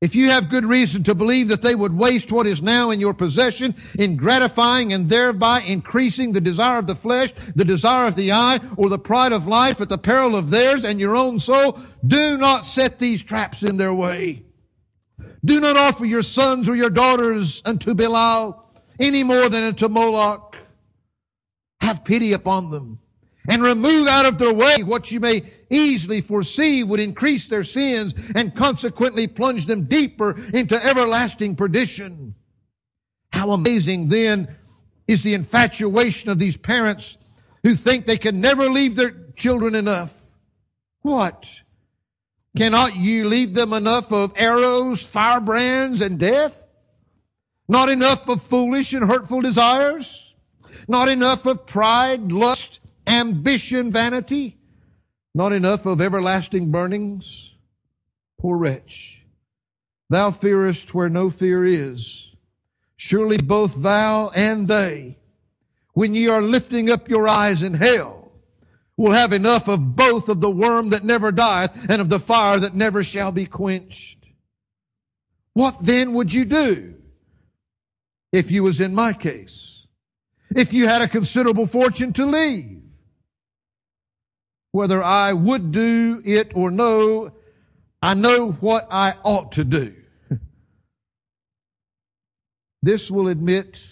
If 0.00 0.14
you 0.14 0.30
have 0.30 0.48
good 0.48 0.64
reason 0.64 1.02
to 1.04 1.14
believe 1.14 1.48
that 1.48 1.62
they 1.62 1.74
would 1.74 1.92
waste 1.92 2.30
what 2.30 2.46
is 2.46 2.62
now 2.62 2.90
in 2.90 3.00
your 3.00 3.14
possession 3.14 3.74
in 3.98 4.16
gratifying 4.16 4.92
and 4.92 5.08
thereby 5.08 5.62
increasing 5.62 6.30
the 6.30 6.40
desire 6.40 6.78
of 6.78 6.86
the 6.86 6.94
flesh, 6.94 7.32
the 7.56 7.64
desire 7.64 8.06
of 8.06 8.14
the 8.14 8.30
eye, 8.30 8.60
or 8.76 8.88
the 8.88 8.98
pride 8.98 9.32
of 9.32 9.48
life 9.48 9.80
at 9.80 9.88
the 9.88 9.98
peril 9.98 10.36
of 10.36 10.50
theirs 10.50 10.84
and 10.84 11.00
your 11.00 11.16
own 11.16 11.40
soul, 11.40 11.76
do 12.06 12.38
not 12.38 12.64
set 12.64 13.00
these 13.00 13.24
traps 13.24 13.64
in 13.64 13.76
their 13.76 13.92
way. 13.92 14.44
Do 15.44 15.58
not 15.58 15.76
offer 15.76 16.04
your 16.04 16.22
sons 16.22 16.68
or 16.68 16.76
your 16.76 16.90
daughters 16.90 17.60
unto 17.64 17.92
Belial 17.92 18.70
any 19.00 19.24
more 19.24 19.48
than 19.48 19.64
unto 19.64 19.88
Moloch. 19.88 20.56
Have 21.80 22.04
pity 22.04 22.32
upon 22.32 22.70
them 22.70 23.00
and 23.48 23.62
remove 23.62 24.06
out 24.06 24.26
of 24.26 24.38
their 24.38 24.52
way 24.52 24.82
what 24.82 25.10
you 25.10 25.18
may 25.18 25.42
easily 25.70 26.20
foresee 26.20 26.84
would 26.84 27.00
increase 27.00 27.48
their 27.48 27.64
sins 27.64 28.14
and 28.34 28.54
consequently 28.54 29.26
plunge 29.26 29.66
them 29.66 29.84
deeper 29.84 30.38
into 30.52 30.76
everlasting 30.84 31.56
perdition. 31.56 32.34
How 33.32 33.50
amazing 33.50 34.08
then 34.08 34.54
is 35.06 35.22
the 35.22 35.34
infatuation 35.34 36.30
of 36.30 36.38
these 36.38 36.56
parents 36.56 37.16
who 37.62 37.74
think 37.74 38.06
they 38.06 38.18
can 38.18 38.40
never 38.40 38.66
leave 38.66 38.94
their 38.94 39.14
children 39.34 39.74
enough. 39.74 40.14
What? 41.00 41.62
Cannot 42.56 42.96
you 42.96 43.28
leave 43.28 43.54
them 43.54 43.72
enough 43.72 44.12
of 44.12 44.32
arrows, 44.36 45.04
firebrands, 45.06 46.00
and 46.00 46.18
death? 46.18 46.68
Not 47.68 47.88
enough 47.88 48.28
of 48.28 48.42
foolish 48.42 48.92
and 48.92 49.04
hurtful 49.04 49.40
desires? 49.40 50.34
Not 50.86 51.08
enough 51.08 51.46
of 51.46 51.66
pride, 51.66 52.32
lust, 52.32 52.80
ambition, 53.08 53.90
vanity, 53.90 54.58
not 55.34 55.52
enough 55.52 55.86
of 55.86 56.00
everlasting 56.00 56.70
burnings. 56.70 57.54
Poor 58.38 58.56
wretch, 58.56 59.22
thou 60.08 60.30
fearest 60.30 60.94
where 60.94 61.08
no 61.08 61.30
fear 61.30 61.64
is. 61.64 62.36
Surely 62.96 63.38
both 63.38 63.82
thou 63.82 64.30
and 64.34 64.68
they, 64.68 65.18
when 65.94 66.14
ye 66.14 66.28
are 66.28 66.42
lifting 66.42 66.90
up 66.90 67.08
your 67.08 67.28
eyes 67.28 67.62
in 67.62 67.74
hell, 67.74 68.32
will 68.96 69.12
have 69.12 69.32
enough 69.32 69.68
of 69.68 69.94
both 69.94 70.28
of 70.28 70.40
the 70.40 70.50
worm 70.50 70.90
that 70.90 71.04
never 71.04 71.30
dieth 71.30 71.88
and 71.88 72.00
of 72.00 72.08
the 72.08 72.18
fire 72.18 72.58
that 72.58 72.74
never 72.74 73.04
shall 73.04 73.30
be 73.30 73.46
quenched. 73.46 74.18
What 75.54 75.76
then 75.80 76.12
would 76.14 76.34
you 76.34 76.44
do 76.44 76.96
if 78.32 78.50
you 78.50 78.64
was 78.64 78.80
in 78.80 78.94
my 78.94 79.12
case? 79.12 79.86
If 80.54 80.72
you 80.72 80.88
had 80.88 81.02
a 81.02 81.08
considerable 81.08 81.66
fortune 81.66 82.12
to 82.14 82.26
leave? 82.26 82.82
Whether 84.72 85.02
I 85.02 85.32
would 85.32 85.72
do 85.72 86.22
it 86.24 86.52
or 86.54 86.70
no, 86.70 87.32
I 88.02 88.14
know 88.14 88.52
what 88.52 88.86
I 88.90 89.14
ought 89.22 89.52
to 89.52 89.64
do. 89.64 89.94
this 92.82 93.10
will 93.10 93.28
admit 93.28 93.82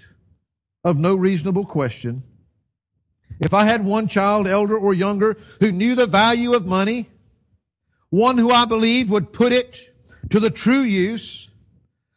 of 0.85 0.97
no 0.97 1.15
reasonable 1.15 1.65
question. 1.65 2.23
If 3.41 3.53
I 3.53 3.65
had 3.65 3.85
one 3.85 4.09
child, 4.09 4.47
elder 4.47 4.77
or 4.77 4.95
younger, 4.95 5.37
who 5.61 5.73
knew 5.73 5.95
the 5.95 6.07
value 6.07 6.55
of 6.55 6.67
money, 6.67 7.11
one 8.11 8.39
who 8.39 8.51
I 8.51 8.65
believed 8.65 9.11
would 9.11 9.33
put 9.33 9.53
it 9.53 9.95
to 10.31 10.41
the 10.41 10.51
true 10.51 10.81
use, 10.81 11.51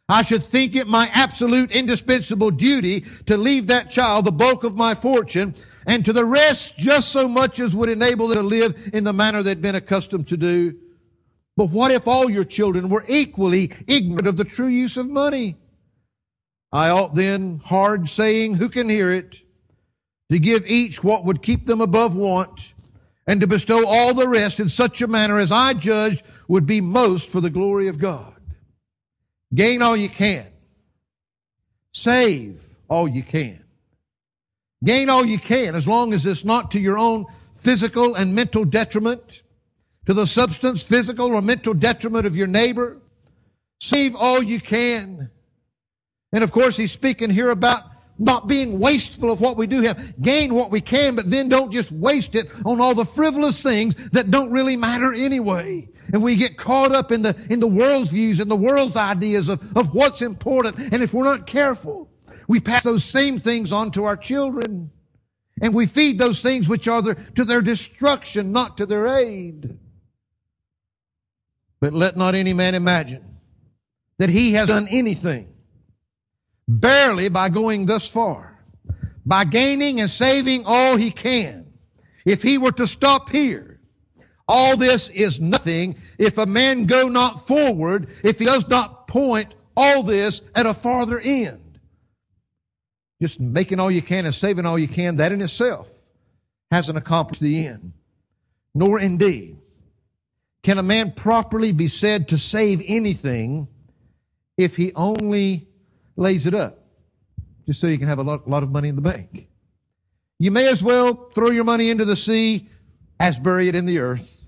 I 0.08 0.22
should 0.22 0.42
think 0.42 0.74
it 0.74 0.88
my 0.88 1.08
absolute 1.12 1.70
indispensable 1.70 2.50
duty 2.50 3.02
to 3.26 3.36
leave 3.36 3.66
that 3.66 3.90
child 3.90 4.24
the 4.24 4.32
bulk 4.32 4.64
of 4.64 4.76
my 4.76 4.94
fortune 4.94 5.54
and 5.86 6.04
to 6.04 6.12
the 6.12 6.24
rest 6.24 6.76
just 6.76 7.10
so 7.10 7.28
much 7.28 7.58
as 7.60 7.74
would 7.74 7.88
enable 7.88 8.28
them 8.28 8.38
to 8.38 8.42
live 8.42 8.90
in 8.92 9.04
the 9.04 9.12
manner 9.12 9.42
they'd 9.42 9.62
been 9.62 9.74
accustomed 9.74 10.28
to 10.28 10.36
do. 10.36 10.76
But 11.56 11.70
what 11.70 11.90
if 11.90 12.06
all 12.06 12.30
your 12.30 12.44
children 12.44 12.88
were 12.88 13.04
equally 13.08 13.72
ignorant 13.86 14.26
of 14.26 14.36
the 14.36 14.44
true 14.44 14.68
use 14.68 14.96
of 14.96 15.08
money? 15.08 15.56
I 16.72 16.88
ought 16.90 17.14
then, 17.14 17.60
hard 17.64 18.08
saying, 18.08 18.54
who 18.54 18.68
can 18.68 18.88
hear 18.88 19.10
it, 19.10 19.42
to 20.30 20.38
give 20.38 20.64
each 20.66 21.02
what 21.02 21.24
would 21.24 21.42
keep 21.42 21.66
them 21.66 21.80
above 21.80 22.14
want, 22.14 22.74
and 23.26 23.40
to 23.40 23.46
bestow 23.46 23.86
all 23.86 24.14
the 24.14 24.28
rest 24.28 24.60
in 24.60 24.68
such 24.68 25.02
a 25.02 25.06
manner 25.06 25.38
as 25.38 25.52
I 25.52 25.74
judged 25.74 26.22
would 26.48 26.66
be 26.66 26.80
most 26.80 27.28
for 27.28 27.40
the 27.40 27.50
glory 27.50 27.88
of 27.88 27.98
God. 27.98 28.40
Gain 29.54 29.82
all 29.82 29.96
you 29.96 30.08
can. 30.08 30.46
Save 31.92 32.64
all 32.88 33.08
you 33.08 33.22
can. 33.22 33.64
Gain 34.82 35.10
all 35.10 35.24
you 35.24 35.38
can 35.38 35.74
as 35.74 35.86
long 35.86 36.14
as 36.14 36.24
it's 36.24 36.44
not 36.44 36.70
to 36.70 36.80
your 36.80 36.98
own 36.98 37.26
physical 37.54 38.14
and 38.14 38.34
mental 38.34 38.64
detriment, 38.64 39.42
to 40.06 40.14
the 40.14 40.26
substance, 40.26 40.82
physical 40.82 41.34
or 41.34 41.42
mental 41.42 41.74
detriment 41.74 42.26
of 42.26 42.36
your 42.36 42.46
neighbor. 42.46 43.00
Save 43.80 44.16
all 44.16 44.42
you 44.42 44.60
can. 44.60 45.30
And 46.32 46.44
of 46.44 46.52
course, 46.52 46.76
he's 46.76 46.92
speaking 46.92 47.30
here 47.30 47.50
about 47.50 47.84
not 48.18 48.46
being 48.46 48.78
wasteful 48.78 49.32
of 49.32 49.40
what 49.40 49.56
we 49.56 49.66
do 49.66 49.80
have. 49.82 50.20
Gain 50.20 50.54
what 50.54 50.70
we 50.70 50.80
can, 50.80 51.16
but 51.16 51.28
then 51.30 51.48
don't 51.48 51.72
just 51.72 51.90
waste 51.90 52.34
it 52.34 52.48
on 52.64 52.80
all 52.80 52.94
the 52.94 53.04
frivolous 53.04 53.62
things 53.62 53.94
that 54.10 54.30
don't 54.30 54.50
really 54.50 54.76
matter 54.76 55.12
anyway. 55.12 55.88
And 56.12 56.22
we 56.22 56.36
get 56.36 56.56
caught 56.56 56.92
up 56.92 57.12
in 57.12 57.22
the, 57.22 57.34
in 57.48 57.60
the 57.60 57.66
world's 57.66 58.10
views 58.10 58.40
and 58.40 58.50
the 58.50 58.56
world's 58.56 58.96
ideas 58.96 59.48
of, 59.48 59.76
of 59.76 59.94
what's 59.94 60.22
important. 60.22 60.92
And 60.92 61.02
if 61.02 61.14
we're 61.14 61.24
not 61.24 61.46
careful, 61.46 62.09
we 62.50 62.58
pass 62.58 62.82
those 62.82 63.04
same 63.04 63.38
things 63.38 63.70
on 63.70 63.92
to 63.92 64.02
our 64.02 64.16
children. 64.16 64.90
And 65.62 65.72
we 65.72 65.86
feed 65.86 66.18
those 66.18 66.42
things 66.42 66.68
which 66.68 66.88
are 66.88 67.14
to 67.14 67.44
their 67.44 67.62
destruction, 67.62 68.50
not 68.50 68.76
to 68.78 68.86
their 68.86 69.06
aid. 69.06 69.78
But 71.80 71.92
let 71.92 72.16
not 72.16 72.34
any 72.34 72.52
man 72.52 72.74
imagine 72.74 73.36
that 74.18 74.30
he 74.30 74.54
has 74.54 74.66
done 74.66 74.88
anything 74.90 75.54
barely 76.66 77.28
by 77.28 77.50
going 77.50 77.86
thus 77.86 78.08
far, 78.08 78.58
by 79.24 79.44
gaining 79.44 80.00
and 80.00 80.10
saving 80.10 80.64
all 80.66 80.96
he 80.96 81.12
can. 81.12 81.72
If 82.26 82.42
he 82.42 82.58
were 82.58 82.72
to 82.72 82.86
stop 82.88 83.28
here, 83.28 83.80
all 84.48 84.76
this 84.76 85.08
is 85.10 85.38
nothing 85.38 85.94
if 86.18 86.36
a 86.36 86.46
man 86.46 86.86
go 86.86 87.08
not 87.08 87.46
forward, 87.46 88.08
if 88.24 88.40
he 88.40 88.44
does 88.44 88.66
not 88.66 89.06
point 89.06 89.54
all 89.76 90.02
this 90.02 90.42
at 90.56 90.66
a 90.66 90.74
farther 90.74 91.20
end. 91.20 91.69
Just 93.20 93.38
making 93.38 93.80
all 93.80 93.90
you 93.90 94.02
can 94.02 94.24
and 94.24 94.34
saving 94.34 94.66
all 94.66 94.78
you 94.78 94.88
can, 94.88 95.16
that 95.16 95.32
in 95.32 95.42
itself 95.42 95.90
hasn't 96.70 96.96
accomplished 96.96 97.40
the 97.40 97.66
end. 97.66 97.92
Nor 98.74 99.00
indeed 99.00 99.58
can 100.62 100.78
a 100.78 100.82
man 100.82 101.12
properly 101.12 101.72
be 101.72 101.88
said 101.88 102.28
to 102.28 102.38
save 102.38 102.82
anything 102.86 103.68
if 104.56 104.76
he 104.76 104.92
only 104.94 105.68
lays 106.16 106.46
it 106.46 106.54
up 106.54 106.80
just 107.66 107.80
so 107.80 107.86
you 107.86 107.98
can 107.98 108.08
have 108.08 108.18
a 108.18 108.22
lot, 108.22 108.48
lot 108.48 108.62
of 108.62 108.70
money 108.70 108.88
in 108.88 108.96
the 108.96 109.02
bank. 109.02 109.48
You 110.38 110.50
may 110.50 110.66
as 110.68 110.82
well 110.82 111.30
throw 111.34 111.50
your 111.50 111.64
money 111.64 111.88
into 111.88 112.04
the 112.04 112.16
sea 112.16 112.68
as 113.20 113.38
bury 113.38 113.68
it 113.68 113.74
in 113.74 113.86
the 113.86 114.00
earth. 114.00 114.42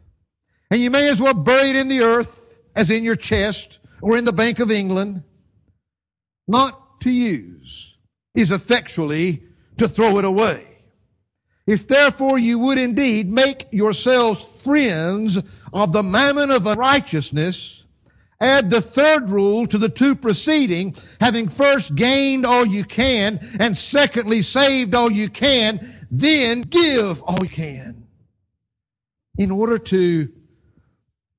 And 0.70 0.80
you 0.80 0.90
may 0.90 1.08
as 1.08 1.20
well 1.20 1.34
bury 1.34 1.70
it 1.70 1.76
in 1.76 1.88
the 1.88 2.00
earth 2.00 2.58
as 2.74 2.90
in 2.90 3.04
your 3.04 3.14
chest 3.14 3.78
or 4.00 4.16
in 4.16 4.24
the 4.24 4.32
Bank 4.32 4.58
of 4.58 4.70
England. 4.70 5.22
Not 6.48 7.00
to 7.02 7.10
use 7.10 7.91
is 8.34 8.50
effectually 8.50 9.42
to 9.78 9.88
throw 9.88 10.18
it 10.18 10.24
away. 10.24 10.66
If 11.66 11.86
therefore 11.86 12.38
you 12.38 12.58
would 12.58 12.78
indeed 12.78 13.30
make 13.30 13.66
yourselves 13.70 14.62
friends 14.62 15.38
of 15.72 15.92
the 15.92 16.02
mammon 16.02 16.50
of 16.50 16.64
righteousness, 16.64 17.82
Add 18.42 18.70
the 18.70 18.80
third 18.80 19.30
rule 19.30 19.68
to 19.68 19.78
the 19.78 19.88
two 19.88 20.16
preceding, 20.16 20.96
having 21.20 21.48
first 21.48 21.94
gained 21.94 22.44
all 22.44 22.66
you 22.66 22.82
can 22.82 23.38
and 23.60 23.78
secondly 23.78 24.42
saved 24.42 24.96
all 24.96 25.12
you 25.12 25.28
can, 25.28 26.06
then 26.10 26.62
give 26.62 27.22
all 27.22 27.38
you 27.40 27.48
can. 27.48 28.08
In 29.38 29.52
order 29.52 29.78
to 29.78 30.28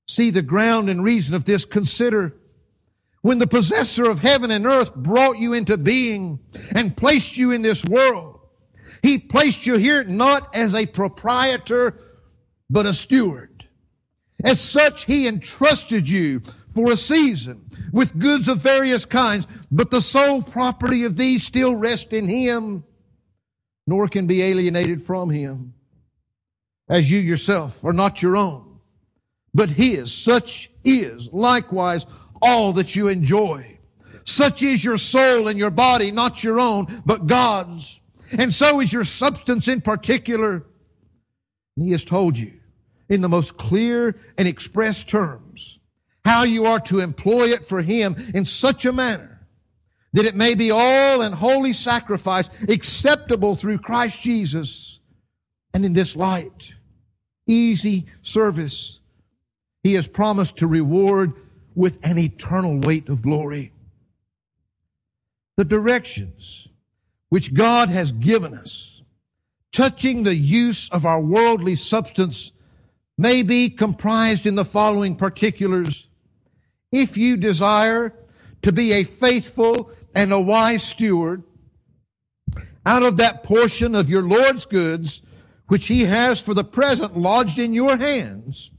see 0.08 0.30
the 0.30 0.42
ground 0.42 0.90
and 0.90 1.04
reason 1.04 1.36
of 1.36 1.44
this, 1.44 1.66
consider 1.66 2.38
when 3.24 3.40
the 3.40 3.48
possessor 3.48 4.04
of 4.04 4.20
heaven 4.20 4.52
and 4.52 4.66
earth 4.66 4.94
brought 4.94 5.40
you 5.40 5.54
into 5.54 5.78
being 5.78 6.40
and 6.76 6.96
placed 6.96 7.38
you 7.38 7.52
in 7.52 7.62
this 7.62 7.84
world. 7.86 8.42
He 9.02 9.18
placed 9.18 9.66
you 9.66 9.78
here 9.78 10.04
not 10.04 10.54
as 10.54 10.76
a 10.76 10.86
proprietor, 10.86 11.98
but 12.70 12.86
a 12.86 12.94
steward. 12.94 13.66
As 14.44 14.60
such, 14.60 15.06
he 15.06 15.26
entrusted 15.26 16.08
you 16.08 16.42
for 16.76 16.92
a 16.92 16.98
season 16.98 17.70
with 17.94 18.20
goods 18.20 18.50
of 18.50 18.58
various 18.58 19.06
kinds, 19.06 19.48
but 19.72 19.90
the 19.90 20.02
sole 20.02 20.42
property 20.42 21.06
of 21.06 21.16
these 21.16 21.46
still 21.46 21.78
rest 21.78 22.12
in 22.12 22.28
him, 22.28 22.84
nor 23.88 24.10
can 24.10 24.28
be 24.28 24.42
alienated 24.44 25.02
from 25.02 25.30
him. 25.30 25.74
As 26.90 27.10
you 27.10 27.20
yourself 27.20 27.86
are 27.86 27.94
not 27.94 28.22
your 28.22 28.36
own, 28.36 28.80
but 29.54 29.70
his, 29.70 30.14
such 30.14 30.70
is 30.84 31.30
likewise 31.32 32.06
all 32.44 32.74
that 32.74 32.96
you 32.96 33.08
enjoy. 33.08 33.80
Such 34.26 34.62
is 34.62 34.84
your 34.84 34.98
soul 34.98 35.48
and 35.48 35.58
your 35.58 35.72
body, 35.72 36.12
not 36.12 36.44
your 36.44 36.60
own, 36.60 37.02
but 37.06 37.28
God's. 37.28 38.00
And 38.32 38.54
so 38.54 38.80
is 38.80 38.92
your 38.92 39.04
substance 39.04 39.68
in 39.68 39.82
particular. 39.82 40.66
And 41.76 41.86
he 41.86 41.92
has 41.92 42.06
told 42.06 42.38
you 42.38 42.54
in 43.10 43.22
the 43.22 43.30
most 43.30 43.58
clear 43.58 44.16
and 44.38 44.48
express 44.48 45.04
terms 45.04 45.80
how 46.26 46.44
you 46.44 46.66
are 46.66 46.80
to 46.80 47.00
employ 47.00 47.50
it 47.50 47.66
for 47.66 47.82
Him 47.82 48.16
in 48.34 48.46
such 48.46 48.86
a 48.86 48.94
manner 48.94 49.34
that 50.14 50.26
it 50.26 50.36
may 50.36 50.54
be 50.54 50.72
all 50.72 51.22
and 51.22 51.36
holy 51.36 51.74
sacrifice 51.74 52.50
acceptable 52.70 53.56
through 53.56 53.80
Christ 53.80 54.22
Jesus. 54.22 55.00
And 55.74 55.84
in 55.84 55.94
this 55.94 56.16
light, 56.16 56.76
easy 57.48 58.06
service, 58.22 59.00
He 59.82 59.96
has 59.96 60.08
promised 60.08 60.58
to 60.58 60.68
reward 60.68 61.34
with 61.76 62.00
an 62.04 62.18
eternal 62.18 62.80
weight 62.80 63.10
of 63.10 63.22
glory. 63.22 63.72
The 65.58 65.66
directions 65.66 66.68
which 67.30 67.54
God 67.54 67.90
has 67.90 68.12
given 68.12 68.54
us 68.54 69.04
touching 69.72 70.24
the 70.24 70.36
use 70.36 70.90
of 70.90 71.06
our 71.06 71.22
worldly 71.22 71.76
substance 71.76 72.52
may 73.18 73.44
be 73.44 73.70
comprised 73.70 74.46
in 74.46 74.56
the 74.56 74.66
following 74.66 75.16
particulars 75.16 76.08
if 76.92 77.18
you 77.18 77.36
desire 77.36 78.14
to 78.62 78.72
be 78.72 78.94
a 78.94 79.04
faithful 79.04 79.92
and 80.16 80.32
a 80.32 80.40
wise 80.40 80.84
steward 80.84 81.44
out 82.86 83.04
of 83.04 83.18
that 83.18 83.44
portion 83.44 83.96
of 83.96 84.10
your 84.10 84.22
Lord's 84.22 84.66
goods 84.66 85.22
which 85.68 85.88
he 85.88 86.06
has 86.06 86.40
for 86.40 86.54
the 86.54 86.64
present 86.64 87.18
lodged 87.18 87.58
in 87.58 87.74
your 87.74 87.98
hands, 87.98 88.72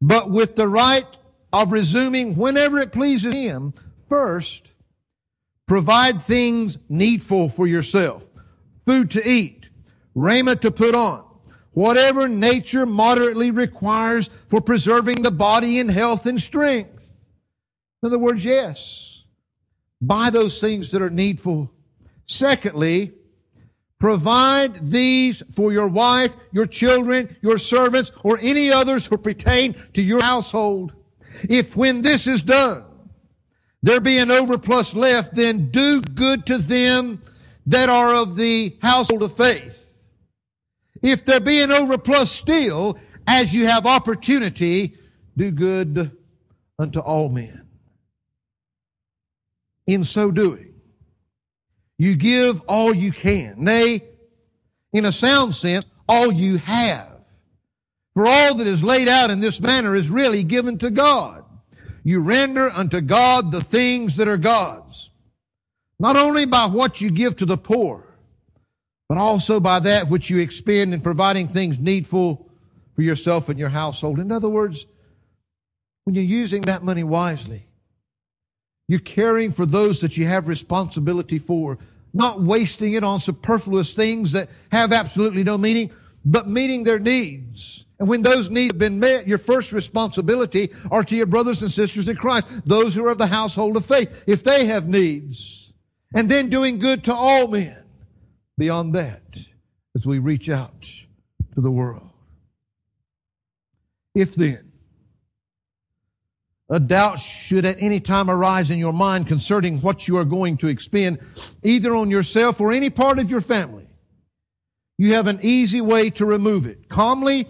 but 0.00 0.30
with 0.30 0.56
the 0.56 0.68
right 0.68 1.06
of 1.54 1.70
resuming 1.70 2.34
whenever 2.34 2.80
it 2.80 2.90
pleases 2.90 3.32
him, 3.32 3.72
first, 4.08 4.72
provide 5.68 6.20
things 6.20 6.78
needful 6.88 7.48
for 7.48 7.68
yourself, 7.68 8.28
food 8.84 9.08
to 9.12 9.22
eat, 9.24 9.70
raiment 10.16 10.60
to 10.62 10.72
put 10.72 10.96
on, 10.96 11.24
whatever 11.70 12.28
nature 12.28 12.84
moderately 12.84 13.52
requires 13.52 14.28
for 14.48 14.60
preserving 14.60 15.22
the 15.22 15.30
body 15.30 15.78
in 15.78 15.88
health 15.88 16.26
and 16.26 16.42
strength. 16.42 17.16
In 18.02 18.08
other 18.08 18.18
words, 18.18 18.44
yes. 18.44 19.22
Buy 20.00 20.30
those 20.30 20.60
things 20.60 20.90
that 20.90 21.02
are 21.02 21.08
needful. 21.08 21.70
Secondly, 22.26 23.12
provide 24.00 24.90
these 24.90 25.40
for 25.54 25.72
your 25.72 25.88
wife, 25.88 26.34
your 26.50 26.66
children, 26.66 27.36
your 27.42 27.58
servants, 27.58 28.10
or 28.24 28.40
any 28.42 28.72
others 28.72 29.06
who 29.06 29.16
pertain 29.16 29.76
to 29.92 30.02
your 30.02 30.20
household. 30.20 30.92
If 31.48 31.76
when 31.76 32.02
this 32.02 32.26
is 32.26 32.42
done, 32.42 32.84
there 33.82 34.00
be 34.00 34.18
an 34.18 34.28
overplus 34.28 34.94
left, 34.94 35.34
then 35.34 35.70
do 35.70 36.00
good 36.00 36.46
to 36.46 36.58
them 36.58 37.22
that 37.66 37.88
are 37.88 38.14
of 38.14 38.36
the 38.36 38.76
household 38.80 39.22
of 39.22 39.36
faith. 39.36 39.80
If 41.02 41.24
there 41.24 41.40
be 41.40 41.60
an 41.60 41.70
overplus 41.70 42.26
still, 42.28 42.98
as 43.26 43.54
you 43.54 43.66
have 43.66 43.86
opportunity, 43.86 44.96
do 45.36 45.50
good 45.50 46.16
unto 46.78 46.98
all 47.00 47.28
men 47.28 47.64
in 49.86 50.04
so 50.04 50.30
doing. 50.30 50.74
You 51.98 52.16
give 52.16 52.60
all 52.62 52.94
you 52.94 53.12
can. 53.12 53.56
Nay, 53.58 54.02
in 54.92 55.04
a 55.04 55.12
sound 55.12 55.54
sense, 55.54 55.84
all 56.08 56.32
you 56.32 56.58
have. 56.58 57.13
For 58.14 58.26
all 58.26 58.54
that 58.54 58.66
is 58.66 58.84
laid 58.84 59.08
out 59.08 59.30
in 59.30 59.40
this 59.40 59.60
manner 59.60 59.94
is 59.94 60.08
really 60.08 60.44
given 60.44 60.78
to 60.78 60.90
God. 60.90 61.44
You 62.04 62.20
render 62.20 62.70
unto 62.70 63.00
God 63.00 63.50
the 63.50 63.62
things 63.62 64.16
that 64.16 64.28
are 64.28 64.36
God's. 64.36 65.10
Not 65.98 66.16
only 66.16 66.46
by 66.46 66.66
what 66.66 67.00
you 67.00 67.10
give 67.10 67.36
to 67.36 67.46
the 67.46 67.56
poor, 67.56 68.04
but 69.08 69.18
also 69.18 69.58
by 69.60 69.80
that 69.80 70.08
which 70.08 70.30
you 70.30 70.38
expend 70.38 70.94
in 70.94 71.00
providing 71.00 71.48
things 71.48 71.78
needful 71.78 72.50
for 72.94 73.02
yourself 73.02 73.48
and 73.48 73.58
your 73.58 73.68
household. 73.70 74.18
In 74.18 74.30
other 74.30 74.48
words, 74.48 74.86
when 76.04 76.14
you're 76.14 76.24
using 76.24 76.62
that 76.62 76.82
money 76.82 77.04
wisely, 77.04 77.66
you're 78.88 79.00
caring 79.00 79.50
for 79.50 79.66
those 79.66 80.00
that 80.00 80.16
you 80.16 80.26
have 80.26 80.46
responsibility 80.46 81.38
for, 81.38 81.78
not 82.12 82.40
wasting 82.40 82.92
it 82.92 83.02
on 83.02 83.18
superfluous 83.18 83.94
things 83.94 84.32
that 84.32 84.50
have 84.70 84.92
absolutely 84.92 85.42
no 85.42 85.56
meaning, 85.56 85.90
but 86.24 86.46
meeting 86.46 86.84
their 86.84 86.98
needs. 86.98 87.83
And 87.98 88.08
when 88.08 88.22
those 88.22 88.50
needs 88.50 88.72
have 88.72 88.78
been 88.78 88.98
met, 88.98 89.28
your 89.28 89.38
first 89.38 89.72
responsibility 89.72 90.70
are 90.90 91.04
to 91.04 91.14
your 91.14 91.26
brothers 91.26 91.62
and 91.62 91.70
sisters 91.70 92.08
in 92.08 92.16
Christ, 92.16 92.46
those 92.64 92.94
who 92.94 93.04
are 93.06 93.10
of 93.10 93.18
the 93.18 93.28
household 93.28 93.76
of 93.76 93.86
faith, 93.86 94.24
if 94.26 94.42
they 94.42 94.66
have 94.66 94.88
needs. 94.88 95.72
And 96.14 96.30
then 96.30 96.48
doing 96.48 96.78
good 96.78 97.04
to 97.04 97.14
all 97.14 97.48
men. 97.48 97.82
Beyond 98.56 98.94
that, 98.94 99.38
as 99.96 100.06
we 100.06 100.18
reach 100.18 100.48
out 100.48 100.88
to 101.54 101.60
the 101.60 101.70
world. 101.70 102.10
If 104.14 104.34
then, 104.36 104.72
a 106.70 106.78
doubt 106.78 107.18
should 107.18 107.64
at 107.64 107.80
any 107.80 108.00
time 108.00 108.30
arise 108.30 108.70
in 108.70 108.78
your 108.78 108.92
mind 108.92 109.26
concerning 109.26 109.80
what 109.80 110.06
you 110.06 110.16
are 110.16 110.24
going 110.24 110.56
to 110.58 110.68
expend, 110.68 111.18
either 111.62 111.94
on 111.94 112.10
yourself 112.10 112.60
or 112.60 112.72
any 112.72 112.90
part 112.90 113.18
of 113.18 113.30
your 113.30 113.40
family, 113.40 113.86
you 114.96 115.14
have 115.14 115.26
an 115.26 115.40
easy 115.42 115.80
way 115.80 116.10
to 116.10 116.24
remove 116.24 116.64
it. 116.66 116.88
Calmly 116.88 117.48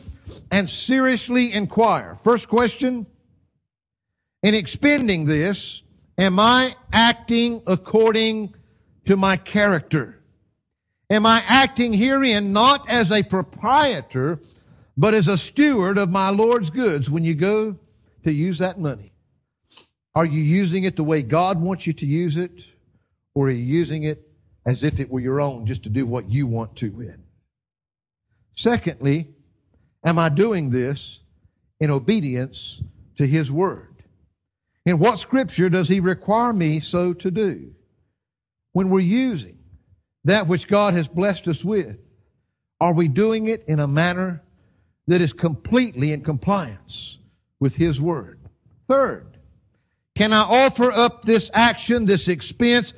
and 0.51 0.69
seriously 0.69 1.53
inquire. 1.53 2.15
First 2.15 2.49
question, 2.49 3.07
in 4.43 4.55
expending 4.55 5.25
this, 5.25 5.83
am 6.19 6.39
I 6.39 6.77
acting 6.93 7.63
according 7.67 8.55
to 9.07 9.17
my 9.17 9.37
character? 9.37 10.21
Am 11.11 11.27
I 11.27 11.43
acting 11.47 11.93
herein 11.93 12.53
not 12.53 12.89
as 12.91 13.13
a 13.13 13.23
proprietor, 13.23 14.41
but 14.97 15.15
as 15.15 15.29
a 15.29 15.39
steward 15.39 15.99
of 15.99 16.11
my 16.11 16.31
Lord's 16.31 16.71
goods 16.71 17.11
when 17.11 17.25
you 17.25 17.35
go 17.35 17.79
to 18.25 18.33
use 18.33 18.59
that 18.59 18.79
money? 18.79 19.13
Are 20.15 20.25
you 20.25 20.41
using 20.41 20.85
it 20.85 20.97
the 20.97 21.05
way 21.05 21.23
God 21.23 21.61
wants 21.61 21.87
you 21.87 21.93
to 21.95 22.07
use 22.07 22.37
it? 22.37 22.67
Or 23.35 23.49
are 23.49 23.51
you 23.51 23.65
using 23.65 24.05
it 24.05 24.29
as 24.65 24.85
if 24.85 25.01
it 25.01 25.11
were 25.11 25.21
your 25.21 25.41
own 25.41 25.67
just 25.67 25.83
to 25.83 25.89
do 25.89 26.07
what 26.07 26.31
you 26.31 26.47
want 26.47 26.77
to 26.77 26.91
with? 26.91 27.19
Secondly, 28.55 29.35
am 30.05 30.19
I 30.19 30.29
doing 30.29 30.71
this 30.71 31.21
in 31.81 31.91
obedience 31.91 32.83
to 33.17 33.27
His 33.27 33.51
Word? 33.51 34.03
In 34.87 34.99
what 34.99 35.19
scripture 35.19 35.71
does 35.71 35.89
He 35.89 36.01
require 36.01 36.53
me 36.53 36.81
so 36.81 37.13
to 37.15 37.31
do? 37.31 37.75
When 38.73 38.91
we're 38.91 39.01
using 39.01 39.59
that 40.25 40.47
which 40.47 40.69
God 40.69 40.95
has 40.95 41.09
blessed 41.09 41.49
us 41.49 41.65
with, 41.65 42.01
are 42.81 42.93
we 42.93 43.09
doing 43.09 43.47
it 43.47 43.65
in 43.67 43.81
a 43.81 43.87
manner 43.87 44.43
that 45.07 45.21
is 45.21 45.33
completely 45.33 46.13
in 46.13 46.23
compliance 46.23 47.19
with 47.61 47.77
His 47.77 48.01
Word? 48.01 48.41
Third, 48.89 49.39
can 50.15 50.33
I 50.33 50.43
offer 50.43 50.93
up 50.93 51.23
this 51.23 51.51
action, 51.55 52.05
this 52.05 52.29
expense, 52.29 52.95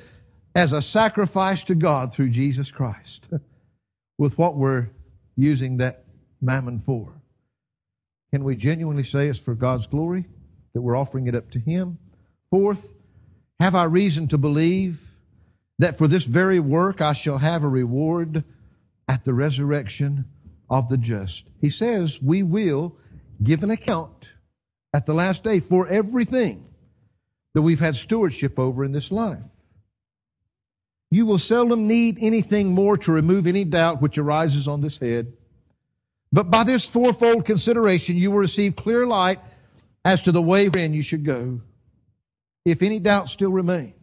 as 0.55 0.73
a 0.73 0.81
sacrifice 0.81 1.63
to 1.65 1.75
God 1.75 2.11
through 2.11 2.29
Jesus 2.29 2.71
Christ 2.71 3.29
with 4.17 4.37
what 4.37 4.55
we're 4.55 4.89
using 5.35 5.77
that 5.77 6.03
mammon 6.41 6.79
for? 6.79 7.21
Can 8.31 8.43
we 8.43 8.55
genuinely 8.55 9.03
say 9.03 9.27
it's 9.27 9.39
for 9.39 9.55
God's 9.55 9.87
glory 9.87 10.25
that 10.73 10.81
we're 10.81 10.97
offering 10.97 11.27
it 11.27 11.35
up 11.35 11.49
to 11.51 11.59
Him? 11.59 11.97
Fourth, 12.49 12.93
have 13.59 13.75
I 13.75 13.85
reason 13.85 14.27
to 14.27 14.37
believe 14.37 15.15
that 15.79 15.97
for 15.97 16.07
this 16.07 16.25
very 16.25 16.59
work 16.59 17.01
I 17.01 17.13
shall 17.13 17.37
have 17.37 17.63
a 17.63 17.69
reward 17.69 18.43
at 19.07 19.23
the 19.23 19.33
resurrection 19.33 20.25
of 20.69 20.89
the 20.89 20.97
just? 20.97 21.45
He 21.61 21.69
says 21.69 22.21
we 22.21 22.43
will 22.43 22.97
give 23.41 23.63
an 23.63 23.71
account 23.71 24.31
at 24.93 25.05
the 25.05 25.13
last 25.13 25.43
day 25.43 25.59
for 25.59 25.87
everything 25.87 26.65
that 27.53 27.61
we've 27.61 27.79
had 27.79 27.95
stewardship 27.95 28.59
over 28.59 28.83
in 28.83 28.91
this 28.91 29.11
life. 29.11 29.45
You 31.09 31.25
will 31.25 31.39
seldom 31.39 31.87
need 31.87 32.17
anything 32.19 32.73
more 32.73 32.97
to 32.97 33.11
remove 33.11 33.47
any 33.47 33.63
doubt 33.63 34.01
which 34.01 34.17
arises 34.17 34.67
on 34.67 34.81
this 34.81 34.97
head 34.97 35.33
but 36.31 36.51
by 36.51 36.63
this 36.63 36.87
fourfold 36.87 37.45
consideration, 37.45 38.17
you 38.17 38.31
will 38.31 38.39
receive 38.39 38.75
clear 38.75 39.05
light 39.07 39.39
as 40.03 40.21
to 40.23 40.31
the 40.31 40.41
way 40.41 40.69
wherein 40.69 40.93
you 40.93 41.01
should 41.01 41.23
go. 41.23 41.61
If 42.65 42.81
any 42.81 42.99
doubt 42.99 43.29
still 43.29 43.51
remain, 43.51 43.93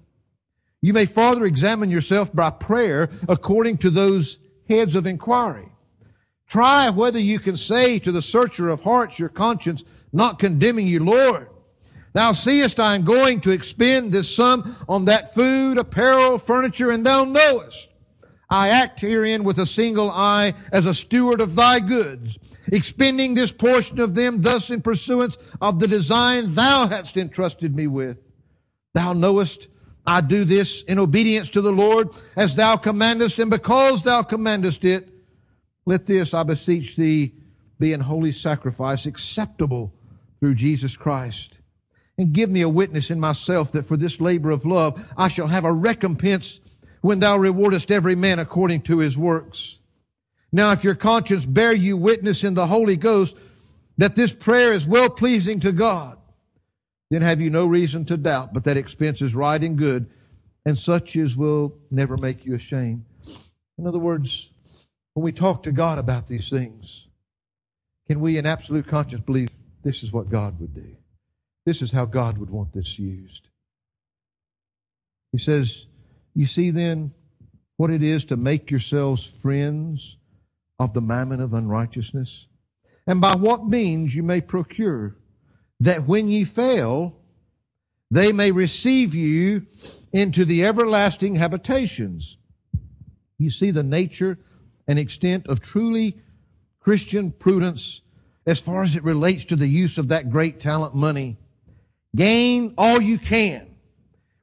you 0.80 0.92
may 0.92 1.06
farther 1.06 1.44
examine 1.44 1.90
yourself 1.90 2.34
by 2.34 2.50
prayer 2.50 3.10
according 3.28 3.78
to 3.78 3.90
those 3.90 4.38
heads 4.68 4.94
of 4.94 5.06
inquiry. 5.06 5.68
Try 6.46 6.90
whether 6.90 7.18
you 7.18 7.38
can 7.38 7.56
say 7.56 7.98
to 8.00 8.12
the 8.12 8.22
searcher 8.22 8.68
of 8.68 8.82
hearts, 8.82 9.18
your 9.18 9.28
conscience, 9.28 9.82
not 10.12 10.38
condemning 10.38 10.86
you, 10.86 11.02
Lord. 11.02 11.48
Thou 12.12 12.32
seest 12.32 12.78
I 12.78 12.94
am 12.94 13.04
going 13.04 13.40
to 13.40 13.50
expend 13.50 14.12
this 14.12 14.34
sum 14.34 14.76
on 14.88 15.06
that 15.06 15.34
food, 15.34 15.78
apparel, 15.78 16.38
furniture, 16.38 16.90
and 16.90 17.04
thou 17.04 17.24
knowest 17.24 17.88
I 18.50 18.68
act 18.68 19.00
herein 19.00 19.44
with 19.44 19.58
a 19.58 19.66
single 19.66 20.10
eye 20.10 20.54
as 20.72 20.86
a 20.86 20.94
steward 20.94 21.40
of 21.40 21.56
thy 21.56 21.80
goods, 21.80 22.38
expending 22.68 23.34
this 23.34 23.52
portion 23.52 24.00
of 24.00 24.14
them 24.14 24.42
thus 24.42 24.70
in 24.70 24.82
pursuance 24.82 25.36
of 25.60 25.80
the 25.80 25.88
design 25.88 26.54
thou 26.54 26.86
hast 26.86 27.16
entrusted 27.16 27.74
me 27.74 27.86
with. 27.86 28.18
Thou 28.92 29.12
knowest 29.12 29.68
I 30.06 30.20
do 30.20 30.44
this 30.44 30.82
in 30.82 30.98
obedience 30.98 31.50
to 31.50 31.60
the 31.60 31.72
Lord 31.72 32.10
as 32.36 32.56
thou 32.56 32.76
commandest, 32.76 33.38
and 33.38 33.50
because 33.50 34.02
thou 34.02 34.22
commandest 34.22 34.84
it, 34.84 35.08
let 35.86 36.06
this, 36.06 36.34
I 36.34 36.42
beseech 36.42 36.96
thee, 36.96 37.34
be 37.78 37.92
an 37.92 38.00
holy 38.00 38.32
sacrifice 38.32 39.06
acceptable 39.06 39.92
through 40.40 40.54
Jesus 40.54 40.96
Christ. 40.96 41.58
And 42.16 42.32
give 42.32 42.48
me 42.50 42.60
a 42.60 42.68
witness 42.68 43.10
in 43.10 43.18
myself 43.18 43.72
that 43.72 43.86
for 43.86 43.96
this 43.96 44.20
labor 44.20 44.50
of 44.50 44.64
love 44.64 45.12
I 45.16 45.28
shall 45.28 45.48
have 45.48 45.64
a 45.64 45.72
recompense 45.72 46.60
when 47.04 47.18
thou 47.18 47.36
rewardest 47.36 47.90
every 47.90 48.14
man 48.14 48.38
according 48.38 48.80
to 48.80 49.00
his 49.00 49.18
works. 49.18 49.78
Now, 50.50 50.72
if 50.72 50.82
your 50.82 50.94
conscience 50.94 51.44
bear 51.44 51.74
you 51.74 51.98
witness 51.98 52.42
in 52.42 52.54
the 52.54 52.68
Holy 52.68 52.96
Ghost 52.96 53.36
that 53.98 54.14
this 54.14 54.32
prayer 54.32 54.72
is 54.72 54.86
well 54.86 55.10
pleasing 55.10 55.60
to 55.60 55.70
God, 55.70 56.16
then 57.10 57.20
have 57.20 57.42
you 57.42 57.50
no 57.50 57.66
reason 57.66 58.06
to 58.06 58.16
doubt 58.16 58.54
but 58.54 58.64
that 58.64 58.78
expense 58.78 59.20
is 59.20 59.34
right 59.34 59.62
and 59.62 59.76
good, 59.76 60.08
and 60.64 60.78
such 60.78 61.14
as 61.14 61.36
will 61.36 61.76
never 61.90 62.16
make 62.16 62.46
you 62.46 62.54
ashamed. 62.54 63.04
In 63.76 63.86
other 63.86 63.98
words, 63.98 64.48
when 65.12 65.24
we 65.24 65.32
talk 65.32 65.62
to 65.64 65.72
God 65.72 65.98
about 65.98 66.26
these 66.26 66.48
things, 66.48 67.06
can 68.08 68.18
we 68.18 68.38
in 68.38 68.46
absolute 68.46 68.86
conscience 68.86 69.20
believe 69.20 69.50
this 69.82 70.02
is 70.02 70.10
what 70.10 70.30
God 70.30 70.58
would 70.58 70.72
do? 70.72 70.96
This 71.66 71.82
is 71.82 71.92
how 71.92 72.06
God 72.06 72.38
would 72.38 72.48
want 72.48 72.72
this 72.72 72.98
used. 72.98 73.48
He 75.32 75.38
says, 75.38 75.86
you 76.34 76.46
see 76.46 76.70
then 76.70 77.12
what 77.76 77.90
it 77.90 78.02
is 78.02 78.24
to 78.26 78.36
make 78.36 78.70
yourselves 78.70 79.24
friends 79.24 80.16
of 80.78 80.92
the 80.92 81.00
mammon 81.00 81.40
of 81.40 81.54
unrighteousness, 81.54 82.48
and 83.06 83.20
by 83.20 83.34
what 83.34 83.66
means 83.66 84.14
you 84.14 84.22
may 84.22 84.40
procure 84.40 85.16
that 85.80 86.06
when 86.06 86.28
ye 86.28 86.44
fail, 86.44 87.16
they 88.10 88.32
may 88.32 88.50
receive 88.50 89.14
you 89.14 89.66
into 90.12 90.44
the 90.44 90.64
everlasting 90.64 91.36
habitations. 91.36 92.38
You 93.38 93.50
see 93.50 93.70
the 93.70 93.82
nature 93.82 94.38
and 94.86 94.98
extent 94.98 95.46
of 95.48 95.60
truly 95.60 96.18
Christian 96.80 97.32
prudence 97.32 98.02
as 98.46 98.60
far 98.60 98.82
as 98.82 98.94
it 98.94 99.02
relates 99.02 99.44
to 99.46 99.56
the 99.56 99.66
use 99.66 99.98
of 99.98 100.08
that 100.08 100.30
great 100.30 100.60
talent 100.60 100.94
money. 100.94 101.38
Gain 102.14 102.74
all 102.78 103.00
you 103.00 103.18
can 103.18 103.74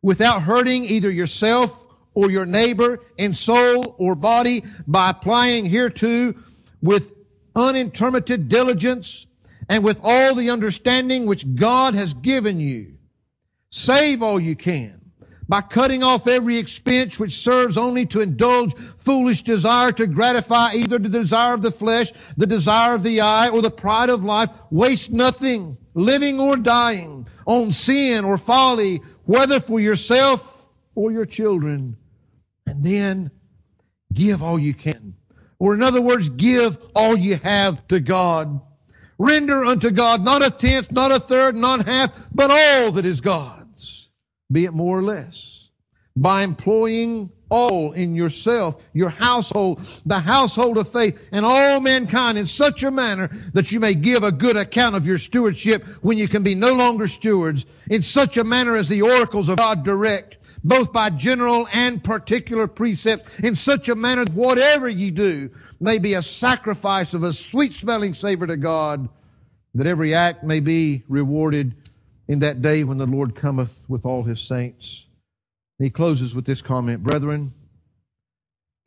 without 0.01 0.43
hurting 0.43 0.83
either 0.83 1.09
yourself 1.09 1.80
or 2.13 2.29
your 2.29 2.45
neighbor 2.45 2.99
in 3.17 3.33
soul 3.33 3.95
or 3.97 4.15
body 4.15 4.63
by 4.87 5.09
applying 5.09 5.65
hereto 5.65 6.33
with 6.81 7.13
unintermitted 7.55 8.49
diligence 8.49 9.27
and 9.69 9.83
with 9.83 9.99
all 10.03 10.35
the 10.35 10.49
understanding 10.49 11.25
which 11.25 11.55
God 11.55 11.93
has 11.93 12.13
given 12.13 12.59
you. 12.59 12.97
Save 13.69 14.21
all 14.21 14.39
you 14.39 14.55
can 14.55 15.01
by 15.47 15.61
cutting 15.61 16.01
off 16.01 16.27
every 16.27 16.57
expense 16.57 17.19
which 17.19 17.33
serves 17.33 17.77
only 17.77 18.05
to 18.05 18.21
indulge 18.21 18.73
foolish 18.73 19.41
desire 19.41 19.91
to 19.91 20.07
gratify 20.07 20.73
either 20.73 20.97
the 20.97 21.09
desire 21.09 21.53
of 21.53 21.61
the 21.61 21.71
flesh, 21.71 22.11
the 22.37 22.47
desire 22.47 22.93
of 22.95 23.03
the 23.03 23.19
eye, 23.19 23.49
or 23.49 23.61
the 23.61 23.69
pride 23.69 24.09
of 24.09 24.23
life. 24.23 24.49
Waste 24.69 25.11
nothing, 25.11 25.77
living 25.93 26.39
or 26.39 26.55
dying, 26.55 27.27
on 27.45 27.71
sin 27.71 28.23
or 28.23 28.37
folly, 28.37 29.01
whether 29.25 29.59
for 29.59 29.79
yourself 29.81 30.69
or 30.95 31.11
your 31.11 31.25
children. 31.25 31.97
And 32.71 32.85
then 32.85 33.31
give 34.13 34.41
all 34.41 34.57
you 34.57 34.73
can. 34.73 35.15
Or 35.59 35.73
in 35.73 35.83
other 35.83 36.01
words, 36.01 36.29
give 36.29 36.77
all 36.95 37.17
you 37.17 37.35
have 37.35 37.85
to 37.89 37.99
God. 37.99 38.61
Render 39.17 39.65
unto 39.65 39.91
God 39.91 40.23
not 40.23 40.41
a 40.41 40.49
tenth, 40.49 40.89
not 40.89 41.11
a 41.11 41.19
third, 41.19 41.57
not 41.57 41.85
half, 41.85 42.29
but 42.33 42.49
all 42.49 42.93
that 42.93 43.05
is 43.05 43.19
God's, 43.19 44.09
be 44.49 44.63
it 44.63 44.73
more 44.73 44.97
or 44.97 45.01
less, 45.01 45.71
by 46.15 46.43
employing 46.43 47.29
all 47.49 47.91
in 47.91 48.15
yourself, 48.15 48.81
your 48.93 49.09
household, 49.09 49.81
the 50.05 50.21
household 50.21 50.77
of 50.77 50.87
faith, 50.87 51.27
and 51.33 51.45
all 51.45 51.81
mankind 51.81 52.37
in 52.37 52.45
such 52.45 52.83
a 52.83 52.89
manner 52.89 53.27
that 53.53 53.73
you 53.73 53.81
may 53.81 53.93
give 53.93 54.23
a 54.23 54.31
good 54.31 54.55
account 54.55 54.95
of 54.95 55.05
your 55.05 55.17
stewardship 55.17 55.85
when 56.01 56.17
you 56.17 56.29
can 56.29 56.41
be 56.41 56.55
no 56.55 56.71
longer 56.71 57.05
stewards, 57.05 57.65
in 57.89 58.01
such 58.01 58.37
a 58.37 58.45
manner 58.45 58.77
as 58.77 58.87
the 58.87 59.01
oracles 59.01 59.49
of 59.49 59.57
God 59.57 59.83
direct, 59.83 60.37
both 60.63 60.93
by 60.93 61.09
general 61.09 61.67
and 61.73 62.03
particular 62.03 62.67
precept, 62.67 63.39
in 63.39 63.55
such 63.55 63.89
a 63.89 63.95
manner 63.95 64.25
that 64.25 64.33
whatever 64.33 64.87
ye 64.87 65.11
do 65.11 65.49
may 65.79 65.97
be 65.97 66.13
a 66.13 66.21
sacrifice 66.21 67.13
of 67.13 67.23
a 67.23 67.33
sweet 67.33 67.73
smelling 67.73 68.13
savor 68.13 68.45
to 68.47 68.57
God, 68.57 69.09
that 69.73 69.87
every 69.87 70.13
act 70.13 70.43
may 70.43 70.59
be 70.59 71.03
rewarded 71.07 71.75
in 72.27 72.39
that 72.39 72.61
day 72.61 72.83
when 72.83 72.97
the 72.97 73.05
Lord 73.05 73.35
cometh 73.35 73.83
with 73.87 74.05
all 74.05 74.23
his 74.23 74.39
saints. 74.39 75.07
And 75.79 75.85
he 75.85 75.89
closes 75.89 76.35
with 76.35 76.45
this 76.45 76.61
comment 76.61 77.03
Brethren, 77.03 77.53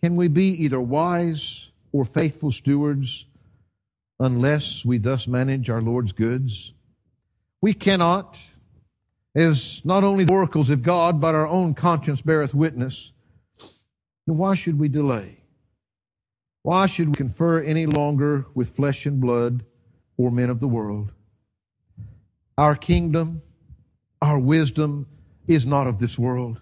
can 0.02 0.16
we 0.16 0.28
be 0.28 0.50
either 0.64 0.80
wise 0.80 1.70
or 1.92 2.04
faithful 2.04 2.50
stewards 2.50 3.26
unless 4.20 4.84
we 4.84 4.98
thus 4.98 5.26
manage 5.26 5.68
our 5.68 5.82
Lord's 5.82 6.12
goods? 6.12 6.72
We 7.60 7.74
cannot, 7.74 8.38
as 9.34 9.84
not 9.84 10.04
only 10.04 10.24
the 10.24 10.32
oracles 10.32 10.70
of 10.70 10.82
God, 10.82 11.20
but 11.20 11.34
our 11.34 11.46
own 11.46 11.74
conscience 11.74 12.22
beareth 12.22 12.54
witness. 12.54 13.12
And 14.26 14.38
why 14.38 14.54
should 14.54 14.78
we 14.78 14.88
delay? 14.88 15.44
Why 16.62 16.86
should 16.86 17.08
we 17.08 17.14
confer 17.14 17.60
any 17.60 17.84
longer 17.84 18.46
with 18.54 18.70
flesh 18.70 19.04
and 19.04 19.20
blood 19.20 19.64
or 20.16 20.30
men 20.30 20.48
of 20.48 20.60
the 20.60 20.68
world? 20.68 21.12
Our 22.56 22.76
kingdom, 22.76 23.42
our 24.22 24.38
wisdom 24.38 25.06
is 25.46 25.66
not 25.66 25.86
of 25.86 25.98
this 25.98 26.18
world. 26.18 26.60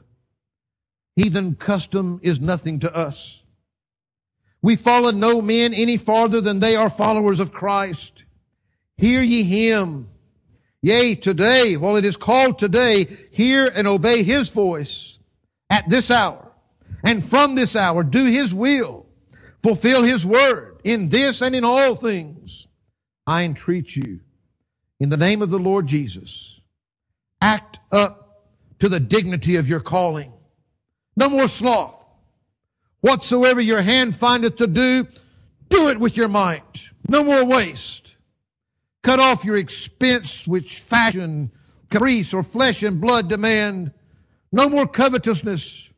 Heathen 1.14 1.54
custom 1.54 2.18
is 2.22 2.40
nothing 2.40 2.80
to 2.80 2.92
us. 2.94 3.44
We 4.62 4.76
follow 4.76 5.10
no 5.10 5.42
men 5.42 5.74
any 5.74 5.96
farther 5.96 6.40
than 6.40 6.60
they 6.60 6.74
are 6.74 6.88
followers 6.88 7.40
of 7.40 7.52
Christ. 7.52 8.24
Hear 8.96 9.22
ye 9.22 9.42
him. 9.42 10.08
Yea, 10.82 11.14
today, 11.14 11.76
while 11.76 11.96
it 11.96 12.04
is 12.04 12.16
called 12.16 12.58
today, 12.58 13.06
hear 13.30 13.70
and 13.72 13.86
obey 13.86 14.24
his 14.24 14.48
voice 14.48 15.20
at 15.70 15.88
this 15.88 16.10
hour. 16.10 16.50
And 17.04 17.24
from 17.24 17.54
this 17.54 17.76
hour, 17.76 18.02
do 18.02 18.26
his 18.26 18.52
will. 18.52 19.06
Fulfill 19.62 20.02
his 20.02 20.26
word 20.26 20.80
in 20.82 21.08
this 21.08 21.40
and 21.40 21.54
in 21.54 21.64
all 21.64 21.94
things. 21.94 22.66
I 23.26 23.44
entreat 23.44 23.94
you, 23.94 24.20
in 24.98 25.08
the 25.08 25.16
name 25.16 25.40
of 25.40 25.50
the 25.50 25.58
Lord 25.58 25.86
Jesus, 25.86 26.60
act 27.40 27.78
up 27.92 28.48
to 28.80 28.88
the 28.88 28.98
dignity 28.98 29.54
of 29.54 29.68
your 29.68 29.78
calling. 29.78 30.32
No 31.16 31.28
more 31.28 31.46
sloth. 31.46 32.04
Whatsoever 33.00 33.60
your 33.60 33.82
hand 33.82 34.16
findeth 34.16 34.56
to 34.56 34.66
do, 34.66 35.06
do 35.68 35.88
it 35.90 36.00
with 36.00 36.16
your 36.16 36.28
might. 36.28 36.90
No 37.08 37.22
more 37.22 37.44
waste. 37.44 38.01
Cut 39.02 39.18
off 39.18 39.44
your 39.44 39.56
expense 39.56 40.46
which 40.46 40.78
fashion, 40.80 41.50
caprice, 41.90 42.32
or 42.32 42.42
flesh 42.42 42.82
and 42.82 43.00
blood 43.00 43.28
demand. 43.28 43.92
No 44.52 44.68
more 44.68 44.86
covetousness, 44.86 45.90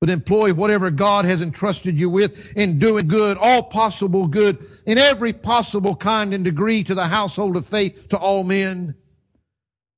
but 0.00 0.10
employ 0.10 0.52
whatever 0.52 0.90
God 0.90 1.24
has 1.24 1.42
entrusted 1.42 1.98
you 1.98 2.10
with 2.10 2.56
in 2.56 2.78
doing 2.78 3.08
good, 3.08 3.36
all 3.38 3.62
possible 3.62 4.26
good, 4.26 4.58
in 4.86 4.98
every 4.98 5.32
possible 5.32 5.94
kind 5.94 6.34
and 6.34 6.44
degree 6.44 6.82
to 6.84 6.94
the 6.94 7.06
household 7.06 7.56
of 7.56 7.66
faith, 7.66 8.08
to 8.08 8.18
all 8.18 8.42
men. 8.42 8.94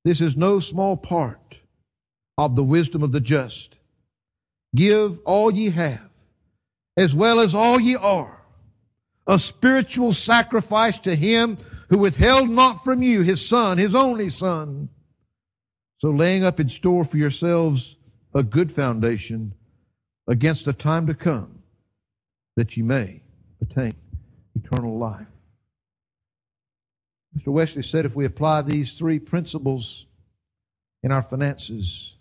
This 0.04 0.20
is 0.20 0.36
no 0.36 0.60
small 0.60 0.96
part 0.96 1.60
of 2.36 2.56
the 2.56 2.64
wisdom 2.64 3.02
of 3.02 3.12
the 3.12 3.20
just. 3.20 3.78
Give 4.74 5.20
all 5.24 5.50
ye 5.50 5.70
have, 5.70 6.08
as 6.96 7.14
well 7.14 7.40
as 7.40 7.54
all 7.54 7.80
ye 7.80 7.96
are, 7.96 8.42
a 9.26 9.38
spiritual 9.38 10.12
sacrifice 10.12 10.98
to 11.00 11.14
him 11.14 11.58
who 11.90 11.98
withheld 11.98 12.48
not 12.48 12.82
from 12.82 13.02
you 13.02 13.22
his 13.22 13.46
son, 13.46 13.76
his 13.76 13.94
only 13.94 14.28
son. 14.28 14.88
So 15.98 16.10
laying 16.10 16.44
up 16.44 16.58
in 16.58 16.68
store 16.68 17.04
for 17.04 17.18
yourselves 17.18 17.96
a 18.34 18.42
good 18.42 18.72
foundation 18.72 19.54
against 20.26 20.64
the 20.64 20.72
time 20.72 21.06
to 21.08 21.14
come, 21.14 21.62
that 22.56 22.76
ye 22.76 22.82
may 22.82 23.22
attain 23.60 23.96
eternal 24.54 24.96
life. 24.96 25.26
Mr. 27.36 27.48
Wesley 27.48 27.82
said 27.82 28.06
if 28.06 28.16
we 28.16 28.24
apply 28.24 28.62
these 28.62 28.94
three 28.94 29.18
principles 29.18 30.06
in 31.02 31.12
our 31.12 31.22
finances, 31.22 32.16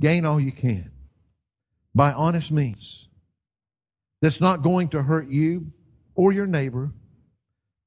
gain 0.00 0.24
all 0.24 0.40
you 0.40 0.52
can 0.52 0.90
by 1.94 2.12
honest 2.12 2.50
means 2.52 3.08
that's 4.20 4.40
not 4.40 4.62
going 4.62 4.88
to 4.88 5.02
hurt 5.02 5.28
you 5.28 5.72
or 6.14 6.32
your 6.32 6.46
neighbor 6.46 6.92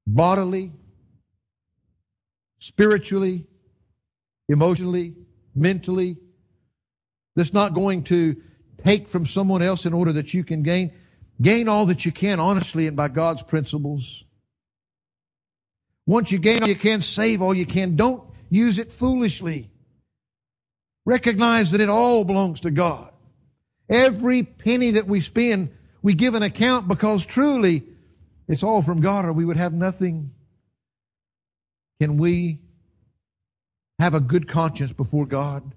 bodily, 0.08 0.72
spiritually, 2.58 3.46
emotionally, 4.48 5.14
mentally, 5.54 6.16
that's 7.36 7.52
not 7.52 7.74
going 7.74 8.02
to 8.04 8.36
take 8.84 9.08
from 9.08 9.26
someone 9.26 9.62
else 9.62 9.86
in 9.86 9.92
order 9.92 10.12
that 10.12 10.34
you 10.34 10.44
can 10.44 10.62
gain. 10.62 10.92
Gain 11.40 11.68
all 11.68 11.86
that 11.86 12.04
you 12.04 12.10
can 12.10 12.40
honestly 12.40 12.86
and 12.86 12.96
by 12.96 13.08
God's 13.08 13.42
principles. 13.42 14.24
Once 16.06 16.32
you 16.32 16.38
gain 16.38 16.62
all 16.62 16.68
you 16.68 16.74
can, 16.74 17.00
save 17.00 17.42
all 17.42 17.54
you 17.54 17.66
can. 17.66 17.94
Don't 17.94 18.22
use 18.50 18.78
it 18.78 18.90
foolishly. 18.90 19.70
Recognize 21.04 21.70
that 21.70 21.80
it 21.80 21.88
all 21.88 22.24
belongs 22.24 22.60
to 22.60 22.70
God. 22.70 23.12
Every 23.88 24.42
penny 24.42 24.92
that 24.92 25.06
we 25.06 25.20
spend, 25.20 25.70
we 26.02 26.14
give 26.14 26.34
an 26.34 26.42
account 26.42 26.88
because 26.88 27.24
truly 27.24 27.84
it's 28.48 28.62
all 28.62 28.82
from 28.82 29.00
God 29.00 29.24
or 29.24 29.32
we 29.32 29.44
would 29.44 29.56
have 29.56 29.72
nothing. 29.72 30.32
Can 32.00 32.16
we 32.16 32.60
have 33.98 34.14
a 34.14 34.20
good 34.20 34.48
conscience 34.48 34.92
before 34.92 35.26
God 35.26 35.74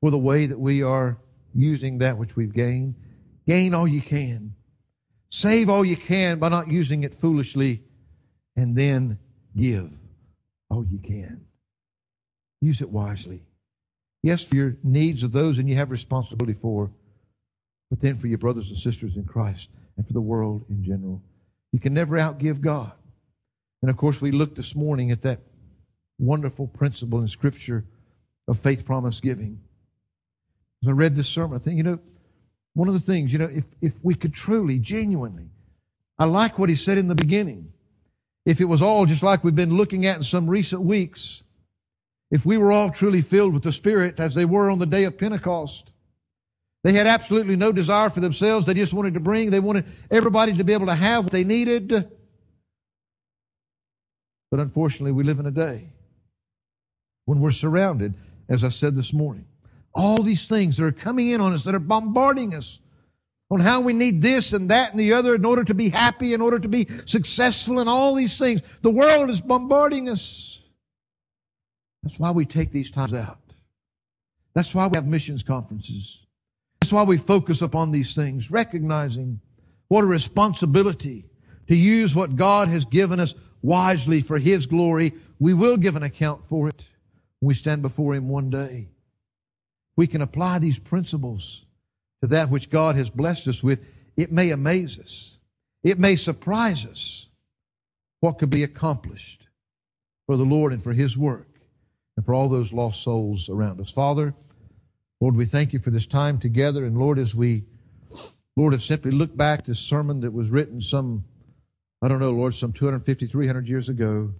for 0.00 0.10
the 0.10 0.18
way 0.18 0.46
that 0.46 0.60
we 0.60 0.82
are 0.82 1.18
using 1.54 1.98
that 1.98 2.18
which 2.18 2.36
we've 2.36 2.52
gained? 2.52 2.94
Gain 3.46 3.74
all 3.74 3.88
you 3.88 4.02
can. 4.02 4.54
Save 5.30 5.70
all 5.70 5.84
you 5.84 5.96
can 5.96 6.38
by 6.38 6.48
not 6.48 6.70
using 6.70 7.02
it 7.04 7.14
foolishly. 7.14 7.82
And 8.56 8.76
then 8.76 9.18
give 9.56 9.92
all 10.68 10.84
you 10.84 10.98
can. 10.98 11.46
Use 12.60 12.80
it 12.80 12.90
wisely. 12.90 13.44
Yes, 14.22 14.42
for 14.42 14.56
your 14.56 14.76
needs 14.82 15.22
of 15.22 15.32
those 15.32 15.58
and 15.58 15.68
you 15.68 15.76
have 15.76 15.90
responsibility 15.90 16.58
for, 16.58 16.90
but 17.88 18.00
then 18.00 18.18
for 18.18 18.26
your 18.26 18.38
brothers 18.38 18.68
and 18.68 18.78
sisters 18.78 19.16
in 19.16 19.24
Christ 19.24 19.70
and 19.96 20.06
for 20.06 20.12
the 20.12 20.20
world 20.20 20.64
in 20.68 20.82
general. 20.82 21.22
You 21.72 21.78
can 21.78 21.94
never 21.94 22.16
outgive 22.16 22.60
God. 22.60 22.92
And 23.82 23.90
of 23.90 23.96
course, 23.96 24.20
we 24.20 24.30
looked 24.30 24.56
this 24.56 24.74
morning 24.74 25.10
at 25.10 25.22
that 25.22 25.40
wonderful 26.18 26.66
principle 26.66 27.20
in 27.20 27.28
Scripture 27.28 27.84
of 28.48 28.58
faith 28.58 28.84
promise 28.84 29.20
giving. 29.20 29.60
As 30.82 30.88
I 30.88 30.92
read 30.92 31.16
this 31.16 31.28
sermon, 31.28 31.58
I 31.58 31.62
think, 31.62 31.76
you 31.76 31.82
know, 31.82 31.98
one 32.74 32.88
of 32.88 32.94
the 32.94 33.00
things, 33.00 33.32
you 33.32 33.38
know, 33.38 33.50
if, 33.52 33.64
if 33.80 33.94
we 34.02 34.14
could 34.14 34.34
truly, 34.34 34.78
genuinely, 34.78 35.50
I 36.18 36.24
like 36.24 36.58
what 36.58 36.68
he 36.68 36.74
said 36.74 36.98
in 36.98 37.08
the 37.08 37.14
beginning. 37.14 37.72
If 38.44 38.60
it 38.60 38.64
was 38.64 38.82
all 38.82 39.06
just 39.06 39.22
like 39.22 39.44
we've 39.44 39.54
been 39.54 39.76
looking 39.76 40.06
at 40.06 40.16
in 40.16 40.22
some 40.22 40.48
recent 40.48 40.82
weeks, 40.82 41.42
if 42.30 42.44
we 42.44 42.58
were 42.58 42.72
all 42.72 42.90
truly 42.90 43.20
filled 43.20 43.54
with 43.54 43.62
the 43.62 43.72
Spirit 43.72 44.18
as 44.18 44.34
they 44.34 44.44
were 44.44 44.70
on 44.70 44.78
the 44.78 44.86
day 44.86 45.04
of 45.04 45.18
Pentecost, 45.18 45.92
they 46.84 46.92
had 46.92 47.06
absolutely 47.06 47.56
no 47.56 47.72
desire 47.72 48.10
for 48.10 48.20
themselves. 48.20 48.66
They 48.66 48.74
just 48.74 48.92
wanted 48.92 49.14
to 49.14 49.20
bring, 49.20 49.50
they 49.50 49.60
wanted 49.60 49.86
everybody 50.10 50.52
to 50.54 50.64
be 50.64 50.72
able 50.72 50.86
to 50.86 50.94
have 50.94 51.24
what 51.24 51.32
they 51.32 51.44
needed. 51.44 52.10
But 54.50 54.60
unfortunately, 54.60 55.12
we 55.12 55.24
live 55.24 55.38
in 55.38 55.46
a 55.46 55.50
day 55.50 55.90
when 57.26 57.40
we're 57.40 57.50
surrounded, 57.50 58.14
as 58.48 58.64
I 58.64 58.70
said 58.70 58.96
this 58.96 59.12
morning, 59.12 59.46
all 59.94 60.22
these 60.22 60.46
things 60.46 60.76
that 60.76 60.84
are 60.84 60.92
coming 60.92 61.28
in 61.28 61.40
on 61.40 61.52
us, 61.52 61.64
that 61.64 61.74
are 61.74 61.80
bombarding 61.80 62.54
us 62.54 62.80
on 63.50 63.60
how 63.60 63.80
we 63.80 63.92
need 63.92 64.22
this 64.22 64.52
and 64.52 64.70
that 64.70 64.90
and 64.90 65.00
the 65.00 65.12
other 65.12 65.34
in 65.34 65.44
order 65.44 65.64
to 65.64 65.74
be 65.74 65.88
happy, 65.88 66.34
in 66.34 66.40
order 66.40 66.58
to 66.58 66.68
be 66.68 66.86
successful, 67.04 67.80
and 67.80 67.88
all 67.88 68.14
these 68.14 68.38
things. 68.38 68.62
The 68.82 68.90
world 68.90 69.30
is 69.30 69.40
bombarding 69.40 70.08
us. 70.08 70.60
That's 72.02 72.18
why 72.18 72.30
we 72.30 72.46
take 72.46 72.70
these 72.70 72.90
times 72.90 73.12
out. 73.14 73.38
That's 74.54 74.74
why 74.74 74.86
we 74.86 74.96
have 74.96 75.06
missions 75.06 75.42
conferences. 75.42 76.26
That's 76.80 76.92
why 76.92 77.02
we 77.02 77.16
focus 77.16 77.60
upon 77.60 77.90
these 77.90 78.14
things, 78.14 78.50
recognizing 78.50 79.40
what 79.88 80.04
a 80.04 80.06
responsibility 80.06 81.26
to 81.66 81.76
use 81.76 82.14
what 82.14 82.36
God 82.36 82.68
has 82.68 82.84
given 82.84 83.20
us 83.20 83.34
wisely 83.62 84.20
for 84.20 84.38
His 84.38 84.66
glory. 84.66 85.12
We 85.38 85.54
will 85.54 85.76
give 85.76 85.96
an 85.96 86.02
account 86.02 86.46
for 86.46 86.68
it 86.68 86.84
when 87.40 87.48
we 87.48 87.54
stand 87.54 87.82
before 87.82 88.14
Him 88.14 88.28
one 88.28 88.50
day. 88.50 88.88
We 89.96 90.06
can 90.06 90.20
apply 90.20 90.58
these 90.58 90.78
principles 90.78 91.64
to 92.22 92.28
that 92.28 92.50
which 92.50 92.70
God 92.70 92.96
has 92.96 93.10
blessed 93.10 93.48
us 93.48 93.62
with. 93.62 93.80
It 94.16 94.32
may 94.32 94.50
amaze 94.50 94.98
us. 94.98 95.38
It 95.82 95.98
may 95.98 96.16
surprise 96.16 96.84
us 96.84 97.28
what 98.20 98.38
could 98.38 98.50
be 98.50 98.62
accomplished 98.62 99.46
for 100.26 100.36
the 100.36 100.44
Lord 100.44 100.72
and 100.72 100.82
for 100.82 100.92
His 100.92 101.16
work 101.16 101.48
and 102.16 102.26
for 102.26 102.34
all 102.34 102.48
those 102.48 102.72
lost 102.72 103.02
souls 103.02 103.48
around 103.48 103.80
us. 103.80 103.90
Father, 103.90 104.34
Lord, 105.20 105.36
we 105.36 105.46
thank 105.46 105.72
you 105.72 105.78
for 105.78 105.90
this 105.90 106.06
time 106.06 106.38
together. 106.38 106.84
And 106.84 106.98
Lord, 106.98 107.18
as 107.18 107.34
we, 107.34 107.64
Lord, 108.56 108.72
have 108.72 108.82
simply 108.82 109.10
looked 109.10 109.36
back 109.36 109.64
this 109.64 109.80
sermon 109.80 110.20
that 110.20 110.32
was 110.32 110.50
written 110.50 110.80
some, 110.80 111.24
I 112.00 112.06
don't 112.06 112.20
know, 112.20 112.30
Lord, 112.30 112.54
some 112.54 112.72
250, 112.72 113.26
300 113.26 113.68
years 113.68 113.88
ago. 113.88 114.34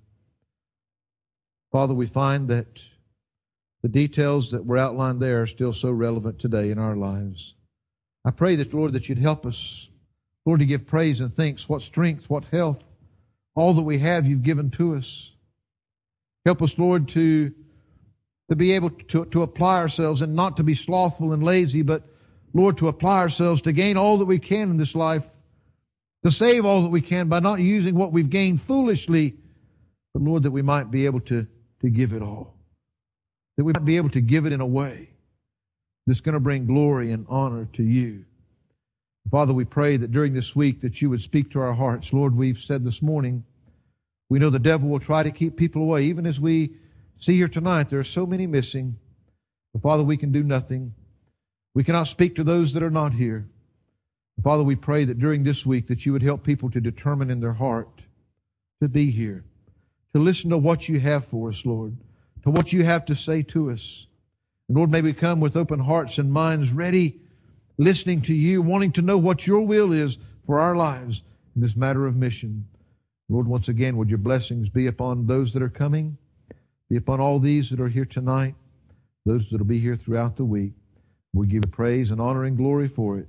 Father, 1.72 1.92
we 1.92 2.06
find 2.06 2.48
that 2.48 2.82
the 3.82 3.88
details 3.88 4.50
that 4.52 4.64
were 4.64 4.78
outlined 4.78 5.20
there 5.20 5.42
are 5.42 5.46
still 5.46 5.72
so 5.72 5.90
relevant 5.90 6.38
today 6.38 6.70
in 6.70 6.78
our 6.78 6.96
lives. 6.96 7.54
I 8.24 8.30
pray 8.30 8.54
that, 8.56 8.72
Lord, 8.72 8.92
that 8.92 9.09
you'd 9.09 9.18
help 9.18 9.44
us, 9.44 9.90
Lord, 10.46 10.61
to 10.61 10.66
give 10.66 10.86
praise 10.86 11.20
and 11.20 11.32
thanks, 11.32 11.68
what 11.68 11.82
strength, 11.82 12.30
what 12.30 12.46
health, 12.46 12.84
all 13.56 13.74
that 13.74 13.82
we 13.82 13.98
have 13.98 14.26
you've 14.26 14.42
given 14.42 14.70
to 14.72 14.94
us. 14.94 15.32
Help 16.44 16.62
us, 16.62 16.78
Lord, 16.78 17.09
to, 17.09 17.52
to 18.48 18.56
be 18.56 18.72
able 18.72 18.90
to, 18.90 19.24
to 19.26 19.42
apply 19.42 19.76
ourselves 19.78 20.22
and 20.22 20.34
not 20.36 20.56
to 20.56 20.62
be 20.62 20.74
slothful 20.74 21.32
and 21.32 21.42
lazy, 21.42 21.82
but, 21.82 22.04
Lord, 22.54 22.76
to 22.78 22.88
apply 22.88 23.18
ourselves 23.18 23.62
to 23.62 23.72
gain 23.72 23.96
all 23.96 24.16
that 24.18 24.26
we 24.26 24.38
can 24.38 24.70
in 24.70 24.76
this 24.76 24.94
life, 24.94 25.26
to 26.24 26.30
save 26.30 26.64
all 26.64 26.82
that 26.82 26.88
we 26.88 27.00
can 27.00 27.28
by 27.28 27.40
not 27.40 27.60
using 27.60 27.94
what 27.94 28.12
we've 28.12 28.30
gained 28.30 28.60
foolishly, 28.60 29.36
but, 30.12 30.22
Lord, 30.22 30.42
that 30.42 30.50
we 30.50 30.62
might 30.62 30.90
be 30.90 31.06
able 31.06 31.20
to, 31.20 31.46
to 31.80 31.90
give 31.90 32.12
it 32.12 32.22
all 32.22 32.58
that 33.58 33.64
we 33.64 33.72
might 33.72 33.84
be 33.84 33.96
able 33.96 34.08
to 34.08 34.20
give 34.20 34.46
it 34.46 34.52
in 34.52 34.60
a 34.60 34.66
way 34.66 35.10
that's 36.06 36.20
going 36.20 36.32
to 36.32 36.40
bring 36.40 36.64
glory 36.64 37.10
and 37.10 37.26
honor 37.28 37.68
to 37.72 37.82
you. 37.82 38.24
Father, 39.30 39.52
we 39.52 39.64
pray 39.64 39.96
that 39.96 40.12
during 40.12 40.32
this 40.32 40.54
week 40.54 40.80
that 40.80 41.02
you 41.02 41.10
would 41.10 41.20
speak 41.20 41.50
to 41.50 41.60
our 41.60 41.74
hearts. 41.74 42.12
Lord, 42.12 42.36
we've 42.36 42.56
said 42.56 42.84
this 42.84 43.02
morning, 43.02 43.44
we 44.30 44.38
know 44.38 44.48
the 44.48 44.60
devil 44.60 44.88
will 44.88 45.00
try 45.00 45.24
to 45.24 45.32
keep 45.32 45.56
people 45.56 45.82
away. 45.82 46.04
Even 46.04 46.24
as 46.24 46.38
we 46.38 46.70
see 47.18 47.34
here 47.36 47.48
tonight, 47.48 47.90
there 47.90 47.98
are 47.98 48.04
so 48.04 48.26
many 48.26 48.46
missing. 48.46 48.96
But 49.72 49.82
Father, 49.82 50.04
we 50.04 50.16
can 50.16 50.30
do 50.30 50.44
nothing. 50.44 50.94
We 51.74 51.82
cannot 51.82 52.06
speak 52.06 52.36
to 52.36 52.44
those 52.44 52.72
that 52.74 52.82
are 52.82 52.90
not 52.90 53.14
here. 53.14 53.48
Father, 54.43 54.62
we 54.62 54.76
pray 54.76 55.05
that 55.05 55.18
during 55.18 55.45
this 55.45 55.66
week 55.66 55.89
that 55.89 56.07
you 56.07 56.12
would 56.12 56.22
help 56.22 56.45
people 56.45 56.70
to 56.70 56.80
determine 56.80 57.30
in 57.30 57.41
their 57.41 57.55
heart 57.55 58.03
to 58.80 58.89
be 58.89 59.11
here, 59.11 59.45
to 60.12 60.20
listen 60.20 60.51
to 60.51 60.59
what 60.59 60.89
you 60.89 61.01
have 61.01 61.24
for 61.24 61.49
us, 61.49 61.66
Lord 61.66 61.97
to 62.43 62.51
what 62.51 62.72
you 62.72 62.84
have 62.84 63.05
to 63.07 63.14
say 63.14 63.43
to 63.43 63.70
us. 63.70 64.07
And 64.68 64.76
Lord, 64.76 64.91
may 64.91 65.03
we 65.03 65.12
come 65.12 65.41
with 65.41 65.57
open 65.57 65.80
hearts 65.80 66.18
and 66.18 66.32
minds 66.32 66.72
ready, 66.72 67.20
listening 67.76 68.22
to 68.22 68.34
you, 68.34 68.62
wanting 68.62 68.93
to 68.93 69.03
know 69.03 69.18
what 69.18 69.47
your 69.47 69.62
will 69.62 69.93
is 69.93 70.18
for 70.47 70.61
our 70.61 70.76
lives 70.76 71.22
in 71.55 71.62
this 71.62 71.76
matter 71.76 72.07
of 72.07 72.16
mission. 72.16 72.66
Lord, 73.28 73.47
once 73.47 73.68
again, 73.68 73.97
would 73.97 74.09
your 74.09 74.18
blessings 74.18 74.70
be 74.70 74.86
upon 74.86 75.26
those 75.26 75.53
that 75.53 75.62
are 75.62 75.68
coming, 75.68 76.16
be 76.89 76.97
upon 76.97 77.20
all 77.20 77.39
these 77.39 77.70
that 77.70 77.80
are 77.80 77.89
here 77.89 78.07
tonight, 78.07 78.55
those 79.26 79.51
that 79.51 79.59
will 79.59 79.66
be 79.66 79.80
here 79.80 79.97
throughout 79.97 80.36
the 80.36 80.45
week. 80.45 80.72
We 81.34 81.47
give 81.47 81.70
praise 81.70 82.11
and 82.11 82.20
honor 82.20 82.45
and 82.45 82.57
glory 82.57 82.89
for 82.89 83.18
it. 83.18 83.28